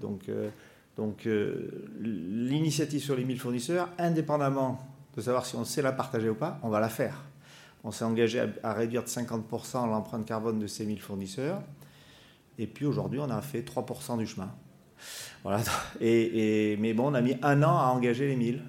Donc, 0.00 0.30
donc 0.96 1.28
l'initiative 2.00 3.02
sur 3.02 3.16
les 3.16 3.24
1000 3.24 3.40
fournisseurs, 3.40 3.88
indépendamment 3.98 4.80
de 5.16 5.22
savoir 5.22 5.46
si 5.46 5.56
on 5.56 5.64
sait 5.64 5.82
la 5.82 5.92
partager 5.92 6.28
ou 6.28 6.34
pas, 6.34 6.58
on 6.62 6.68
va 6.68 6.80
la 6.80 6.88
faire. 6.88 7.22
On 7.84 7.90
s'est 7.90 8.04
engagé 8.04 8.40
à, 8.40 8.48
à, 8.62 8.72
réduire 8.72 9.04
de 9.04 9.08
50% 9.08 9.88
l'empreinte 9.88 10.26
carbone 10.26 10.58
de 10.58 10.66
ces 10.66 10.84
1000 10.84 11.00
fournisseurs. 11.00 11.62
Et 12.58 12.66
puis 12.66 12.86
aujourd'hui, 12.86 13.20
on 13.20 13.30
a 13.30 13.40
fait 13.40 13.62
3% 13.62 14.18
du 14.18 14.26
chemin. 14.26 14.50
Voilà. 15.42 15.60
Et, 16.00 16.76
mais 16.80 16.92
bon, 16.92 17.10
on 17.10 17.14
a 17.14 17.20
mis 17.20 17.36
un 17.42 17.62
an 17.62 17.78
à 17.78 17.86
engager 17.86 18.26
les 18.26 18.36
1000. 18.36 18.62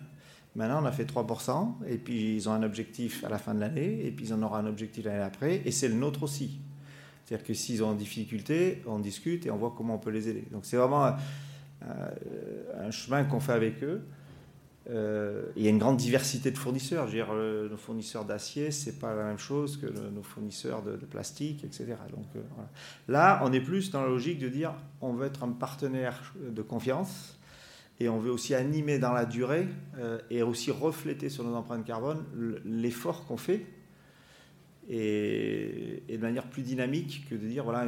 Maintenant, 0.58 0.82
on 0.84 0.86
a 0.86 0.92
fait 0.92 1.06
3%, 1.06 1.76
et 1.88 1.98
puis 1.98 2.36
ils 2.36 2.50
ont 2.50 2.52
un 2.52 2.64
objectif 2.64 3.24
à 3.24 3.30
la 3.30 3.38
fin 3.38 3.54
de 3.54 3.62
l'année, 3.62 4.06
et 4.06 4.12
puis 4.12 4.26
ils 4.26 4.34
en 4.34 4.42
auront 4.42 4.56
un 4.56 4.66
objectif 4.66 5.06
l'année 5.06 5.24
après, 5.24 5.62
et 5.64 5.72
c'est 5.72 5.88
le 5.88 5.94
nôtre 5.96 6.24
aussi. 6.24 6.60
C'est-à-dire 7.24 7.48
que 7.48 7.54
s'ils 7.54 7.84
ont 7.84 7.90
en 7.90 7.94
difficulté, 7.94 8.82
on 8.86 9.00
discute 9.00 9.46
et 9.46 9.52
on 9.52 9.58
voit 9.58 9.74
comment 9.78 9.96
on 9.96 10.00
peut 10.00 10.10
les 10.10 10.28
aider. 10.28 10.46
Donc 10.52 10.66
c'est 10.66 10.78
vraiment 10.78 11.06
un, 11.06 11.16
un 12.80 12.92
chemin 12.92 13.24
qu'on 13.24 13.40
fait 13.40 13.54
avec 13.54 13.84
eux. 13.84 14.02
Euh, 14.90 15.44
il 15.58 15.64
y 15.64 15.68
a 15.68 15.70
une 15.70 15.80
grande 15.80 15.98
diversité 15.98 16.52
de 16.52 16.58
fournisseurs. 16.58 17.08
Je 17.08 17.12
veux 17.12 17.18
dire, 17.18 17.34
euh, 17.34 17.70
nos 17.70 17.78
fournisseurs 17.78 18.26
d'acier, 18.26 18.72
c'est 18.72 19.00
pas 19.00 19.14
la 19.16 19.24
même 19.26 19.38
chose 19.38 19.78
que 19.78 19.88
nos 19.88 20.24
fournisseurs 20.24 20.82
de, 20.82 20.96
plastique, 20.96 21.64
etc. 21.64 21.96
Donc 22.12 22.28
euh, 22.36 22.42
là, 23.08 23.42
on 23.44 23.52
est 23.52 23.60
plus 23.60 23.92
dans 23.92 24.02
la 24.02 24.08
logique 24.08 24.40
de 24.40 24.48
dire, 24.48 24.74
on 25.02 25.14
veut 25.14 25.28
être 25.28 25.44
un 25.44 25.50
partenaire 25.50 26.34
de 26.40 26.62
confiance 26.62 27.37
et 28.00 28.10
on 28.10 28.20
veut 28.20 28.32
aussi 28.32 28.54
animer 28.54 29.00
dans 29.00 29.14
la 29.14 29.26
durée 29.26 29.68
et 30.30 30.44
aussi 30.44 30.70
refléter 30.70 31.30
sur 31.30 31.44
nos 31.44 31.56
empreintes 31.56 31.84
carbone 31.84 32.24
l'effort 32.64 33.26
qu'on 33.26 33.38
fait. 33.38 33.66
Et, 34.90 36.04
de 36.08 36.18
manière 36.18 36.48
plus 36.48 36.62
dynamique 36.62 37.26
que 37.30 37.36
de 37.36 37.48
dire, 37.48 37.64
voilà, 37.64 37.88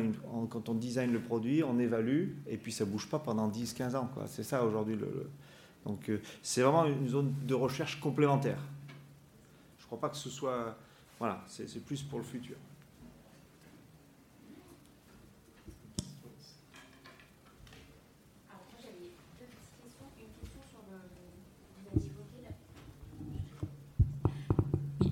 quand 0.49 0.67
on 0.67 0.73
design 0.73 1.13
le 1.13 1.19
produit, 1.19 1.63
on 1.63 1.77
évalue, 1.77 2.29
et 2.47 2.57
puis 2.57 2.71
ça 2.71 2.85
bouge 2.85 3.07
pas 3.07 3.19
pendant 3.19 3.49
10-15 3.49 3.95
ans. 3.95 4.09
C'est 4.27 4.43
ça 4.43 4.65
aujourd'hui 4.65 4.97
donc 5.85 6.09
euh, 6.09 6.21
c'est 6.41 6.61
vraiment 6.61 6.85
une 6.85 7.07
zone 7.07 7.33
de 7.45 7.53
recherche 7.53 7.99
complémentaire. 7.99 8.59
Je 9.77 9.83
ne 9.83 9.87
crois 9.87 9.99
pas 9.99 10.09
que 10.09 10.17
ce 10.17 10.29
soit... 10.29 10.77
Voilà, 11.17 11.43
c'est 11.47 11.83
plus 11.83 12.01
pour 12.01 12.19
le 12.19 12.25
futur. 12.25 12.55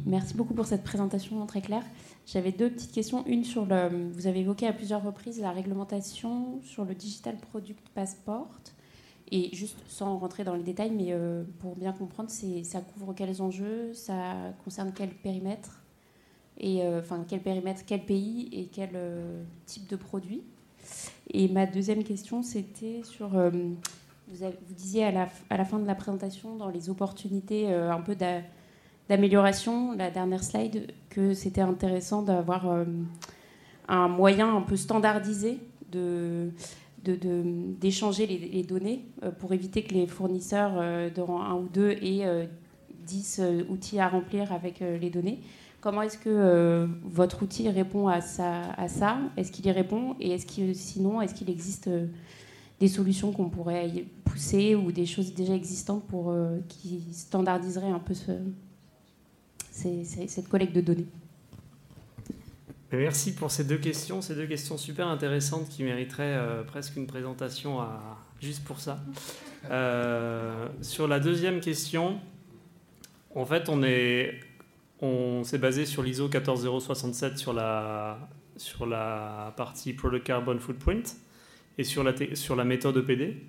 Merci 0.08 0.36
beaucoup 0.36 0.54
pour 0.54 0.66
cette 0.66 0.86
présentation 0.86 1.46
très 1.48 1.60
claire. 1.60 1.84
J'avais 2.26 2.54
deux 2.54 2.70
petites 2.70 2.94
questions. 2.94 3.26
Une 3.28 3.44
sur 3.44 3.66
le. 3.66 4.10
Vous 4.14 4.26
avez 4.26 4.40
évoqué 4.40 4.66
à 4.66 4.72
plusieurs 4.72 5.04
reprises 5.04 5.42
la 5.42 5.52
réglementation 5.52 6.62
sur 6.64 6.86
le 6.86 6.96
Digital 6.96 7.36
Product 7.36 7.90
Passport. 7.94 8.48
Et 9.34 9.54
juste 9.54 9.78
sans 9.90 10.18
rentrer 10.18 10.46
dans 10.46 10.56
les 10.56 10.64
détails, 10.64 10.92
mais 10.92 11.08
euh, 11.10 11.44
pour 11.60 11.76
bien 11.76 11.92
comprendre, 11.92 12.30
ça 12.30 12.80
couvre 12.80 13.14
quels 13.14 13.42
enjeux, 13.42 13.94
ça 13.94 14.54
concerne 14.64 14.94
quel 14.96 15.10
périmètre, 15.10 15.84
et 16.58 16.84
euh, 16.84 17.02
enfin 17.02 17.26
quel 17.28 17.42
périmètre, 17.42 17.82
quel 17.86 18.06
pays 18.06 18.48
et 18.54 18.68
quel 18.68 18.92
euh, 18.96 19.44
type 19.66 19.90
de 19.90 19.98
produit. 19.98 20.44
Et 21.32 21.50
ma 21.50 21.66
deuxième 21.66 22.06
question, 22.06 22.42
c'était 22.42 23.02
sur, 23.04 23.28
vous, 23.28 23.76
disiez 24.70 25.04
à 25.04 25.12
la, 25.12 25.28
à 25.50 25.58
la, 25.58 25.66
fin 25.66 25.80
de 25.80 25.86
la 25.86 25.96
présentation, 25.96 26.56
dans 26.56 26.70
les 26.70 26.90
opportunités 26.90 27.68
un 27.74 28.00
peu 28.00 28.16
d'amélioration, 29.10 29.94
la 29.94 30.12
dernière 30.12 30.44
slide, 30.44 30.94
que 31.10 31.34
c'était 31.34 31.62
intéressant 31.62 32.22
d'avoir 32.22 32.86
un 33.88 34.08
moyen 34.08 34.56
un 34.56 34.62
peu 34.62 34.76
standardisé 34.76 35.60
de 35.92 36.52
d'échanger 37.04 38.28
les, 38.28 38.64
données 38.64 39.06
euh, 39.24 39.32
pour 39.32 39.54
éviter 39.54 39.84
que 39.84 39.94
les 39.94 40.08
fournisseurs 40.08 40.74
euh, 40.76 41.10
de 41.10 41.22
rang 41.22 41.42
1 41.42 41.54
ou 41.56 41.70
2 41.74 41.92
aient 41.92 42.50
10 43.06 43.40
euh, 43.40 43.64
outils 43.70 44.00
à 44.00 44.10
remplir 44.10 44.52
avec 44.52 44.80
les 44.80 45.10
données. 45.10 45.40
Comment 45.80 46.02
est-ce 46.02 46.18
que 46.18 46.90
votre 47.06 47.44
outil 47.44 47.70
répond 47.70 48.08
à 48.08 48.20
ça, 48.20 48.64
Est-ce 49.38 49.52
qu'il 49.52 49.68
y 49.68 49.72
répond? 49.72 50.16
Et 50.20 50.32
est-ce 50.32 50.74
sinon, 50.74 51.22
est-ce 51.22 51.36
qu'il 51.36 51.50
existe 51.50 51.88
des 52.80 52.88
solutions 52.88 53.32
qu'on 53.32 53.50
pourrait 53.50 54.06
pousser 54.26 54.76
ou 54.76 54.92
des 54.92 55.06
choses 55.06 55.34
déjà 55.34 55.54
existantes 55.54 56.04
pour, 56.08 56.36
qui 56.68 57.04
standardiseraient 57.14 57.92
un 57.92 58.00
peu 58.00 58.16
ce, 58.16 58.32
cette 59.78 60.50
collecte 60.50 60.76
de 60.76 60.82
données 60.82 61.08
Merci 62.92 63.36
pour 63.36 63.52
ces 63.52 63.66
deux 63.66 63.78
questions, 63.78 64.22
ces 64.22 64.34
deux 64.34 64.46
questions 64.46 64.78
super 64.78 65.08
intéressantes 65.08 65.68
qui 65.68 65.84
mériteraient 65.84 66.36
euh, 66.38 66.64
presque 66.64 66.96
une 66.96 67.06
présentation 67.06 67.82
juste 68.42 68.64
pour 68.64 68.80
ça. 68.80 69.00
Euh, 69.70 70.68
sur 70.82 71.08
la 71.08 71.20
deuxième 71.20 71.60
question, 71.60 72.20
en 73.36 73.46
fait, 73.46 73.68
on 73.70 73.84
est, 73.84 74.40
on 75.02 75.44
s'est 75.44 75.58
basé 75.58 75.86
sur 75.86 76.02
l'ISO 76.02 76.30
14067 76.30 77.38
sur 77.38 77.54
la, 77.54 78.30
sur 78.56 78.86
la 78.86 79.54
partie 79.58 79.94
Product 79.94 80.26
Carbon 80.26 80.58
Footprint 80.58 81.18
et 81.78 81.84
sur 81.84 82.04
la, 82.04 82.14
sur 82.36 82.56
la 82.56 82.64
méthode 82.64 82.98
EPD. 82.98 83.44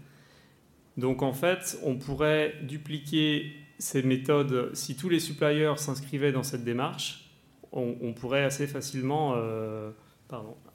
Donc 0.97 1.23
en 1.23 1.33
fait, 1.33 1.79
on 1.85 1.97
pourrait 1.97 2.57
dupliquer 2.63 3.53
ces 3.79 4.03
méthodes 4.03 4.71
si 4.75 4.97
tous 4.97 5.09
les 5.09 5.21
suppliers 5.21 5.75
s'inscrivaient 5.77 6.33
dans 6.33 6.43
cette 6.43 6.65
démarche 6.65 7.29
on, 7.73 8.13
pourrait 8.13 8.45
assez 8.45 8.67
facilement, 8.67 9.35
euh, 9.37 9.91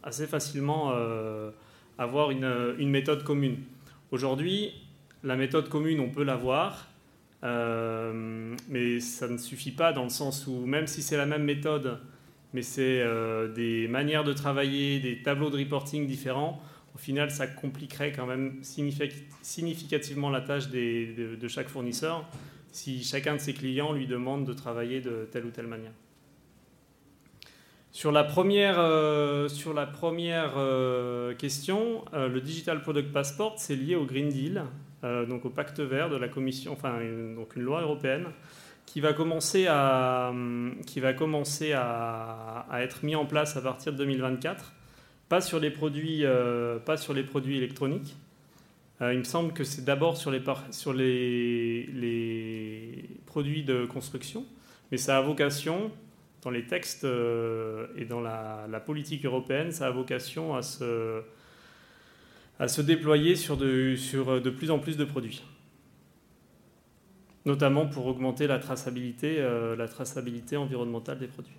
assez 0.04 0.28
facilement 0.28 0.92
euh, 0.94 1.52
avoir 1.98 2.32
une, 2.32 2.90
méthode 2.90 3.24
commune. 3.24 3.58
Aujourd'hui, 4.12 4.74
la 5.24 5.36
méthode 5.36 5.70
commune, 5.70 6.00
on 6.00 6.10
peut 6.10 6.24
l'avoir, 6.24 6.88
euh, 7.44 8.56
mais 8.70 9.00
ça 9.00 9.28
ne 9.28 9.38
suffit 9.38 9.72
pas 9.72 9.94
dans 9.94 10.04
le 10.04 10.10
sens 10.10 10.48
où 10.48 10.66
même 10.66 10.88
si 10.88 11.02
c'est 11.02 11.18
la 11.18 11.26
même 11.26 11.44
méthode, 11.44 12.00
mais 12.54 12.62
c'est 12.62 13.04
des 13.56 13.88
manières 13.88 14.24
de 14.24 14.34
travailler, 14.34 15.00
des 15.00 15.24
tableaux 15.24 15.50
de 15.50 15.58
reporting 15.58 16.06
différents, 16.06 16.62
au 16.96 17.00
final, 17.00 17.32
ça 17.32 17.48
compliquerait 17.48 18.12
quand 18.12 18.28
même 18.28 18.60
significativement 18.62 20.30
la 20.30 20.42
tâche 20.42 20.70
de, 20.70 21.48
chaque 21.48 21.68
fournisseur 21.68 22.30
si 22.74 23.04
chacun 23.04 23.36
de 23.36 23.40
ses 23.40 23.54
clients 23.54 23.94
lui 23.94 24.08
demande 24.08 24.46
de 24.46 24.54
travailler 24.54 25.00
de 25.00 25.30
telle 25.32 25.46
ou 25.46 25.52
telle 25.52 25.68
manière. 25.68 25.94
Sur 27.92 28.12
la 28.12 28.24
première, 28.24 28.80
euh, 28.80 29.48
euh, 30.58 31.36
question, 31.36 32.04
euh, 32.14 32.28
le 32.28 32.42
Digital 32.42 32.82
Product 32.82 33.14
Passport, 33.14 33.54
c'est 33.58 33.76
lié 33.76 33.96
au 33.96 34.06
Green 34.06 34.30
Deal, 34.30 34.64
donc 35.04 35.46
au 35.46 35.50
pacte 35.50 35.80
vert 35.82 36.10
de 36.10 36.16
la 36.16 36.30
Commission, 36.30 36.72
enfin 36.72 36.98
donc 37.36 37.56
une 37.56 37.62
loi 37.62 37.82
européenne, 37.82 38.28
qui 38.86 39.02
va 39.02 39.14
commencer 39.14 39.68
à, 39.68 40.30
à, 42.72 42.82
être 42.82 43.04
mis 43.04 43.16
en 43.16 43.26
place 43.26 43.58
à 43.58 43.62
partir 43.62 43.92
de 43.92 43.98
2024, 43.98 44.74
pas 45.28 45.42
sur 45.42 45.60
les 45.60 45.72
produits, 45.72 46.24
pas 46.86 46.96
sur 46.96 47.14
les 47.14 47.24
produits 47.24 47.58
électroniques. 47.58 48.16
Il 49.12 49.20
me 49.20 49.24
semble 49.24 49.54
que 49.54 49.64
c'est 49.64 49.84
d'abord 49.84 50.18
sur, 50.18 50.32
les, 50.32 50.40
produits 53.26 53.64
de 53.64 53.86
construction, 53.86 54.46
mais 54.92 54.98
ça 54.98 55.18
a 55.18 55.22
vocation 55.22 55.92
dans 56.44 56.52
les 56.52 56.66
textes 56.66 57.06
euh, 57.06 57.88
et 57.96 58.06
dans 58.06 58.22
la, 58.22 58.80
politique 58.86 59.26
européenne, 59.26 59.72
ça 59.72 59.88
a 59.88 59.92
vocation 59.92 60.56
à 60.56 60.62
se, 60.62 61.22
déployer 62.82 63.36
sur 63.36 63.58
de, 63.58 64.50
plus 64.50 64.72
en 64.72 64.80
plus 64.80 64.98
de 64.98 65.06
produits. 65.06 65.44
Notamment 67.46 67.88
pour 67.88 68.06
augmenter 68.06 68.48
la 68.48 68.60
traçabilité, 68.60 69.38
euh, 69.40 69.76
environnementale 70.58 71.20
des 71.20 71.28
produits. 71.28 71.56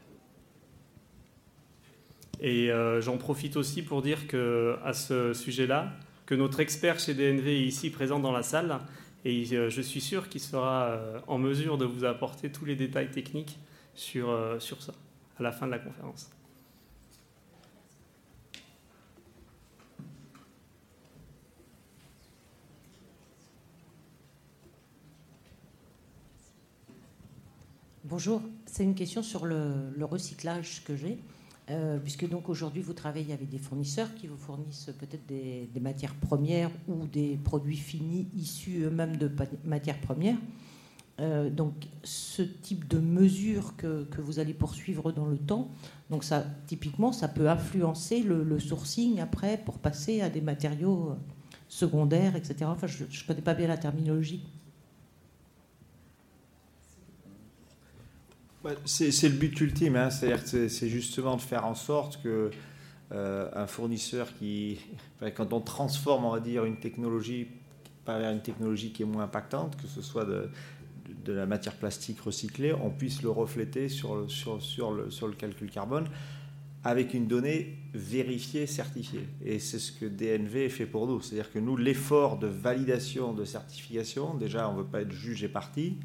Et 2.40 2.70
euh, 2.70 3.00
j'en 3.00 3.16
profite 3.16 3.56
aussi 3.56 3.82
pour 3.82 4.02
dire 4.02 4.26
que, 4.26 4.76
à 4.84 4.92
ce 4.92 5.32
sujet-là, 5.32 5.92
que 6.26 6.34
notre 6.34 6.60
expert 6.60 6.98
chez 6.98 7.14
DNV 7.14 7.48
est 7.48 7.66
ici 7.66 7.90
présent 7.90 8.18
dans 8.18 8.32
la 8.32 8.42
salle 8.42 8.80
et 9.24 9.46
euh, 9.52 9.70
je 9.70 9.80
suis 9.80 10.00
sûr 10.00 10.28
qu'il 10.28 10.40
sera 10.40 10.84
euh, 10.84 11.20
en 11.26 11.38
mesure 11.38 11.78
de 11.78 11.84
vous 11.84 12.04
apporter 12.04 12.50
tous 12.50 12.64
les 12.64 12.76
détails 12.76 13.10
techniques 13.10 13.58
sur, 13.94 14.30
euh, 14.30 14.58
sur 14.58 14.82
ça 14.82 14.92
à 15.38 15.42
la 15.42 15.52
fin 15.52 15.66
de 15.66 15.72
la 15.72 15.78
conférence. 15.78 16.30
Bonjour, 28.04 28.42
c'est 28.66 28.84
une 28.84 28.94
question 28.94 29.22
sur 29.22 29.46
le, 29.46 29.90
le 29.96 30.04
recyclage 30.04 30.84
que 30.84 30.94
j'ai. 30.94 31.18
Euh, 31.70 31.98
puisque 31.98 32.28
donc 32.28 32.50
aujourd'hui 32.50 32.82
vous 32.82 32.92
travaillez 32.92 33.32
avec 33.32 33.48
des 33.48 33.56
fournisseurs 33.56 34.14
qui 34.14 34.26
vous 34.26 34.36
fournissent 34.36 34.90
peut-être 34.98 35.24
des, 35.26 35.70
matières 35.80 36.14
premières 36.14 36.70
ou 36.88 37.06
des 37.06 37.38
produits 37.42 37.78
finis 37.78 38.28
issus 38.36 38.82
eux-mêmes 38.82 39.16
de 39.16 39.30
matières 39.64 39.98
premières. 40.00 40.36
Euh, 41.20 41.48
donc 41.48 41.72
ce 42.02 42.42
type 42.42 42.86
de 42.88 42.98
mesure 42.98 43.76
que, 43.76 44.06
vous 44.18 44.40
allez 44.40 44.52
poursuivre 44.52 45.10
dans 45.10 45.24
le 45.24 45.38
temps, 45.38 45.70
donc 46.10 46.22
ça 46.24 46.44
typiquement 46.66 47.12
ça 47.12 47.28
peut 47.28 47.48
influencer 47.48 48.22
le, 48.22 48.58
sourcing 48.58 49.20
après 49.20 49.56
pour 49.56 49.78
passer 49.78 50.20
à 50.20 50.28
des 50.28 50.42
matériaux 50.42 51.16
secondaires, 51.68 52.36
etc. 52.36 52.56
Enfin 52.64 52.88
je 52.88 53.04
ne 53.04 53.26
connais 53.26 53.42
pas 53.42 53.54
bien 53.54 53.68
la 53.68 53.78
terminologie. 53.78 54.44
C'est 58.84 59.28
le 59.28 59.36
but 59.36 59.60
ultime, 59.60 59.96
hein. 59.96 60.10
c'est 60.10 60.88
justement 60.88 61.36
de 61.36 61.40
faire 61.40 61.66
en 61.66 61.74
sorte 61.74 62.22
que 62.22 62.50
euh, 63.12 63.50
un 63.54 63.66
fournisseur 63.66 64.28
qui, 64.38 64.78
quand 65.36 65.52
on 65.52 65.60
transforme, 65.60 66.24
on 66.24 66.32
va 66.32 66.40
dire, 66.40 66.64
une 66.64 66.78
technologie 66.78 67.48
vers 68.06 68.30
une 68.30 68.42
technologie 68.42 68.92
qui 68.92 69.02
est 69.02 69.06
moins 69.06 69.24
impactante, 69.24 69.76
que 69.80 69.86
ce 69.86 70.02
soit 70.02 70.24
de, 70.24 70.50
la 71.26 71.46
matière 71.46 71.74
plastique 71.74 72.20
recyclée, 72.20 72.74
on 72.74 72.90
puisse 72.90 73.22
le 73.22 73.30
refléter 73.30 73.88
sur 73.88 74.14
le, 74.14 74.28
sur 74.28 74.92
le, 74.92 75.10
sur 75.10 75.26
le 75.26 75.34
calcul 75.34 75.70
carbone 75.70 76.06
avec 76.82 77.14
une 77.14 77.26
donnée 77.26 77.78
vérifiée, 77.94 78.66
certifiée. 78.66 79.26
Et 79.42 79.58
c'est 79.58 79.78
ce 79.78 79.90
que 79.90 80.04
DNV 80.04 80.68
fait 80.68 80.84
pour 80.84 81.06
nous. 81.06 81.22
C'est-à-dire 81.22 81.50
que 81.50 81.58
nous, 81.58 81.78
l'effort 81.78 82.38
de 82.38 82.46
validation, 82.46 83.32
de 83.32 83.46
certification, 83.46 84.34
déjà, 84.34 84.68
on 84.68 84.74
ne 84.74 84.78
veut 84.78 84.84
pas 84.84 85.00
être 85.00 85.12
juge 85.12 85.42
et 85.42 85.48
parti, 85.48 85.96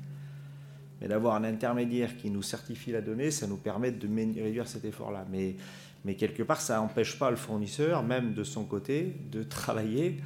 mais 1.02 1.08
d'avoir 1.08 1.36
un 1.36 1.43
intermédiaire 1.43 2.18
qui 2.18 2.30
nous 2.30 2.41
certifie 2.41 2.91
la 2.91 3.02
donnée, 3.02 3.32
ça 3.32 3.47
nous 3.47 3.58
permet 3.58 3.91
de 3.91 4.08
réduire 4.41 4.68
cet 4.68 4.86
effort-là. 4.86 5.26
Mais, 5.32 6.16
quelque 6.16 6.43
part, 6.43 6.60
ça 6.60 6.78
n'empêche 6.78 7.18
pas 7.18 7.30
le 7.30 7.38
fournisseur, 7.38 8.04
même 8.04 8.34
de 8.34 8.43
son 8.43 8.66
côté, 8.66 9.16
de 9.32 9.43
travailler 9.43 10.18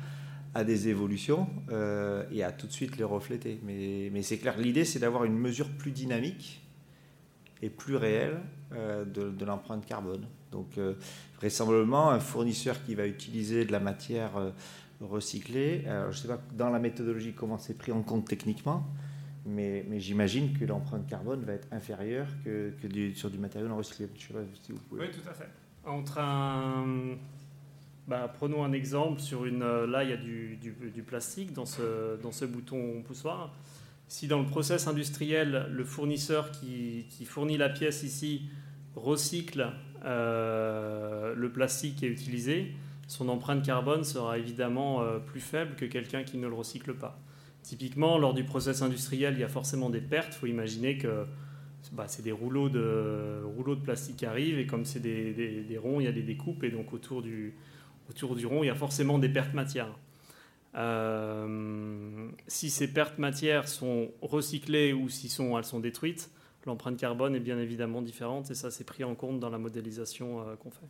à 0.56 0.64
des 0.64 0.88
évolutions 0.88 1.50
euh, 1.72 2.26
et 2.32 2.44
à 2.44 2.52
tout 2.52 2.68
de 2.68 2.72
suite 2.72 2.98
les 2.98 3.04
refléter. 3.04 3.60
Mais, 3.64 4.22
c'est 4.24 4.38
clair, 4.38 4.58
l'idée, 4.58 4.86
c'est 4.86 5.00
d'avoir 5.00 5.26
une 5.26 5.38
mesure 5.38 5.70
plus 5.70 5.92
dynamique 5.92 6.62
et 7.62 7.70
plus 7.70 7.96
réelle 7.96 8.40
euh, 8.74 9.06
de, 9.06 9.46
l'empreinte 9.46 9.86
carbone. 9.86 10.26
Donc, 10.52 10.78
euh, 10.78 10.96
vraisemblablement, 11.38 12.10
un 12.10 12.20
fournisseur 12.20 12.84
qui 12.84 12.96
va 12.96 13.06
utiliser 13.06 13.66
de 13.66 13.72
la 13.72 13.80
matière 13.80 14.32
recyclée, 15.02 15.84
je 15.86 16.08
ne 16.08 16.12
sais 16.14 16.28
pas 16.28 16.40
dans 16.56 16.70
la 16.70 16.80
méthodologie 16.80 17.34
comment 17.34 17.58
c'est 17.58 17.78
pris 17.78 17.92
en 17.92 18.02
compte 18.02 18.28
techniquement, 18.28 18.86
mais, 19.46 19.86
j'imagine 20.00 20.58
que 20.58 20.66
l'empreinte 20.66 21.08
carbone 21.08 21.44
va 21.44 21.54
être 21.54 21.68
inférieure 21.72 22.28
que, 22.44 22.72
sur 23.16 23.30
du 23.30 23.38
matériau 23.38 23.68
non 23.68 23.78
recyclé. 23.78 24.08
Oui, 24.92 25.06
tout 25.12 25.30
à 25.30 25.34
fait. 25.34 25.50
Entre 25.86 26.18
un, 26.20 27.18
bah, 28.08 28.32
prenons 28.34 28.64
un 28.64 28.72
exemple 28.72 29.20
sur 29.20 29.46
une. 29.46 29.64
Là, 29.86 30.04
il 30.04 30.10
y 30.10 30.14
a 30.14 30.18
du, 30.18 31.04
plastique 31.06 31.54
dans 31.54 31.66
ce, 31.66 32.22
dans 32.22 32.32
ce 32.32 32.46
bouton 32.46 33.02
poussoir. 33.02 33.54
Si 34.08 34.28
dans 34.28 34.40
le 34.40 34.46
process 34.46 34.88
industriel, 34.88 35.68
le 35.72 35.84
fournisseur 35.84 36.52
qui, 36.52 37.06
qui 37.10 37.26
fournit 37.26 37.58
la 37.58 37.70
pièce 37.70 38.04
ici 38.04 38.44
recycle 38.96 39.72
euh, 40.06 41.34
le 41.36 41.52
plastique 41.52 41.98
qui 41.98 42.06
est 42.06 42.10
utilisé, 42.10 42.74
son 43.08 43.30
empreinte 43.30 43.66
carbone 43.66 44.04
sera 44.04 44.38
évidemment 44.38 45.02
euh, 45.02 45.20
plus 45.20 45.40
faible 45.40 45.76
que 45.76 45.86
quelqu'un 45.86 46.24
qui 46.24 46.38
ne 46.38 46.48
le 46.48 46.54
recycle 46.54 46.94
pas. 46.94 47.20
Typiquement, 47.64 48.18
lors 48.18 48.34
du 48.34 48.44
process 48.44 48.82
industriel, 48.82 49.36
il 49.36 49.40
y 49.40 49.44
a 49.44 49.50
forcément 49.50 49.90
des 49.90 50.02
pertes. 50.02 50.34
Il 50.36 50.40
faut 50.40 50.48
imaginer 50.48 50.98
que 50.98 51.26
bah, 51.92 52.06
c'est 52.08 52.22
des 52.22 52.32
rouleaux 52.32 52.70
de, 52.70 53.76
plastique 53.84 54.18
qui 54.18 54.26
arrivent 54.26 54.60
et 54.60 54.66
comme 54.66 54.86
c'est 54.86 55.00
des, 55.00 55.78
ronds, 55.82 56.00
il 56.00 56.06
y 56.06 56.08
a 56.08 56.12
des 56.12 56.24
découpes 56.24 56.64
et 56.64 56.72
donc 56.72 56.94
autour 56.94 57.22
du, 57.22 57.56
rond, 58.46 58.64
il 58.64 58.68
y 58.68 58.70
a 58.70 58.76
forcément 58.76 59.18
des 59.20 59.30
pertes 59.30 59.54
matières. 59.54 59.98
Euh, 60.76 62.30
si 62.48 62.70
ces 62.70 62.92
pertes 62.92 63.20
matières 63.20 63.68
sont 63.68 64.12
recyclées 64.22 64.92
ou 64.92 65.08
si 65.10 65.34
elles 65.40 65.64
sont 65.64 65.80
détruites, 65.80 66.32
l'empreinte 66.66 66.98
carbone 66.98 67.36
est 67.36 67.40
bien 67.40 67.60
évidemment 67.60 68.02
différente 68.02 68.50
et 68.50 68.56
ça 68.56 68.72
c'est 68.72 68.86
pris 68.86 69.04
en 69.04 69.14
compte 69.14 69.40
dans 69.40 69.50
la 69.50 69.60
modélisation 69.60 70.42
euh, 70.42 70.56
qu'on 70.56 70.72
fait. 70.72 70.88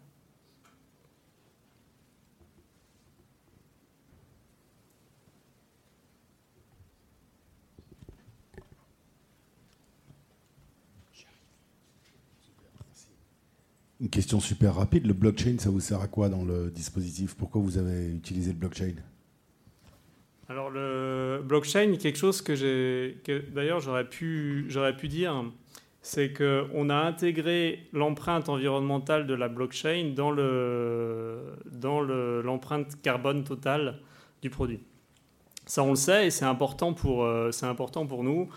Une 14.04 14.10
question 14.10 14.42
super 14.42 14.76
rapide. 14.76 15.08
Le 15.08 15.14
blockchain, 15.14 15.56
ça 15.60 15.70
vous 15.70 15.80
sert 15.80 16.02
à 16.02 16.08
quoi 16.08 16.28
dans 16.28 16.44
le 16.44 16.70
dispositif? 16.70 17.36
Pourquoi 17.36 17.62
vous 17.62 17.78
avez 17.78 18.12
utilisé 18.12 18.52
le 18.52 18.58
blockchain? 18.58 18.96
Alors 20.50 20.70
le 20.70 21.42
blockchain, 21.42 21.96
quelque 21.96 22.18
chose 22.18 22.42
que 22.42 22.54
j'ai, 22.54 23.18
d'ailleurs 23.54 23.80
j'aurais 23.80 24.04
pu, 24.04 24.66
j'aurais 24.68 24.98
pu 24.98 25.08
dire, 25.08 25.46
c'est 26.02 26.34
qu'on 26.34 26.90
a 26.90 26.96
intégré 26.96 27.88
l'empreinte 27.94 28.50
environnementale 28.50 29.26
de 29.26 29.34
la 29.36 29.48
blockchain 29.48 30.12
dans 30.14 30.32
le, 30.32 31.56
dans 31.72 32.02
l'empreinte 32.02 33.02
carbone 33.02 33.46
totale 33.46 34.00
du 34.42 34.50
produit. 34.50 34.82
Ça 35.66 35.82
on 35.82 35.92
le 35.92 35.96
sait 35.96 36.28
et 36.28 36.30
c'est 36.30 36.44
important 36.44 36.94
pour, 36.94 37.24
euh, 37.24 37.52
c'est 37.52 37.68
important 37.68 38.06
pour 38.06 38.26
nous. 38.26 38.50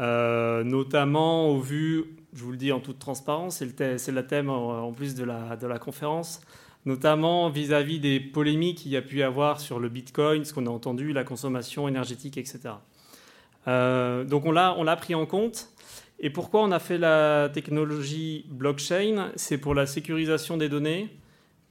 Euh, 0.00 0.64
notamment 0.64 1.50
au 1.50 1.60
vu, 1.60 2.16
je 2.32 2.42
vous 2.42 2.52
le 2.52 2.56
dis 2.56 2.72
en 2.72 2.80
toute 2.80 2.98
transparence, 2.98 3.56
c'est 3.58 4.12
le, 4.12 4.26
thème 4.26 4.50
en 4.50 4.92
plus 4.92 5.14
de 5.14 5.24
la, 5.24 5.78
conférence, 5.78 6.40
notamment 6.84 7.50
vis-à-vis 7.50 7.98
des 7.98 8.20
polémiques 8.20 8.78
qu'il 8.78 8.92
y 8.92 8.96
a 8.96 9.02
pu 9.02 9.18
y 9.18 9.22
avoir 9.22 9.60
sur 9.60 9.80
le 9.80 9.88
Bitcoin, 9.88 10.44
ce 10.44 10.54
qu'on 10.54 10.66
a 10.66 10.70
entendu, 10.70 11.12
la 11.12 11.24
consommation 11.24 11.88
énergétique, 11.88 12.38
etc. 12.38 12.74
Euh, 13.68 14.24
donc 14.24 14.44
on 14.46 14.52
l'a 14.52 14.96
pris 14.96 15.14
en 15.14 15.26
compte. 15.26 15.70
Et 16.22 16.28
pourquoi 16.28 16.62
on 16.62 16.70
a 16.70 16.78
fait 16.78 16.98
la 16.98 17.48
technologie 17.52 18.44
blockchain? 18.50 19.32
C'est 19.36 19.58
pour 19.58 19.74
la 19.74 19.86
sécurisation 19.86 20.58
des 20.58 20.68
données, 20.68 21.08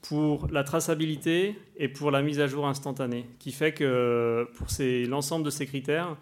pour 0.01 0.47
la 0.51 0.64
traçabilité 0.64 1.55
et 1.78 1.88
pour 1.88 2.10
la 2.10 2.22
mise 2.24 2.39
à 2.39 2.47
jour 2.47 2.68
instantanée, 2.68 3.28
qui 3.38 3.51
fait 3.51 3.74
que 3.74 4.47
pour 4.55 4.68
l'ensemble 5.07 5.45
de 5.45 5.51
ces 5.51 5.68
critères, 5.68 6.18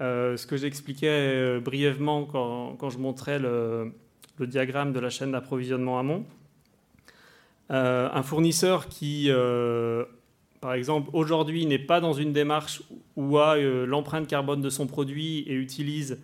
ce 0.00 0.46
que 0.46 0.56
j'expliquais 0.56 1.08
euh, 1.08 1.60
brièvement 1.60 2.24
quand, 2.24 2.90
je 2.90 2.98
montrais 2.98 3.38
le, 3.38 3.92
diagramme 4.40 4.92
de 4.92 5.00
la 5.00 5.10
chaîne 5.10 5.32
d'approvisionnement 5.32 5.98
amont. 5.98 6.24
Euh, 7.70 8.08
un 8.12 8.22
fournisseur 8.22 8.88
qui, 8.88 9.28
par 10.60 10.74
exemple, 10.74 11.10
aujourd'hui 11.12 11.66
n'est 11.66 11.78
pas 11.78 12.00
dans 12.00 12.12
une 12.12 12.32
démarche 12.32 12.82
où 13.16 13.38
a 13.38 13.56
l'empreinte 13.56 14.28
carbone 14.28 14.60
de 14.60 14.70
son 14.70 14.86
produit 14.86 15.40
et 15.40 15.54
utilise 15.54 16.20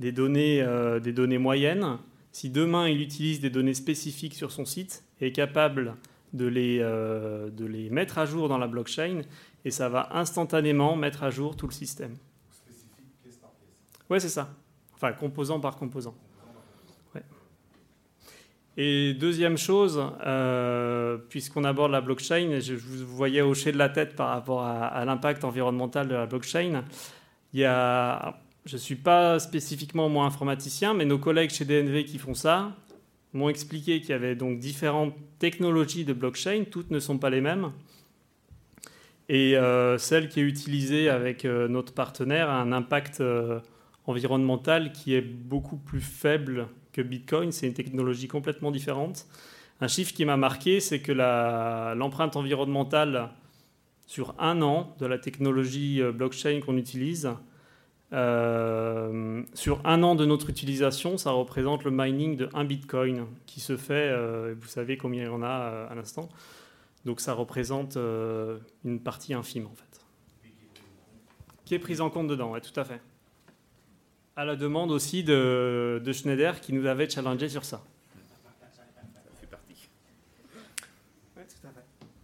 des 0.00 0.10
données, 0.10 0.66
des 1.02 1.12
données 1.12 1.38
moyennes, 1.38 1.98
si 2.32 2.50
demain 2.50 2.88
il 2.88 3.00
utilise 3.00 3.40
des 3.40 3.50
données 3.50 3.74
spécifiques 3.74 4.34
sur 4.34 4.50
son 4.50 4.64
site 4.64 5.04
est 5.20 5.30
capable 5.30 5.94
de 6.32 6.46
les, 6.46 6.78
de 6.80 7.64
les 7.64 7.90
mettre 7.90 8.18
à 8.18 8.26
jour 8.26 8.48
dans 8.48 8.58
la 8.58 8.66
blockchain, 8.66 9.22
et 9.64 9.70
ça 9.70 9.88
va 9.88 10.08
instantanément 10.16 10.96
mettre 10.96 11.22
à 11.22 11.30
jour 11.30 11.56
tout 11.56 11.68
le 11.68 11.72
système. 11.72 12.16
Oui, 14.10 14.20
c'est 14.20 14.28
ça. 14.28 14.48
Enfin, 14.94 15.12
composant 15.12 15.60
par 15.60 15.76
composant. 15.76 16.14
Et 18.76 19.14
deuxième 19.14 19.56
chose, 19.56 20.02
euh, 20.26 21.16
puisqu'on 21.28 21.62
aborde 21.62 21.92
la 21.92 22.00
blockchain, 22.00 22.58
je 22.60 22.74
vous 22.74 23.06
voyais 23.06 23.40
hocher 23.40 23.70
de 23.70 23.78
la 23.78 23.88
tête 23.88 24.16
par 24.16 24.30
rapport 24.30 24.64
à, 24.64 25.04
l'impact 25.04 25.44
environnemental 25.44 26.08
de 26.08 26.14
la 26.14 26.26
blockchain. 26.26 26.84
Il 27.52 27.60
y 27.60 27.64
a, 27.64 28.40
je 28.64 28.74
ne 28.74 28.80
suis 28.80 28.96
pas 28.96 29.38
spécifiquement 29.38 30.08
moi 30.08 30.24
informaticien, 30.24 30.92
mais 30.92 31.04
nos 31.04 31.18
collègues 31.18 31.50
chez 31.50 31.64
DNV 31.64 32.04
qui 32.04 32.18
font 32.18 32.34
ça 32.34 32.72
m'ont 33.32 33.48
expliqué 33.48 34.00
qu'il 34.00 34.10
y 34.10 34.12
avait 34.12 34.36
donc 34.36 34.58
différentes 34.58 35.14
technologies 35.38 36.04
de 36.04 36.12
blockchain, 36.12 36.64
toutes 36.70 36.90
ne 36.90 37.00
sont 37.00 37.18
pas 37.18 37.30
les 37.30 37.40
mêmes. 37.40 37.72
Et 39.28 39.56
euh, 39.56 39.98
celle 39.98 40.28
qui 40.28 40.40
est 40.40 40.44
utilisée 40.44 41.08
avec 41.08 41.44
euh, 41.44 41.66
notre 41.66 41.92
partenaire 41.94 42.48
a 42.48 42.60
un 42.60 42.72
impact 42.72 43.22
environnementale 44.06 44.92
qui 44.92 45.14
est 45.14 45.22
beaucoup 45.22 45.76
plus 45.76 46.00
faible 46.00 46.68
que 46.92 47.02
Bitcoin. 47.02 47.52
C'est 47.52 47.66
une 47.66 47.74
technologie 47.74 48.28
complètement 48.28 48.70
différente. 48.70 49.26
Un 49.80 49.88
chiffre 49.88 50.12
qui 50.12 50.24
m'a 50.24 50.36
marqué, 50.36 50.80
c'est 50.80 51.00
que 51.00 51.12
l'empreinte 51.12 52.36
environnementale 52.36 53.30
sur 54.06 54.34
un 54.38 54.62
an 54.62 54.94
de 54.98 55.06
la 55.06 55.18
technologie 55.18 56.00
euh, 56.00 56.12
blockchain 56.12 56.60
qu'on 56.64 56.76
utilise, 56.76 57.30
euh, 58.12 59.42
sur 59.54 59.80
un 59.84 60.02
an 60.02 60.14
de 60.14 60.24
notre 60.24 60.50
utilisation, 60.50 61.16
ça 61.16 61.32
représente 61.32 61.84
le 61.84 61.90
mining 61.90 62.36
de 62.36 62.48
1 62.54 62.64
Bitcoin 62.64 63.26
qui 63.46 63.60
se 63.60 63.76
fait, 63.76 64.10
euh, 64.12 64.54
vous 64.58 64.68
savez 64.68 64.96
combien 64.96 65.22
il 65.22 65.26
y 65.26 65.28
en 65.28 65.42
a 65.42 65.88
à 65.90 65.94
l'instant. 65.94 66.28
Donc 67.04 67.20
ça 67.20 67.32
représente 67.34 67.98
une 68.84 69.00
partie 69.00 69.34
infime 69.34 69.66
en 69.66 69.74
fait. 69.74 70.00
Qui 71.64 71.74
est 71.74 71.78
prise 71.78 72.00
en 72.00 72.08
compte 72.08 72.28
dedans, 72.28 72.54
tout 72.60 72.78
à 72.78 72.84
fait. 72.84 73.00
À 74.36 74.44
la 74.44 74.56
demande 74.56 74.90
aussi 74.90 75.22
de, 75.22 76.02
de 76.04 76.12
Schneider 76.12 76.60
qui 76.60 76.72
nous 76.72 76.86
avait 76.86 77.08
challengé 77.08 77.48
sur 77.48 77.64
ça. 77.64 77.82
Ça 78.56 79.20
fait 79.40 79.46
partie. 79.46 79.88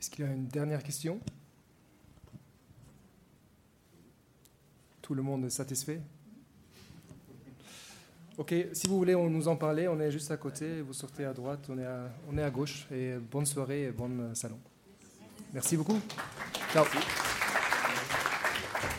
Est-ce 0.01 0.11
qu'il 0.11 0.25
y 0.25 0.29
a 0.29 0.33
une 0.33 0.49
dernière 0.49 0.83
question? 0.83 1.21
Tout 5.03 5.15
le 5.15 5.23
monde 5.23 5.45
est 5.45 5.51
satisfait? 5.51 6.01
Ok, 8.39 8.55
si 8.73 8.87
vous 8.87 8.97
voulez 8.97 9.15
on 9.15 9.29
nous 9.29 9.49
en 9.49 9.57
parler, 9.57 9.87
on 9.87 10.01
est 10.01 10.11
juste 10.11 10.31
à 10.31 10.37
côté, 10.37 10.81
vous 10.81 10.95
sortez 10.95 11.27
à 11.27 11.35
droite, 11.35 11.67
on 11.69 11.79
est 11.79 11.85
à, 11.85 12.11
on 12.31 12.39
est 12.39 12.43
à 12.43 12.51
gauche. 12.51 12.87
Et 12.91 13.17
bonne 13.17 13.45
soirée 13.45 13.85
et 13.85 13.91
bon 13.91 14.35
salon. 14.35 14.59
Merci 15.53 15.77
beaucoup. 15.77 16.01
Ciao. 16.73 16.85